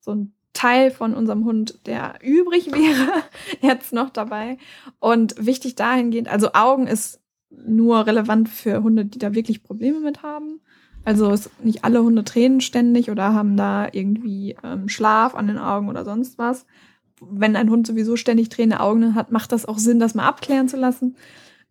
so 0.00 0.12
ein 0.12 0.34
Teil 0.52 0.90
von 0.90 1.14
unserem 1.14 1.44
Hund, 1.44 1.86
der 1.86 2.14
übrig 2.22 2.66
wäre, 2.72 3.22
jetzt 3.60 3.92
noch 3.92 4.10
dabei. 4.10 4.58
Und 4.98 5.34
wichtig 5.38 5.76
dahingehend, 5.76 6.28
also 6.28 6.52
Augen 6.52 6.86
ist 6.86 7.20
nur 7.50 8.06
relevant 8.06 8.48
für 8.48 8.82
Hunde, 8.82 9.04
die 9.04 9.18
da 9.18 9.34
wirklich 9.34 9.62
Probleme 9.62 10.00
mit 10.00 10.22
haben. 10.22 10.60
Also 11.04 11.34
nicht 11.62 11.84
alle 11.84 12.02
Hunde 12.02 12.24
tränen 12.24 12.60
ständig 12.60 13.10
oder 13.10 13.34
haben 13.34 13.56
da 13.56 13.88
irgendwie 13.90 14.56
ähm, 14.62 14.88
Schlaf 14.88 15.34
an 15.34 15.48
den 15.48 15.58
Augen 15.58 15.88
oder 15.88 16.04
sonst 16.04 16.38
was. 16.38 16.64
Wenn 17.30 17.56
ein 17.56 17.70
Hund 17.70 17.86
sowieso 17.86 18.16
ständig 18.16 18.48
tränende 18.48 18.80
Augen 18.80 19.14
hat, 19.14 19.30
macht 19.32 19.52
das 19.52 19.66
auch 19.66 19.78
Sinn, 19.78 19.98
das 20.00 20.14
mal 20.14 20.26
abklären 20.26 20.68
zu 20.68 20.76
lassen. 20.76 21.16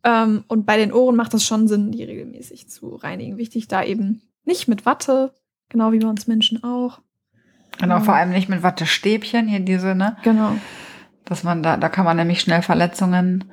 Ähm, 0.04 0.44
und 0.48 0.66
bei 0.66 0.78
den 0.78 0.92
Ohren 0.94 1.16
macht 1.16 1.34
das 1.34 1.44
schon 1.46 1.68
Sinn, 1.68 1.92
die 1.92 2.04
regelmäßig 2.04 2.70
zu 2.70 2.96
reinigen. 2.96 3.38
Wichtig 3.38 3.68
da 3.68 3.84
eben 3.84 4.22
nicht 4.46 4.68
mit 4.68 4.86
Watte, 4.86 5.34
genau 5.70 5.92
wie 5.92 6.00
bei 6.00 6.08
uns 6.08 6.28
Menschen 6.28 6.64
auch. 6.64 7.02
Genau, 7.80 8.00
Mhm. 8.00 8.04
vor 8.04 8.16
allem 8.16 8.32
nicht 8.32 8.50
mit 8.50 8.64
Wattestäbchen, 8.64 9.48
hier 9.48 9.60
diese, 9.60 9.96
ne? 9.96 10.18
Genau. 10.24 10.56
Dass 11.26 11.44
man 11.44 11.62
da, 11.64 11.78
da 11.78 11.88
kann 11.90 12.06
man 12.06 12.18
nämlich 12.18 12.42
schnell 12.42 12.62
Verletzungen, 12.64 13.46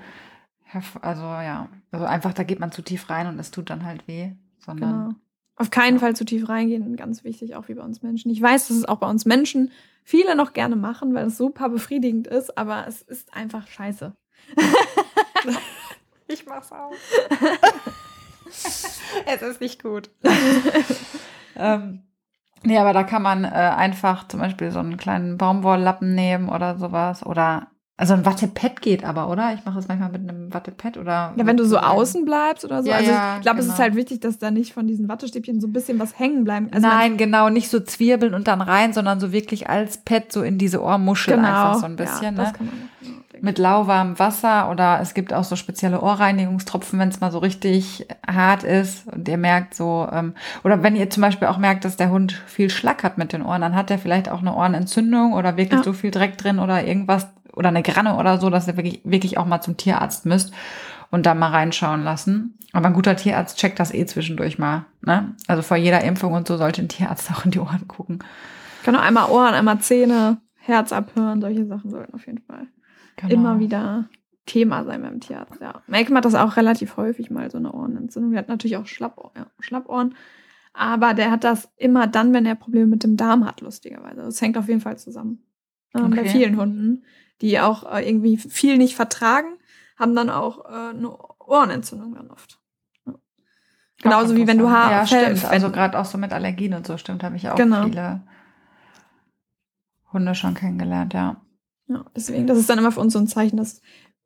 also 1.02 1.22
ja, 1.22 1.68
also 1.90 2.04
einfach, 2.06 2.32
da 2.34 2.42
geht 2.42 2.60
man 2.60 2.72
zu 2.72 2.82
tief 2.82 3.08
rein 3.10 3.26
und 3.26 3.38
es 3.38 3.50
tut 3.50 3.70
dann 3.70 3.84
halt 3.84 4.06
weh, 4.08 4.32
sondern 4.58 4.90
Genau. 5.08 5.14
Auf 5.60 5.70
keinen 5.70 5.98
Fall 5.98 6.14
zu 6.14 6.24
tief 6.24 6.48
reingehen, 6.48 6.94
ganz 6.94 7.24
wichtig, 7.24 7.56
auch 7.56 7.66
wie 7.66 7.74
bei 7.74 7.82
uns 7.82 8.00
Menschen. 8.00 8.30
Ich 8.30 8.40
weiß, 8.40 8.68
dass 8.68 8.76
es 8.76 8.84
auch 8.84 8.98
bei 8.98 9.10
uns 9.10 9.24
Menschen 9.24 9.72
viele 10.04 10.36
noch 10.36 10.52
gerne 10.52 10.76
machen, 10.76 11.12
weil 11.14 11.26
es 11.26 11.36
super 11.36 11.68
befriedigend 11.68 12.28
ist, 12.28 12.56
aber 12.56 12.86
es 12.86 13.02
ist 13.02 13.34
einfach 13.34 13.66
scheiße. 13.66 14.14
ich 16.28 16.46
mach's 16.46 16.70
auch. 16.70 16.92
es 19.26 19.42
ist 19.42 19.60
nicht 19.60 19.82
gut. 19.82 20.10
ähm, 21.56 22.04
nee, 22.62 22.78
aber 22.78 22.92
da 22.92 23.02
kann 23.02 23.22
man 23.22 23.42
äh, 23.42 23.48
einfach 23.48 24.28
zum 24.28 24.38
Beispiel 24.38 24.70
so 24.70 24.78
einen 24.78 24.96
kleinen 24.96 25.38
Baumwolllappen 25.38 26.14
nehmen 26.14 26.50
oder 26.50 26.78
sowas 26.78 27.26
oder 27.26 27.72
also 28.00 28.14
ein 28.14 28.24
Wattepad 28.24 28.80
geht 28.80 29.04
aber, 29.04 29.28
oder? 29.28 29.52
Ich 29.54 29.64
mache 29.64 29.74
das 29.74 29.88
manchmal 29.88 30.10
mit 30.10 30.22
einem 30.22 30.54
Wattepad 30.54 30.98
oder. 30.98 31.32
Ja, 31.34 31.46
wenn 31.46 31.56
du 31.56 31.64
so 31.64 31.78
außen 31.78 32.24
bleibst 32.24 32.64
oder 32.64 32.84
so. 32.84 32.90
Ja, 32.90 32.96
also 32.96 33.10
ich 33.10 33.42
glaube, 33.42 33.58
es 33.58 33.64
genau. 33.64 33.74
ist 33.74 33.80
halt 33.80 33.96
wichtig, 33.96 34.20
dass 34.20 34.38
da 34.38 34.52
nicht 34.52 34.72
von 34.72 34.86
diesen 34.86 35.08
Wattestäbchen 35.08 35.60
so 35.60 35.66
ein 35.66 35.72
bisschen 35.72 35.98
was 35.98 36.16
hängen 36.16 36.44
bleibt. 36.44 36.72
Also 36.72 36.86
Nein, 36.86 37.16
genau, 37.16 37.48
nicht 37.48 37.68
so 37.68 37.80
zwirbeln 37.80 38.34
und 38.34 38.46
dann 38.46 38.60
rein, 38.60 38.92
sondern 38.92 39.18
so 39.18 39.32
wirklich 39.32 39.68
als 39.68 39.98
Pad 39.98 40.30
so 40.30 40.42
in 40.42 40.58
diese 40.58 40.80
Ohrmuschel 40.80 41.34
genau. 41.34 41.48
einfach 41.48 41.74
so 41.80 41.86
ein 41.86 41.96
bisschen, 41.96 42.22
ja, 42.22 42.30
ne? 42.30 42.36
Das 42.36 42.52
kann 42.52 42.66
man 42.66 42.74
machen. 42.76 42.88
ja, 43.00 43.08
denke 43.32 43.44
Mit 43.44 43.58
lauwarmem 43.58 44.18
Wasser 44.20 44.70
oder 44.70 45.00
es 45.02 45.14
gibt 45.14 45.34
auch 45.34 45.42
so 45.42 45.56
spezielle 45.56 46.00
Ohrreinigungstropfen, 46.00 47.00
wenn 47.00 47.08
es 47.08 47.20
mal 47.20 47.32
so 47.32 47.38
richtig 47.38 48.06
hart 48.24 48.62
ist 48.62 49.08
und 49.12 49.26
ihr 49.26 49.38
merkt 49.38 49.74
so, 49.74 50.08
ähm, 50.12 50.34
oder 50.62 50.84
wenn 50.84 50.94
ihr 50.94 51.10
zum 51.10 51.22
Beispiel 51.22 51.48
auch 51.48 51.58
merkt, 51.58 51.84
dass 51.84 51.96
der 51.96 52.10
Hund 52.10 52.32
viel 52.46 52.70
schlackert 52.70 53.18
mit 53.18 53.32
den 53.32 53.42
Ohren, 53.42 53.60
dann 53.60 53.74
hat 53.74 53.90
er 53.90 53.98
vielleicht 53.98 54.28
auch 54.30 54.40
eine 54.40 54.54
Ohrenentzündung 54.54 55.32
oder 55.32 55.56
wirklich 55.56 55.80
Ja. 55.80 55.84
so 55.84 55.92
viel 55.92 56.12
Dreck 56.12 56.38
drin 56.38 56.60
oder 56.60 56.84
irgendwas 56.84 57.26
oder 57.58 57.68
eine 57.68 57.82
Granne 57.82 58.16
oder 58.16 58.38
so, 58.38 58.48
dass 58.48 58.66
ihr 58.68 58.76
wirklich, 58.76 59.00
wirklich 59.04 59.36
auch 59.36 59.44
mal 59.46 59.60
zum 59.60 59.76
Tierarzt 59.76 60.24
müsst 60.26 60.52
und 61.10 61.26
da 61.26 61.34
mal 61.34 61.50
reinschauen 61.50 62.02
lassen. 62.04 62.58
Aber 62.72 62.86
ein 62.86 62.94
guter 62.94 63.16
Tierarzt 63.16 63.58
checkt 63.58 63.78
das 63.80 63.92
eh 63.92 64.06
zwischendurch 64.06 64.58
mal. 64.58 64.86
Ne? 65.02 65.34
Also 65.46 65.62
vor 65.62 65.76
jeder 65.76 66.02
Impfung 66.04 66.32
und 66.34 66.46
so 66.48 66.56
sollte 66.56 66.80
ein 66.82 66.88
Tierarzt 66.88 67.30
auch 67.32 67.44
in 67.44 67.50
die 67.50 67.58
Ohren 67.60 67.86
gucken. 67.88 68.20
Genau, 68.84 69.00
einmal 69.00 69.30
Ohren, 69.30 69.54
einmal 69.54 69.80
Zähne, 69.80 70.38
Herz 70.56 70.92
abhören, 70.92 71.40
solche 71.40 71.66
Sachen 71.66 71.90
sollten 71.90 72.14
auf 72.14 72.26
jeden 72.26 72.40
Fall 72.42 72.66
Genau. 73.16 73.34
immer 73.34 73.58
wieder 73.58 74.08
Thema 74.46 74.84
sein 74.84 75.02
beim 75.02 75.18
Tierarzt. 75.20 75.60
Ja. 75.60 75.82
Malcolm 75.88 76.16
hat 76.16 76.24
das 76.24 76.34
auch 76.36 76.56
relativ 76.56 76.96
häufig 76.96 77.30
mal, 77.30 77.50
so 77.50 77.58
eine 77.58 77.72
Ohrenentzündung. 77.72 78.30
Der 78.32 78.40
hat 78.40 78.48
natürlich 78.48 78.76
auch 78.76 78.86
Schlappohr, 78.86 79.32
ja, 79.36 79.46
Schlappohren. 79.60 80.14
Aber 80.72 81.12
der 81.14 81.30
hat 81.32 81.42
das 81.42 81.68
immer 81.76 82.06
dann, 82.06 82.32
wenn 82.32 82.46
er 82.46 82.54
Probleme 82.54 82.86
mit 82.86 83.02
dem 83.02 83.16
Darm 83.16 83.44
hat, 83.44 83.60
lustigerweise. 83.62 84.20
Das 84.22 84.40
hängt 84.40 84.56
auf 84.56 84.68
jeden 84.68 84.80
Fall 84.80 84.96
zusammen. 84.98 85.42
Ähm, 85.94 86.10
Bei 86.10 86.20
Okay. 86.20 86.28
vielen 86.28 86.56
Hunden, 86.56 87.02
die 87.40 87.60
auch 87.60 87.90
äh, 87.92 88.08
irgendwie 88.08 88.36
viel 88.36 88.76
nicht 88.78 88.96
vertragen, 88.96 89.58
haben 89.98 90.14
dann 90.16 90.30
auch 90.30 90.64
äh, 90.66 90.90
eine 90.90 91.16
Ohrenentzündung 91.40 92.14
dann 92.14 92.30
oft. 92.30 92.60
Ja. 93.06 93.14
Genauso 94.02 94.36
wie 94.36 94.46
wenn 94.46 94.58
du 94.58 94.70
Haar 94.70 94.90
Ja, 94.90 95.06
stimmt. 95.06 95.44
Also 95.44 95.66
wenn- 95.66 95.72
gerade 95.72 95.98
auch 95.98 96.04
so 96.04 96.18
mit 96.18 96.32
Allergien 96.32 96.74
und 96.74 96.86
so, 96.86 96.96
stimmt, 96.98 97.22
habe 97.22 97.36
ich 97.36 97.48
auch 97.48 97.56
Genau. 97.56 97.84
viele 97.84 98.22
Hunde 100.12 100.34
schon 100.34 100.54
kennengelernt, 100.54 101.14
ja. 101.14 101.40
Ja, 101.88 102.04
deswegen, 102.14 102.46
das 102.46 102.58
ist 102.58 102.68
dann 102.68 102.78
immer 102.78 102.92
für 102.92 103.00
uns 103.00 103.12
so 103.12 103.18
ein 103.18 103.26
Zeichen, 103.28 103.56
dass 103.56 103.80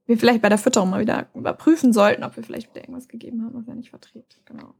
wir 0.06 0.18
vielleicht 0.18 0.42
bei 0.42 0.48
der 0.48 0.58
Fütterung 0.58 0.90
mal 0.90 1.00
wieder 1.00 1.28
überprüfen 1.34 1.92
sollten, 1.92 2.24
ob 2.24 2.36
wir 2.36 2.42
vielleicht 2.42 2.70
wieder 2.70 2.82
irgendwas 2.82 3.08
gegeben 3.08 3.44
haben, 3.44 3.54
was 3.54 3.68
er 3.68 3.74
nicht 3.76 3.90
verträgt. 3.90 4.40
Genau. 4.46 4.74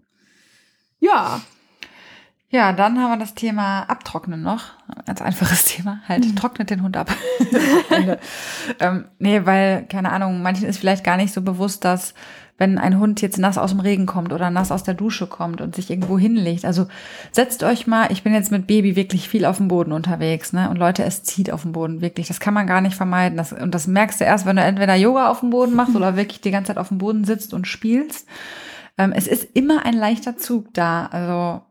Ja, 0.98 1.40
Ja, 2.54 2.74
dann 2.74 2.98
haben 2.98 3.12
wir 3.12 3.16
das 3.16 3.34
Thema 3.34 3.84
Abtrocknen 3.84 4.42
noch. 4.42 4.64
Ganz 5.06 5.22
einfaches 5.22 5.64
Thema. 5.74 6.00
Halt, 6.06 6.26
Mhm. 6.26 6.36
trocknet 6.36 6.68
den 6.70 6.82
Hund 6.82 6.96
ab. 6.96 7.10
Ähm, 8.78 9.06
nee, 9.18 9.40
weil, 9.44 9.84
keine 9.86 10.12
Ahnung, 10.12 10.42
manchen 10.42 10.66
ist 10.68 10.78
vielleicht 10.78 11.02
gar 11.04 11.16
nicht 11.16 11.32
so 11.32 11.42
bewusst, 11.42 11.84
dass 11.84 12.14
wenn 12.58 12.78
ein 12.78 12.98
Hund 12.98 13.20
jetzt 13.22 13.38
nass 13.38 13.58
aus 13.58 13.70
dem 13.70 13.80
Regen 13.80 14.06
kommt 14.06 14.32
oder 14.32 14.50
nass 14.50 14.70
aus 14.70 14.82
der 14.84 14.94
Dusche 14.94 15.26
kommt 15.26 15.60
und 15.60 15.74
sich 15.74 15.90
irgendwo 15.90 16.18
hinlegt. 16.18 16.64
Also 16.64 16.86
setzt 17.32 17.62
euch 17.64 17.86
mal, 17.86 18.12
ich 18.12 18.22
bin 18.22 18.34
jetzt 18.34 18.52
mit 18.52 18.66
Baby 18.66 18.94
wirklich 18.94 19.28
viel 19.28 19.46
auf 19.46 19.56
dem 19.56 19.68
Boden 19.68 19.92
unterwegs, 19.92 20.52
ne? 20.52 20.68
Und 20.70 20.76
Leute, 20.76 21.02
es 21.04 21.22
zieht 21.24 21.50
auf 21.50 21.62
dem 21.62 21.72
Boden, 21.72 22.00
wirklich. 22.02 22.28
Das 22.28 22.38
kann 22.40 22.54
man 22.54 22.66
gar 22.66 22.80
nicht 22.82 22.94
vermeiden. 22.94 23.36
Das, 23.38 23.52
und 23.52 23.74
das 23.74 23.86
merkst 23.86 24.20
du 24.20 24.24
erst, 24.24 24.46
wenn 24.46 24.56
du 24.56 24.62
entweder 24.62 24.94
Yoga 24.94 25.28
auf 25.28 25.40
dem 25.40 25.50
Boden 25.50 25.74
machst 25.74 25.96
oder 25.96 26.16
wirklich 26.16 26.40
die 26.42 26.50
ganze 26.50 26.68
Zeit 26.68 26.78
auf 26.78 26.88
dem 26.88 26.98
Boden 26.98 27.24
sitzt 27.24 27.54
und 27.54 27.66
spielst. 27.66 28.28
Ähm, 28.98 29.12
es 29.12 29.26
ist 29.26 29.48
immer 29.54 29.84
ein 29.86 29.94
leichter 29.94 30.36
Zug 30.36 30.72
da. 30.74 31.06
Also 31.06 31.62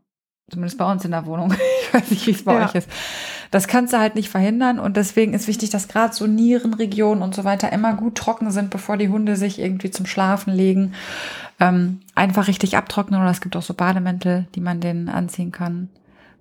zumindest 0.51 0.77
bei 0.77 0.91
uns 0.91 1.03
in 1.05 1.11
der 1.11 1.25
Wohnung. 1.25 1.53
Ich 1.93 1.93
weiß 1.93 2.11
nicht, 2.11 2.27
wie 2.27 2.31
es 2.31 2.43
bei 2.45 2.53
Ja. 2.53 2.65
euch 2.67 2.75
ist. 2.75 2.89
Das 3.51 3.67
kannst 3.67 3.91
du 3.91 3.97
halt 3.99 4.15
nicht 4.15 4.29
verhindern 4.29 4.79
und 4.79 4.95
deswegen 4.95 5.33
ist 5.33 5.47
wichtig, 5.49 5.71
dass 5.71 5.89
gerade 5.89 6.13
so 6.13 6.25
Nierenregionen 6.25 7.21
und 7.21 7.35
so 7.35 7.43
weiter 7.43 7.73
immer 7.73 7.93
gut 7.95 8.15
trocken 8.15 8.49
sind, 8.51 8.69
bevor 8.69 8.95
die 8.95 9.09
Hunde 9.09 9.35
sich 9.35 9.59
irgendwie 9.59 9.91
zum 9.91 10.05
Schlafen 10.05 10.53
legen. 10.53 10.93
Ähm, 11.59 11.99
einfach 12.15 12.47
richtig 12.47 12.77
abtrocknen 12.77 13.19
oder 13.21 13.29
es 13.29 13.41
gibt 13.41 13.55
auch 13.57 13.61
so 13.61 13.73
Bademäntel, 13.73 14.47
die 14.55 14.61
man 14.61 14.79
denen 14.79 15.09
anziehen 15.09 15.51
kann. 15.51 15.89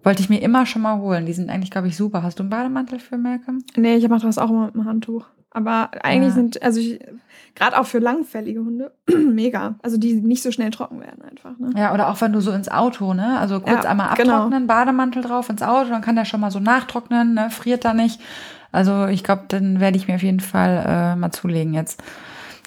Wollte 0.04 0.22
ich 0.22 0.30
mir 0.30 0.40
immer 0.40 0.66
schon 0.66 0.82
mal 0.82 0.98
holen. 0.98 1.26
Die 1.26 1.32
sind 1.32 1.50
eigentlich, 1.50 1.70
glaube 1.72 1.88
ich, 1.88 1.96
super. 1.96 2.22
Hast 2.22 2.38
du 2.38 2.42
einen 2.44 2.50
Bademantel 2.50 3.00
für 3.00 3.18
Malcolm? 3.18 3.64
nee, 3.76 3.96
ich 3.96 4.08
mache 4.08 4.22
das 4.26 4.38
auch 4.38 4.50
immer 4.50 4.66
mit 4.66 4.74
dem 4.74 4.84
Handtuch. 4.86 5.26
Aber 5.50 5.90
eigentlich 6.04 6.28
Ja. 6.30 6.34
sind, 6.36 6.62
also 6.62 6.78
ich, 6.80 7.00
gerade 7.54 7.78
auch 7.78 7.86
für 7.86 7.98
langfällige 7.98 8.60
Hunde, 8.60 8.94
mega. 9.08 9.76
Also 9.82 9.96
die 9.98 10.14
nicht 10.14 10.42
so 10.42 10.50
schnell 10.50 10.70
trocken 10.70 11.00
werden 11.00 11.22
einfach. 11.22 11.58
Ne? 11.58 11.70
Ja, 11.76 11.92
oder 11.94 12.08
auch 12.10 12.20
wenn 12.20 12.32
du 12.32 12.40
so 12.40 12.52
ins 12.52 12.68
Auto, 12.68 13.14
ne? 13.14 13.38
Also 13.38 13.60
kurz 13.60 13.84
Ja, 13.84 13.90
einmal 13.90 14.14
genau. 14.16 14.34
abtrocknen, 14.34 14.66
Bademantel 14.66 15.22
drauf 15.22 15.48
ins 15.50 15.62
Auto, 15.62 15.90
dann 15.90 16.02
kann 16.02 16.16
der 16.16 16.24
schon 16.24 16.40
mal 16.40 16.50
so 16.50 16.60
nachtrocknen, 16.60 17.34
ne? 17.34 17.50
Friert 17.50 17.84
da 17.84 17.94
nicht. 17.94 18.20
Also 18.72 19.06
ich 19.06 19.24
glaube, 19.24 19.44
dann 19.48 19.80
werde 19.80 19.96
ich 19.96 20.06
mir 20.08 20.14
auf 20.14 20.22
jeden 20.22 20.40
Fall 20.40 20.84
äh, 20.86 21.16
mal 21.16 21.32
zulegen 21.32 21.74
jetzt. 21.74 22.02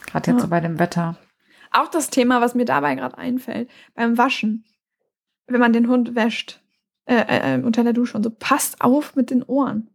Gerade 0.05 0.31
jetzt 0.31 0.37
Ja. 0.39 0.43
so 0.43 0.49
bei 0.49 0.59
dem 0.59 0.79
Wetter. 0.79 1.15
Auch 1.71 1.87
das 1.87 2.09
Thema, 2.09 2.41
was 2.41 2.53
mir 2.55 2.65
dabei 2.65 2.95
gerade 2.95 3.17
einfällt, 3.17 3.69
beim 3.95 4.17
Waschen, 4.17 4.65
wenn 5.47 5.59
man 5.59 5.73
den 5.73 5.87
Hund 5.87 6.13
wäscht, 6.15 6.61
äh, 7.05 7.55
äh, 7.57 7.61
unter 7.63 7.83
der 7.83 7.93
Dusche 7.93 8.15
und 8.17 8.23
so, 8.23 8.29
passt 8.29 8.81
auf 8.81 9.15
mit 9.15 9.29
den 9.31 9.43
Ohren. 9.43 9.89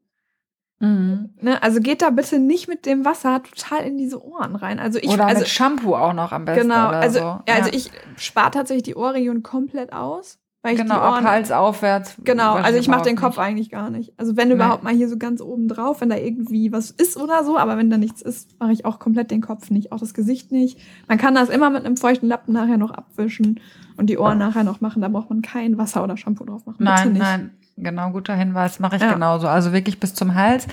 Mhm. 0.81 1.31
Ne? 1.41 1.63
Also 1.63 1.81
geht 1.81 2.03
da 2.03 2.11
bitte 2.11 2.39
nicht 2.39 2.69
mit 2.69 2.87
dem 2.87 3.05
Wasser 3.05 3.43
total 3.43 3.85
in 3.85 3.99
diese 3.99 4.25
Ohren 4.25 4.55
rein. 4.55 4.79
Also 4.79 4.99
ich, 4.99 5.09
oder 5.09 5.27
also, 5.27 5.41
mit 5.41 5.49
Shampoo 5.49 5.95
auch 5.95 6.13
noch 6.13 6.33
am 6.33 6.45
besten. 6.45 6.69
genau, 6.69 6.89
also, 6.89 7.19
so. 7.19 7.25
ja, 7.25 7.55
also 7.57 7.71
ich 7.73 7.91
spare 8.17 8.51
tatsächlich 8.53 8.85
die 8.85 8.95
Ohrregion 8.95 9.43
komplett 9.43 9.93
aus, 9.93 10.39
weil 10.63 10.75
ich 10.75 10.81
genau, 10.81 10.95
die 10.95 11.01
Ohren, 11.01 11.25
Hals 11.25 11.51
aufwärts. 11.51 12.17
genau, 12.23 12.55
also 12.55 12.79
ich 12.79 12.89
mache 12.89 13.03
den 13.03 13.17
Kopf 13.17 13.39
eigentlich 13.39 13.71
gar 13.71 13.91
nicht. 13.91 14.13
Also 14.19 14.37
wenn 14.37 14.51
überhaupt 14.51 14.85
mal 14.85 14.95
hier 14.95 15.09
so 15.09 15.17
ganz 15.17 15.41
oben 15.41 15.67
drauf, 15.69 16.01
wenn 16.01 16.11
da 16.11 16.17
irgendwie 16.17 16.71
was 16.73 16.91
ist 16.91 17.17
oder 17.17 17.43
so, 17.45 17.59
aber 17.59 17.77
wenn 17.77 17.91
da 17.91 17.99
nichts 17.99 18.23
ist, 18.23 18.59
mache 18.61 18.73
ich 18.73 18.85
auch 18.85 18.99
komplett 19.01 19.31
den 19.31 19.41
Kopf 19.41 19.71
nicht, 19.71 19.91
auch 19.91 19.99
das 19.99 20.15
Gesicht 20.15 20.53
nicht. 20.53 20.79
Man 21.09 21.19
kann 21.19 21.35
das 21.35 21.49
immer 21.49 21.71
mit 21.71 21.85
einem 21.85 21.97
feuchten 21.97 22.29
Lappen 22.29 22.53
nachher 22.53 22.77
noch 22.77 22.93
abwischen 22.93 23.61
und 23.97 24.07
die 24.11 24.19
Ohren 24.19 24.39
nachher 24.39 24.65
noch 24.65 24.81
machen. 24.81 25.03
Da 25.03 25.09
braucht 25.09 25.31
man 25.31 25.43
kein 25.43 25.77
Wasser 25.77 26.05
oder 26.05 26.17
Shampoo 26.17 26.45
drauf 26.45 26.67
machen. 26.67 26.85
Nein, 26.85 27.13
nicht. 27.13 27.23
nein, 27.23 27.51
genau, 27.83 28.11
guter 28.11 28.35
Hinweis, 28.35 28.79
mache 28.81 28.97
ich 28.97 29.03
Ja. 29.03 29.13
genauso. 29.13 29.49
Also 29.49 29.73
wirklich 29.73 30.01
bis 30.01 30.15
zum 30.15 30.35
Hals. 30.35 30.67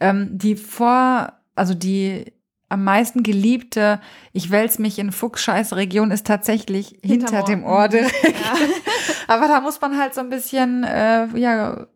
Ähm, 0.00 0.28
die 0.32 0.56
vor, 0.56 1.32
also 1.54 1.74
die 1.74 2.32
am 2.68 2.84
meisten 2.84 3.22
geliebte, 3.24 4.00
ich 4.32 4.50
wälz 4.50 4.78
mich 4.78 4.98
in 4.98 5.10
Fuchsscheiß-Region 5.10 6.12
ist 6.12 6.26
tatsächlich 6.26 6.98
hinter 7.02 7.26
Hinterm 7.26 7.44
dem 7.46 7.64
Ohr. 7.64 7.88
Direkt. 7.88 8.14
Ja. 8.22 8.54
Aber 9.34 9.48
da 9.48 9.60
muss 9.60 9.80
man 9.80 9.98
halt 9.98 10.14
so 10.14 10.20
ein 10.20 10.28
bisschen, 10.30 10.84
äh, 10.84 11.26
ja, 11.36 11.86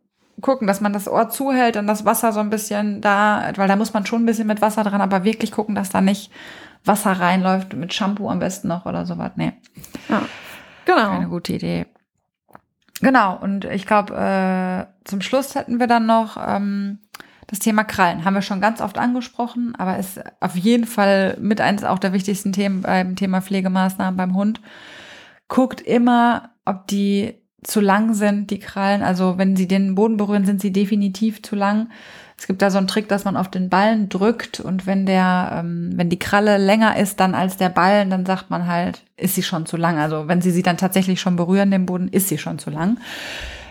gucken, 0.41 0.67
dass 0.67 0.81
man 0.81 0.93
das 0.93 1.09
Ohr 1.09 1.29
zuhält 1.31 1.77
und 1.77 1.87
das 1.87 2.05
Wasser 2.05 2.33
so 2.33 2.41
ein 2.41 2.51
bisschen 2.51 3.01
da, 3.01 3.53
weil 3.57 3.69
da 3.69 3.77
muss 3.77 3.95
man 3.95 4.05
schon 4.05 4.23
ein 4.25 4.27
bisschen 4.27 4.49
mit 4.49 4.61
Wasser 4.61 4.83
dran, 4.83 5.01
aber 5.01 5.23
wirklich 5.25 5.53
gucken, 5.53 5.75
dass 5.77 5.91
da 5.91 6.01
nicht 6.01 6.31
Wasser 6.85 7.13
reinläuft, 7.13 7.73
mit 7.75 7.95
Shampoo 7.95 8.29
am 8.29 8.41
besten 8.41 8.69
noch 8.69 8.85
oder 8.85 9.07
sowas. 9.07 9.31
Nee. 9.37 9.53
Ja. 10.09 10.23
Genau. 10.85 11.09
Keine 11.11 11.29
gute 11.29 11.53
Idee. 11.55 11.87
Genau, 13.05 13.37
und 13.37 13.67
ich 13.67 13.87
glaube, 13.87 14.15
äh, 14.17 14.87
zum 15.07 15.21
Schluss 15.21 15.55
hätten 15.55 15.79
wir 15.79 15.87
dann 15.87 16.07
noch 16.07 16.39
ähm, 16.39 17.01
das 17.49 17.59
Thema 17.59 17.85
Krallen. 17.85 18.25
Haben 18.25 18.33
wir 18.33 18.41
schon 18.41 18.63
ganz 18.63 18.81
oft 18.81 18.97
angesprochen, 18.97 19.75
aber 19.77 19.99
ist 19.99 20.23
auf 20.41 20.57
jeden 20.57 20.87
Fall 20.87 21.37
mit 21.39 21.61
eines 21.61 21.85
auch 21.85 21.99
der 21.99 22.15
wichtigsten 22.15 22.55
Themen 22.55 22.81
beim 22.81 23.15
Thema 23.15 23.43
Pflegemaßnahmen 23.43 24.17
beim 24.17 24.35
Hund. 24.35 24.63
Guckt 25.49 25.83
immer, 25.83 26.53
ob 26.65 26.87
die 26.87 27.35
zu 27.63 27.83
lang 27.83 28.15
sind, 28.15 28.51
die 28.51 28.59
Krallen. 28.59 29.03
Also 29.03 29.37
wenn 29.37 29.55
sie 29.55 29.69
den 29.69 29.95
Boden 29.97 30.17
berühren, 30.17 30.47
sind 30.47 30.63
sie 30.63 30.73
definitiv 30.73 31.43
zu 31.43 31.57
lang. 31.57 31.91
Es 32.45 32.47
gibt 32.47 32.61
da 32.61 32.69
so 32.69 32.77
einen 32.77 32.89
Trick, 32.89 33.09
dass 33.09 33.25
man 33.25 33.39
auf 33.39 33.51
den 33.51 33.71
Ballen 33.71 34.11
drückt 34.11 34.61
und 34.61 34.87
wenn 34.87 35.07
der, 35.07 35.61
ähm, 35.61 35.93
wenn 35.95 36.11
die 36.11 36.19
Kralle 36.19 36.59
länger 36.59 36.99
ist 36.99 37.19
dann 37.19 37.35
als 37.35 37.57
der 37.57 37.71
Ballen, 37.71 38.11
dann 38.11 38.27
sagt 38.27 38.51
man 38.51 38.67
halt, 38.67 39.01
ist 39.17 39.35
sie 39.35 39.43
schon 39.43 39.65
zu 39.65 39.79
lang. 39.79 39.97
Also 39.97 40.29
wenn 40.29 40.43
sie 40.43 40.51
sie 40.51 40.63
dann 40.63 40.77
tatsächlich 40.77 41.23
schon 41.23 41.37
berühren, 41.37 41.71
den 41.71 41.87
Boden, 41.87 42.09
ist 42.09 42.29
sie 42.29 42.37
schon 42.37 42.59
zu 42.59 42.69
lang. 42.69 42.99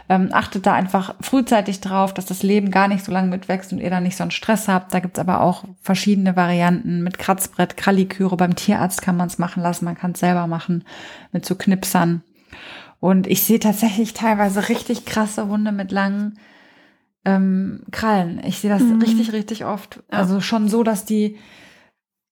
Ähm, 0.10 0.30
achtet 0.32 0.66
da 0.66 0.74
einfach 0.74 1.14
frühzeitig 1.22 1.82
drauf, 1.82 2.16
dass 2.16 2.26
das 2.26 2.42
Leben 2.42 2.72
gar 2.72 2.88
nicht 2.88 3.06
so 3.06 3.12
lange 3.12 3.28
mitwächst 3.28 3.72
und 3.74 3.80
ihr 3.80 3.92
da 3.92 4.00
nicht 4.00 4.18
so 4.18 4.24
einen 4.24 4.32
Stress 4.32 4.68
habt. 4.68 4.92
Da 4.92 5.02
gibt's 5.02 5.20
aber 5.20 5.42
auch 5.42 5.66
verschiedene 5.84 6.36
Varianten 6.36 7.04
mit 7.04 7.20
Kratzbrett, 7.20 7.78
Kralliküre. 7.78 8.38
Beim 8.38 8.56
Tierarzt 8.56 9.04
kann 9.04 9.18
man 9.18 9.28
es 9.28 9.38
machen 9.38 9.62
lassen, 9.62 9.86
man 9.86 10.00
kann 10.00 10.14
es 10.14 10.20
selber 10.20 10.48
machen 10.48 10.84
mit 11.32 11.46
so 11.46 11.54
Knipsern. 11.54 12.24
Und 13.00 13.28
ich 13.28 13.44
sehe 13.44 13.60
tatsächlich 13.60 14.14
teilweise 14.14 14.68
richtig 14.68 15.06
krasse 15.06 15.46
Hunde 15.46 15.72
mit 15.72 15.92
langen 15.92 16.40
ähm, 17.26 17.84
Krallen. 17.92 18.42
Ich 18.46 18.60
sehe 18.60 18.70
das 18.70 18.82
Mhm. 18.84 19.02
richtig, 19.02 19.32
richtig 19.34 19.66
oft. 19.66 19.98
Ja. 20.12 20.20
Also 20.20 20.42
schon 20.42 20.68
so, 20.68 20.84
dass 20.84 21.06
die 21.06 21.38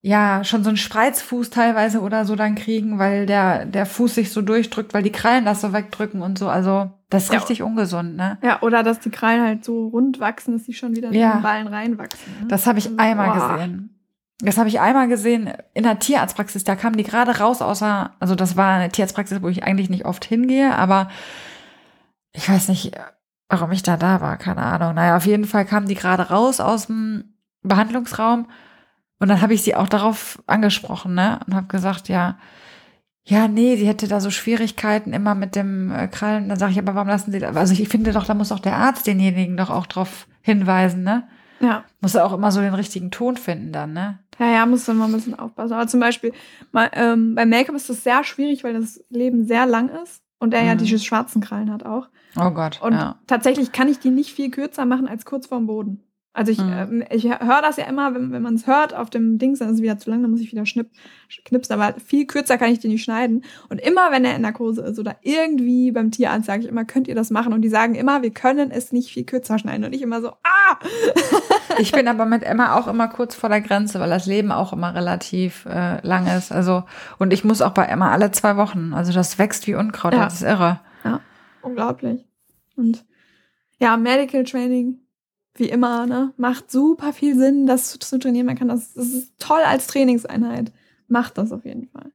ja 0.04 0.44
schon 0.44 0.64
so 0.64 0.70
einen 0.70 0.78
Spreizfuß 0.78 1.52
teilweise 1.52 2.02
oder 2.02 2.26
so 2.26 2.36
dann 2.36 2.56
kriegen, 2.56 2.98
weil 2.98 3.26
der, 3.28 3.66
der 3.66 3.86
Fuß 3.86 4.16
sich 4.16 4.32
so 4.32 4.42
durchdrückt, 4.42 4.94
weil 4.96 5.04
die 5.04 5.12
Krallen 5.12 5.46
das 5.46 5.62
so 5.62 5.74
wegdrücken 5.74 6.22
und 6.24 6.40
so. 6.40 6.50
Also 6.50 6.90
das 7.10 7.26
ist 7.26 7.34
Ja. 7.34 7.38
richtig 7.40 7.62
ungesund, 7.62 8.16
ne? 8.16 8.38
Ja, 8.42 8.62
oder 8.64 8.82
dass 8.84 9.00
die 9.00 9.12
Krallen 9.12 9.44
halt 9.46 9.64
so 9.64 9.88
rund 9.90 10.20
wachsen, 10.20 10.54
dass 10.54 10.64
die 10.64 10.74
schon 10.74 10.96
wieder 10.96 11.12
Ja. 11.12 11.28
in 11.34 11.38
den 11.38 11.44
Ballen 11.44 11.68
reinwachsen. 11.68 12.34
Ne? 12.42 12.48
Das 12.48 12.66
habe 12.66 12.80
ich 12.80 12.88
Also, 12.88 12.98
einmal 12.98 13.38
boah. 13.38 13.54
gesehen. 13.58 13.88
Das 14.44 14.58
habe 14.58 14.70
ich 14.70 14.80
einmal 14.80 15.08
gesehen 15.08 15.52
in 15.76 15.84
der 15.84 16.00
Tierarztpraxis. 16.00 16.64
Da 16.64 16.76
kamen 16.76 16.98
die 16.98 17.04
gerade 17.04 17.38
raus, 17.38 17.62
außer, 17.62 18.12
also 18.20 18.34
das 18.34 18.58
war 18.58 18.78
eine 18.80 18.90
Tierarztpraxis, 18.90 19.40
wo 19.44 19.50
ich 19.50 19.64
eigentlich 19.64 19.92
nicht 19.92 20.06
oft 20.06 20.26
hingehe, 20.26 20.76
aber 20.76 21.12
ich 22.34 22.50
weiß 22.50 22.70
nicht, 22.70 22.92
warum 23.52 23.72
ich 23.72 23.84
da 23.84 23.98
da 23.98 24.22
war, 24.22 24.38
keine 24.38 24.64
Ahnung. 24.64 24.96
Naja, 24.96 25.18
auf 25.18 25.26
jeden 25.26 25.46
Fall 25.46 25.66
kamen 25.66 25.88
die 25.88 25.96
gerade 25.96 26.30
raus 26.30 26.60
aus 26.60 26.88
dem 26.88 27.36
Behandlungsraum 27.64 28.48
und 29.20 29.28
dann 29.28 29.42
habe 29.42 29.54
ich 29.54 29.62
sie 29.62 29.76
auch 29.76 29.88
darauf 29.88 30.42
angesprochen, 30.48 31.14
ne? 31.14 31.40
Und 31.46 31.54
habe 31.54 31.68
gesagt, 31.68 32.10
ja, 32.10 32.38
ja, 33.24 33.48
nee, 33.48 33.76
sie 33.76 33.88
hätte 33.88 34.08
da 34.08 34.20
so 34.20 34.32
Schwierigkeiten 34.32 35.14
immer 35.14 35.36
mit 35.36 35.56
dem 35.56 35.92
äh, 35.92 36.08
Krallen. 36.08 36.50
Dann 36.50 36.58
sage 36.58 36.72
ich, 36.72 36.80
aber 36.80 36.96
warum 36.96 37.08
lassen 37.08 37.32
sie 37.32 37.40
da? 37.40 37.52
Also 37.52 37.74
ich 37.74 37.88
finde 37.88 38.14
doch, 38.14 38.26
da 38.26 38.34
muss 38.34 38.50
doch 38.50 38.60
der 38.60 38.78
Arzt 38.78 39.06
denjenigen 39.06 39.58
doch 39.58 39.70
auch 39.70 39.86
drauf 39.86 40.28
hinweisen, 40.42 41.04
ne? 41.04 41.28
Ja. 41.60 41.84
Muss 42.00 42.16
er 42.16 42.26
auch 42.26 42.34
immer 42.34 42.52
so 42.52 42.62
den 42.62 42.74
richtigen 42.74 43.12
Ton 43.12 43.38
finden 43.38 43.72
dann, 43.72 43.94
ne? 43.94 44.18
Ja, 44.40 44.48
ja, 44.52 44.66
muss 44.66 44.86
dann 44.86 44.98
mal 44.98 45.06
ein 45.06 45.12
bisschen 45.12 45.38
aufpassen. 45.38 45.74
Aber 45.74 45.88
zum 45.88 46.00
Beispiel, 46.00 46.34
mal, 46.72 46.90
ähm, 46.94 47.36
beim 47.36 47.50
Make-up 47.50 47.76
ist 47.76 47.90
das 47.90 48.04
sehr 48.04 48.24
schwierig, 48.24 48.64
weil 48.64 48.74
das 48.74 49.04
Leben 49.10 49.46
sehr 49.46 49.68
lang 49.68 49.90
ist 50.04 50.21
und 50.42 50.54
er 50.54 50.64
ja 50.64 50.74
Mhm. 50.74 50.80
diese 50.80 51.00
schwarzen 51.00 51.42
Krallen 51.42 51.72
hat 51.72 51.86
auch. 51.86 52.10
Oh 52.38 52.50
Gott. 52.52 52.82
Und 52.82 52.94
ja. 52.94 53.16
tatsächlich 53.28 53.72
kann 53.72 53.88
ich 53.88 54.00
die 54.00 54.10
nicht 54.10 54.34
viel 54.34 54.52
kürzer 54.52 54.86
machen 54.86 55.08
als 55.08 55.24
kurz 55.26 55.48
vorm 55.48 55.68
Boden. 55.68 56.04
Also 56.34 56.52
ich, 56.54 56.60
Mhm. 56.60 56.72
ähm, 56.74 57.04
ich 57.10 57.26
höre 57.26 57.62
das 57.62 57.76
ja 57.76 57.84
immer, 57.86 58.16
wenn, 58.16 58.32
wenn 58.32 58.42
man 58.42 58.54
es 58.56 58.66
hört 58.66 58.94
auf 58.96 59.10
dem 59.10 59.38
Dings, 59.38 59.60
dann 59.60 59.68
ist 59.68 59.76
es 59.76 59.82
wieder 59.82 59.98
zu 59.98 60.10
lang, 60.10 60.22
dann 60.22 60.32
muss 60.32 60.40
ich 60.40 60.50
wieder 60.52 60.66
schnipp, 60.66 60.90
knipsen. 61.44 61.74
Aber 61.80 62.00
viel 62.00 62.26
kürzer 62.26 62.58
kann 62.58 62.72
ich 62.72 62.80
die 62.80 62.88
nicht 62.88 63.04
schneiden. 63.04 63.44
Und 63.68 63.82
immer, 63.82 64.12
wenn 64.12 64.24
er 64.24 64.38
in 64.38 64.42
Narkose 64.44 64.82
ist 64.82 64.98
oder 64.98 65.18
irgendwie 65.24 65.92
beim 65.92 66.10
Tierarzt, 66.10 66.46
sage 66.46 66.62
ich 66.64 66.70
immer, 66.70 66.86
könnt 66.86 67.10
ihr 67.10 67.16
das 67.16 67.32
machen? 67.32 67.52
Und 67.52 67.62
die 67.64 67.70
sagen 67.70 67.96
immer, 67.96 68.22
wir 68.22 68.32
können 68.32 68.72
es 68.72 68.94
nicht 68.94 69.12
viel 69.12 69.26
kürzer 69.26 69.60
schneiden. 69.60 69.84
Und 69.84 69.92
ich 69.94 70.02
immer 70.02 70.22
so, 70.22 70.30
ah! 70.30 70.78
Ich 71.80 71.92
bin 71.94 72.08
aber 72.10 72.26
mit 72.26 72.44
Emma 72.44 72.76
auch 72.78 72.88
immer 72.88 73.08
kurz 73.08 73.34
vor 73.34 73.50
der 73.50 73.62
Grenze, 73.62 74.00
weil 74.00 74.10
das 74.10 74.26
Leben 74.26 74.52
auch 74.52 74.74
immer 74.74 74.94
relativ 74.94 75.66
äh, 75.66 76.06
lang 76.06 76.28
ist. 76.28 76.52
Also, 76.52 76.84
und 77.18 77.32
ich 77.34 77.44
muss 77.46 77.62
auch 77.62 77.72
bei 77.72 77.86
Emma 77.86 78.12
alle 78.12 78.32
zwei 78.32 78.58
Wochen. 78.58 78.94
Also 78.94 79.14
das 79.14 79.40
wächst 79.40 79.68
wie 79.68 79.76
Unkraut, 79.76 80.14
Ja. 80.14 80.26
das 80.26 80.36
ist 80.36 80.42
irre. 80.44 80.80
Unglaublich. 81.62 82.26
Und 82.76 83.06
ja, 83.80 83.96
Medical 83.98 84.44
Training, 84.44 85.00
wie 85.56 85.70
immer, 85.70 86.06
ne, 86.06 86.34
macht 86.38 86.72
super 86.72 87.14
viel 87.14 87.38
Sinn, 87.38 87.66
das 87.68 87.92
zu, 87.92 88.00
zu 88.00 88.20
trainieren. 88.20 88.46
Man 88.46 88.58
kann 88.58 88.70
das, 88.70 88.94
das 88.94 89.10
ist 89.10 89.34
toll 89.40 89.62
als 89.66 89.88
Trainingseinheit. 89.88 90.72
Macht 91.08 91.38
das 91.38 91.52
auf 91.52 91.66
jeden 91.66 91.88
Fall. 91.88 92.12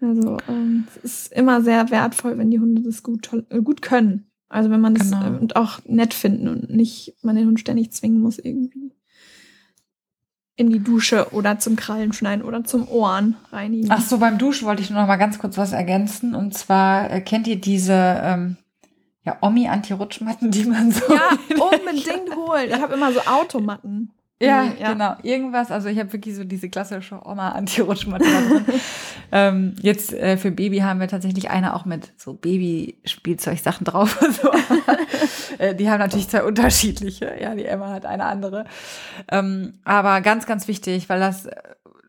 Also, 0.00 0.38
ähm, 0.48 0.86
es 0.88 0.96
ist 1.04 1.32
immer 1.32 1.62
sehr 1.62 1.90
wertvoll, 1.90 2.38
wenn 2.38 2.50
die 2.50 2.60
Hunde 2.60 2.82
das 2.82 3.02
gut, 3.02 3.22
toll, 3.22 3.46
äh, 3.50 3.60
gut 3.60 3.82
können. 3.82 4.30
Also, 4.48 4.70
wenn 4.70 4.80
man 4.80 4.94
das 4.94 5.10
Genau. 5.10 5.26
äh, 5.26 5.38
und 5.38 5.56
auch 5.56 5.80
nett 5.86 6.14
finden 6.14 6.48
und 6.48 6.70
nicht, 6.70 7.16
man 7.22 7.36
den 7.36 7.46
Hund 7.46 7.60
ständig 7.60 7.92
zwingen 7.92 8.20
muss, 8.20 8.38
irgendwie 8.38 8.92
in 10.56 10.70
die 10.70 10.80
Dusche 10.80 11.32
oder 11.32 11.60
zum 11.60 11.76
Krallen 11.76 12.12
schneiden 12.12 12.44
oder 12.44 12.64
zum 12.64 12.88
Ohren 12.88 13.36
reinigen. 13.52 13.88
Ach 13.92 14.00
so, 14.00 14.18
beim 14.18 14.38
Duschen 14.38 14.66
wollte 14.66 14.82
ich 14.82 14.90
nur 14.90 15.00
noch 15.00 15.06
mal 15.06 15.16
ganz 15.16 15.38
kurz 15.38 15.56
was 15.56 15.72
ergänzen. 15.72 16.34
Und 16.34 16.52
zwar 16.54 17.10
äh, 17.12 17.20
kennt 17.20 17.46
ihr 17.46 17.60
diese 17.60 17.92
ähm, 17.94 18.56
ja, 19.28 19.36
Omi-Anti-Rutschmatten, 19.40 20.50
die 20.50 20.64
man 20.64 20.90
so. 20.90 21.02
Ja, 21.14 21.30
unbedingt 21.62 22.34
holen. 22.34 22.68
Ich 22.68 22.80
habe 22.80 22.94
immer 22.94 23.12
so 23.12 23.20
Automatten. 23.20 24.10
Ja, 24.40 24.66
Die- 24.66 24.80
ja. 24.80 24.92
genau. 24.92 25.16
Irgendwas. 25.24 25.72
Also 25.72 25.88
ich 25.88 25.98
habe 25.98 26.12
wirklich 26.12 26.36
so 26.36 26.44
diese 26.44 26.68
klassische 26.68 27.20
Oma-Anti-Rutschmatte 27.26 28.24
da 28.24 28.40
drin. 28.48 28.64
ähm, 29.32 29.74
jetzt 29.82 30.12
äh, 30.12 30.36
für 30.36 30.52
Baby 30.52 30.78
haben 30.78 31.00
wir 31.00 31.08
tatsächlich 31.08 31.50
eine 31.50 31.74
auch 31.74 31.84
mit 31.84 32.12
so 32.16 32.34
Baby-Spielzeugsachen 32.34 33.84
drauf 33.84 34.22
und 34.22 34.32
so. 34.32 34.48
äh, 35.58 35.74
die 35.74 35.90
haben 35.90 35.98
natürlich 35.98 36.28
zwei 36.28 36.44
unterschiedliche. 36.44 37.34
Ja, 37.40 37.56
die 37.56 37.64
Emma 37.64 37.88
hat 37.90 38.06
eine 38.06 38.26
andere. 38.26 38.64
Ähm, 39.28 39.80
aber 39.82 40.20
ganz, 40.20 40.46
ganz 40.46 40.68
wichtig, 40.68 41.08
weil 41.08 41.18
das 41.18 41.46
äh, 41.46 41.56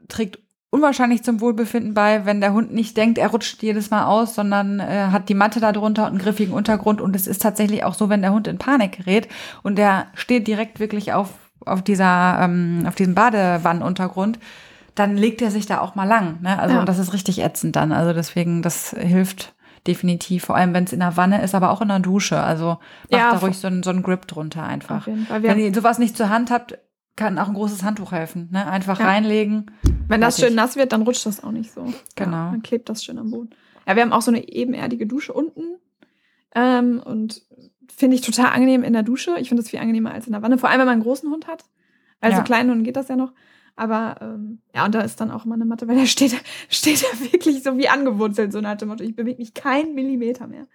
trägt 0.08 0.38
unwahrscheinlich 0.72 1.24
zum 1.24 1.42
Wohlbefinden 1.42 1.94
bei, 1.94 2.26
wenn 2.26 2.42
der 2.42 2.54
Hund 2.54 2.74
nicht 2.74 2.96
denkt, 2.96 3.18
er 3.18 3.30
rutscht 3.30 3.62
jedes 3.64 3.90
Mal 3.90 4.06
aus, 4.06 4.36
sondern 4.36 4.80
äh, 4.80 5.08
hat 5.12 5.30
die 5.30 5.34
Matte 5.34 5.60
da 5.60 5.72
drunter 5.72 6.04
und 6.04 6.10
einen 6.10 6.20
griffigen 6.20 6.54
Untergrund. 6.54 7.02
Und 7.02 7.16
es 7.16 7.28
ist 7.28 7.42
tatsächlich 7.42 7.84
auch 7.84 7.96
so, 7.96 8.10
wenn 8.10 8.22
der 8.22 8.34
Hund 8.34 8.48
in 8.48 8.58
Panik 8.60 8.98
gerät 8.98 9.28
und 9.64 9.78
der 9.78 10.08
steht 10.14 10.48
direkt 10.48 10.80
wirklich 10.80 11.14
auf, 11.14 11.30
auf 11.66 11.82
dieser, 11.82 12.40
ähm, 12.42 12.84
auf 12.88 12.96
diesem 12.96 13.16
Badewannenuntergrund, 13.16 14.40
dann 14.96 15.18
legt 15.18 15.42
er 15.42 15.50
sich 15.52 15.66
da 15.66 15.80
auch 15.80 15.96
mal 15.96 16.04
lang. 16.08 16.38
Ne? 16.42 16.60
Also 16.60 16.76
Ja. 16.76 16.82
und 16.82 16.90
das 16.90 17.00
ist 17.00 17.14
richtig 17.14 17.42
ätzend 17.42 17.76
dann. 17.76 17.92
Also 17.92 18.14
deswegen, 18.14 18.62
das 18.62 18.92
hilft 18.92 19.56
definitiv, 19.88 20.46
vor 20.46 20.56
allem 20.56 20.74
wenn 20.74 20.84
es 20.84 20.94
in 20.94 21.00
der 21.00 21.18
Wanne 21.18 21.42
ist, 21.42 21.56
aber 21.56 21.72
auch 21.72 21.82
in 21.82 21.88
der 21.88 22.00
Dusche. 22.00 22.40
Also 22.40 22.78
macht 23.10 23.12
Ja, 23.12 23.32
da 23.32 23.38
ruhig 23.38 23.58
so 23.58 23.68
einen, 23.68 23.82
so 23.82 23.90
einen 23.90 24.04
Grip 24.04 24.28
drunter 24.28 24.64
einfach. 24.64 25.08
Wenn 25.08 25.58
ihr 25.60 25.74
sowas 25.74 26.00
nicht 26.00 26.18
zur 26.18 26.30
Hand 26.30 26.52
habt, 26.52 26.78
kann 27.20 27.38
auch 27.38 27.48
ein 27.50 27.54
großes 27.54 27.84
Handtuch 27.84 28.12
helfen. 28.14 28.48
Ne? 28.52 28.66
Einfach 28.66 29.00
Ja. 29.00 29.06
reinlegen. 29.06 29.70
wenn 30.08 30.22
das 30.22 30.40
schön 30.40 30.56
nass 30.56 30.76
wird, 30.76 30.92
dann 30.92 31.04
rutscht 31.04 31.26
das 31.28 31.44
auch 31.44 31.52
nicht 31.52 31.72
so. 31.72 31.82
Genau. 32.16 32.32
Ja, 32.38 32.52
dann 32.52 32.64
klebt 32.64 32.90
das 32.90 33.04
schön 33.04 33.20
am 33.20 33.30
Boden. 33.30 33.52
Ja, 33.88 33.96
wir 33.96 34.02
haben 34.02 34.14
auch 34.14 34.22
so 34.24 34.32
eine 34.32 34.48
ebenerdige 34.50 35.06
Dusche 35.06 35.34
unten. 35.34 35.62
Ähm, 36.56 37.00
und 37.06 37.44
finde 37.96 38.16
ich 38.16 38.22
total 38.22 38.48
angenehm 38.54 38.84
in 38.84 38.94
der 38.94 39.04
Dusche. 39.04 39.36
Ich 39.40 39.50
finde 39.50 39.62
das 39.62 39.70
viel 39.70 39.80
angenehmer 39.80 40.12
als 40.14 40.26
in 40.26 40.34
der 40.34 40.42
Wanne. 40.42 40.58
Vor 40.58 40.70
allem, 40.70 40.80
wenn 40.80 40.88
man 40.88 40.94
einen 40.94 41.04
großen 41.04 41.30
Hund 41.30 41.46
hat. 41.48 41.64
Also 42.22 42.38
Ja. 42.38 42.44
kleinen 42.44 42.70
Hunden 42.72 42.84
geht 42.84 42.96
das 42.96 43.08
ja 43.08 43.16
noch. 43.16 43.34
Aber 43.76 44.16
ähm, 44.22 44.60
ja, 44.76 44.84
und 44.86 44.94
da 44.96 45.02
ist 45.02 45.22
dann 45.22 45.32
auch 45.32 45.46
immer 45.46 45.56
eine 45.56 45.66
Matte, 45.66 45.88
weil 45.88 45.96
der 45.96 46.06
steht, 46.06 46.36
steht 46.70 47.04
da 47.04 47.32
wirklich 47.32 47.62
so 47.64 47.78
wie 47.78 47.88
angewurzelt, 47.90 48.52
so 48.52 48.62
nach 48.62 48.76
dem 48.78 48.88
Motto, 48.90 49.04
ich 49.04 49.16
bewege 49.16 49.38
mich 49.38 49.54
keinen 49.54 49.94
Millimeter 49.96 50.48
mehr. 50.48 50.66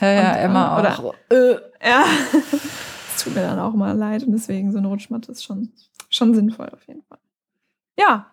Ja, 0.00 0.10
ja, 0.12 0.32
Und, 0.38 0.44
immer 0.50 0.64
äh, 0.64 0.88
auch. 0.88 0.98
oder- 1.04 1.14
Äh, 1.30 1.88
ja. 1.88 2.04
Das 3.18 3.24
tut 3.24 3.34
mir 3.34 3.42
dann 3.42 3.58
auch 3.58 3.74
mal 3.74 3.96
leid 3.96 4.22
und 4.22 4.32
deswegen 4.32 4.70
so 4.70 4.78
eine 4.78 4.86
Rutschmatte 4.86 5.32
ist 5.32 5.42
schon, 5.42 5.72
schon 6.08 6.34
sinnvoll 6.34 6.68
auf 6.70 6.86
jeden 6.86 7.02
Fall. 7.02 7.18
Ja, 7.98 8.26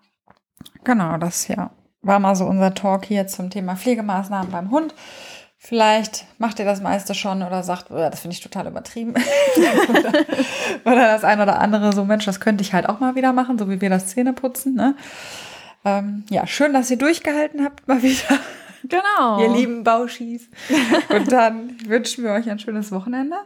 Genau, 0.84 1.18
das 1.18 1.48
ja 1.48 1.72
war 2.02 2.20
mal 2.20 2.36
so 2.36 2.46
unser 2.46 2.74
Talk 2.74 3.06
hier 3.06 3.26
zum 3.28 3.50
Thema 3.50 3.76
Pflegemaßnahmen 3.76 4.52
beim 4.52 4.70
Hund. 4.70 4.94
Vielleicht 5.58 6.28
macht 6.38 6.60
ihr 6.60 6.66
das 6.66 6.82
meiste 6.82 7.16
schon 7.16 7.42
oder 7.42 7.64
sagt, 7.64 7.90
"Oh, 7.90 7.96
das 7.96 8.20
finde 8.20 8.36
ich 8.36 8.42
total 8.42 8.68
übertrieben. 8.68 9.16
oder, 9.90 10.14
oder 10.86 11.08
das 11.08 11.24
ein 11.24 11.42
oder 11.42 11.60
andere 11.60 11.94
so, 11.94 12.06
Mensch, 12.06 12.26
das 12.26 12.40
könnte 12.40 12.62
ich 12.62 12.74
halt 12.74 12.88
auch 12.88 13.00
mal 13.00 13.16
wieder 13.16 13.34
machen, 13.34 13.58
so 13.58 13.68
wie 13.70 13.82
wir 13.82 13.90
das 13.90 14.06
Zähneputzen. 14.08 14.76
Ne? 14.76 14.96
Ähm, 15.84 16.24
ja, 16.30 16.46
schön, 16.46 16.74
dass 16.74 16.92
ihr 16.92 16.98
durchgehalten 16.98 17.64
habt 17.64 17.88
mal 17.88 18.04
wieder, 18.04 18.40
genau. 18.84 19.40
ihr 19.42 19.50
lieben 19.50 19.84
Bauschis. 19.84 20.48
Und 21.10 21.32
dann 21.32 21.76
wünschen 21.88 22.24
wir 22.24 22.34
euch 22.34 22.48
ein 22.48 22.60
schönes 22.60 22.92
Wochenende. 22.92 23.38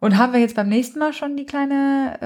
Und 0.00 0.16
haben 0.16 0.32
wir 0.32 0.40
jetzt 0.40 0.56
beim 0.56 0.68
nächsten 0.68 0.98
Mal 0.98 1.12
schon 1.12 1.36
die 1.36 1.44
kleine 1.46 2.18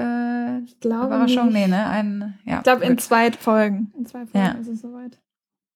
äh, 0.61 0.63
Ich 0.65 0.79
glaube 0.79 1.07
Überraschung? 1.07 1.47
nicht. 1.47 1.55
Nee, 1.55 1.67
ne? 1.67 1.85
Ein, 1.87 2.39
ja, 2.45 2.57
Ich 2.57 2.63
glaube, 2.63 2.85
in 2.85 2.97
zwei 2.97 3.31
Folgen. 3.33 3.91
In 3.97 4.05
zwei 4.05 4.25
Folgen 4.25 4.47
Ja. 4.47 4.51
ist 4.53 4.67
es 4.67 4.81
soweit. 4.81 5.19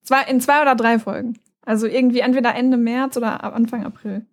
Zwei, 0.04 0.24
in 0.24 0.39
zwei 0.39 0.62
oder 0.62 0.76
drei 0.76 0.97
Folgen. 0.97 1.38
Also 1.66 1.88
irgendwie 1.88 2.20
entweder 2.22 2.56
Ende 2.56 2.78
März 2.78 3.18
oder 3.18 3.43
Anfang 3.54 3.84
April. 3.86 4.26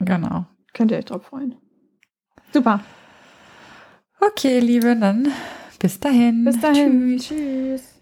Genau. 0.00 0.44
Könnt 0.74 0.90
ihr 0.90 0.98
euch 0.98 1.06
drauf 1.06 1.24
freuen. 1.24 1.54
Super. 2.52 2.80
Okay, 4.20 4.60
Liebe, 4.60 4.94
dann 4.96 5.28
bis 5.78 5.98
dahin. 5.98 6.44
Bis 6.44 6.60
dahin. 6.60 7.16
Tschüss. 7.18 7.28
Tschüss. 7.28 7.95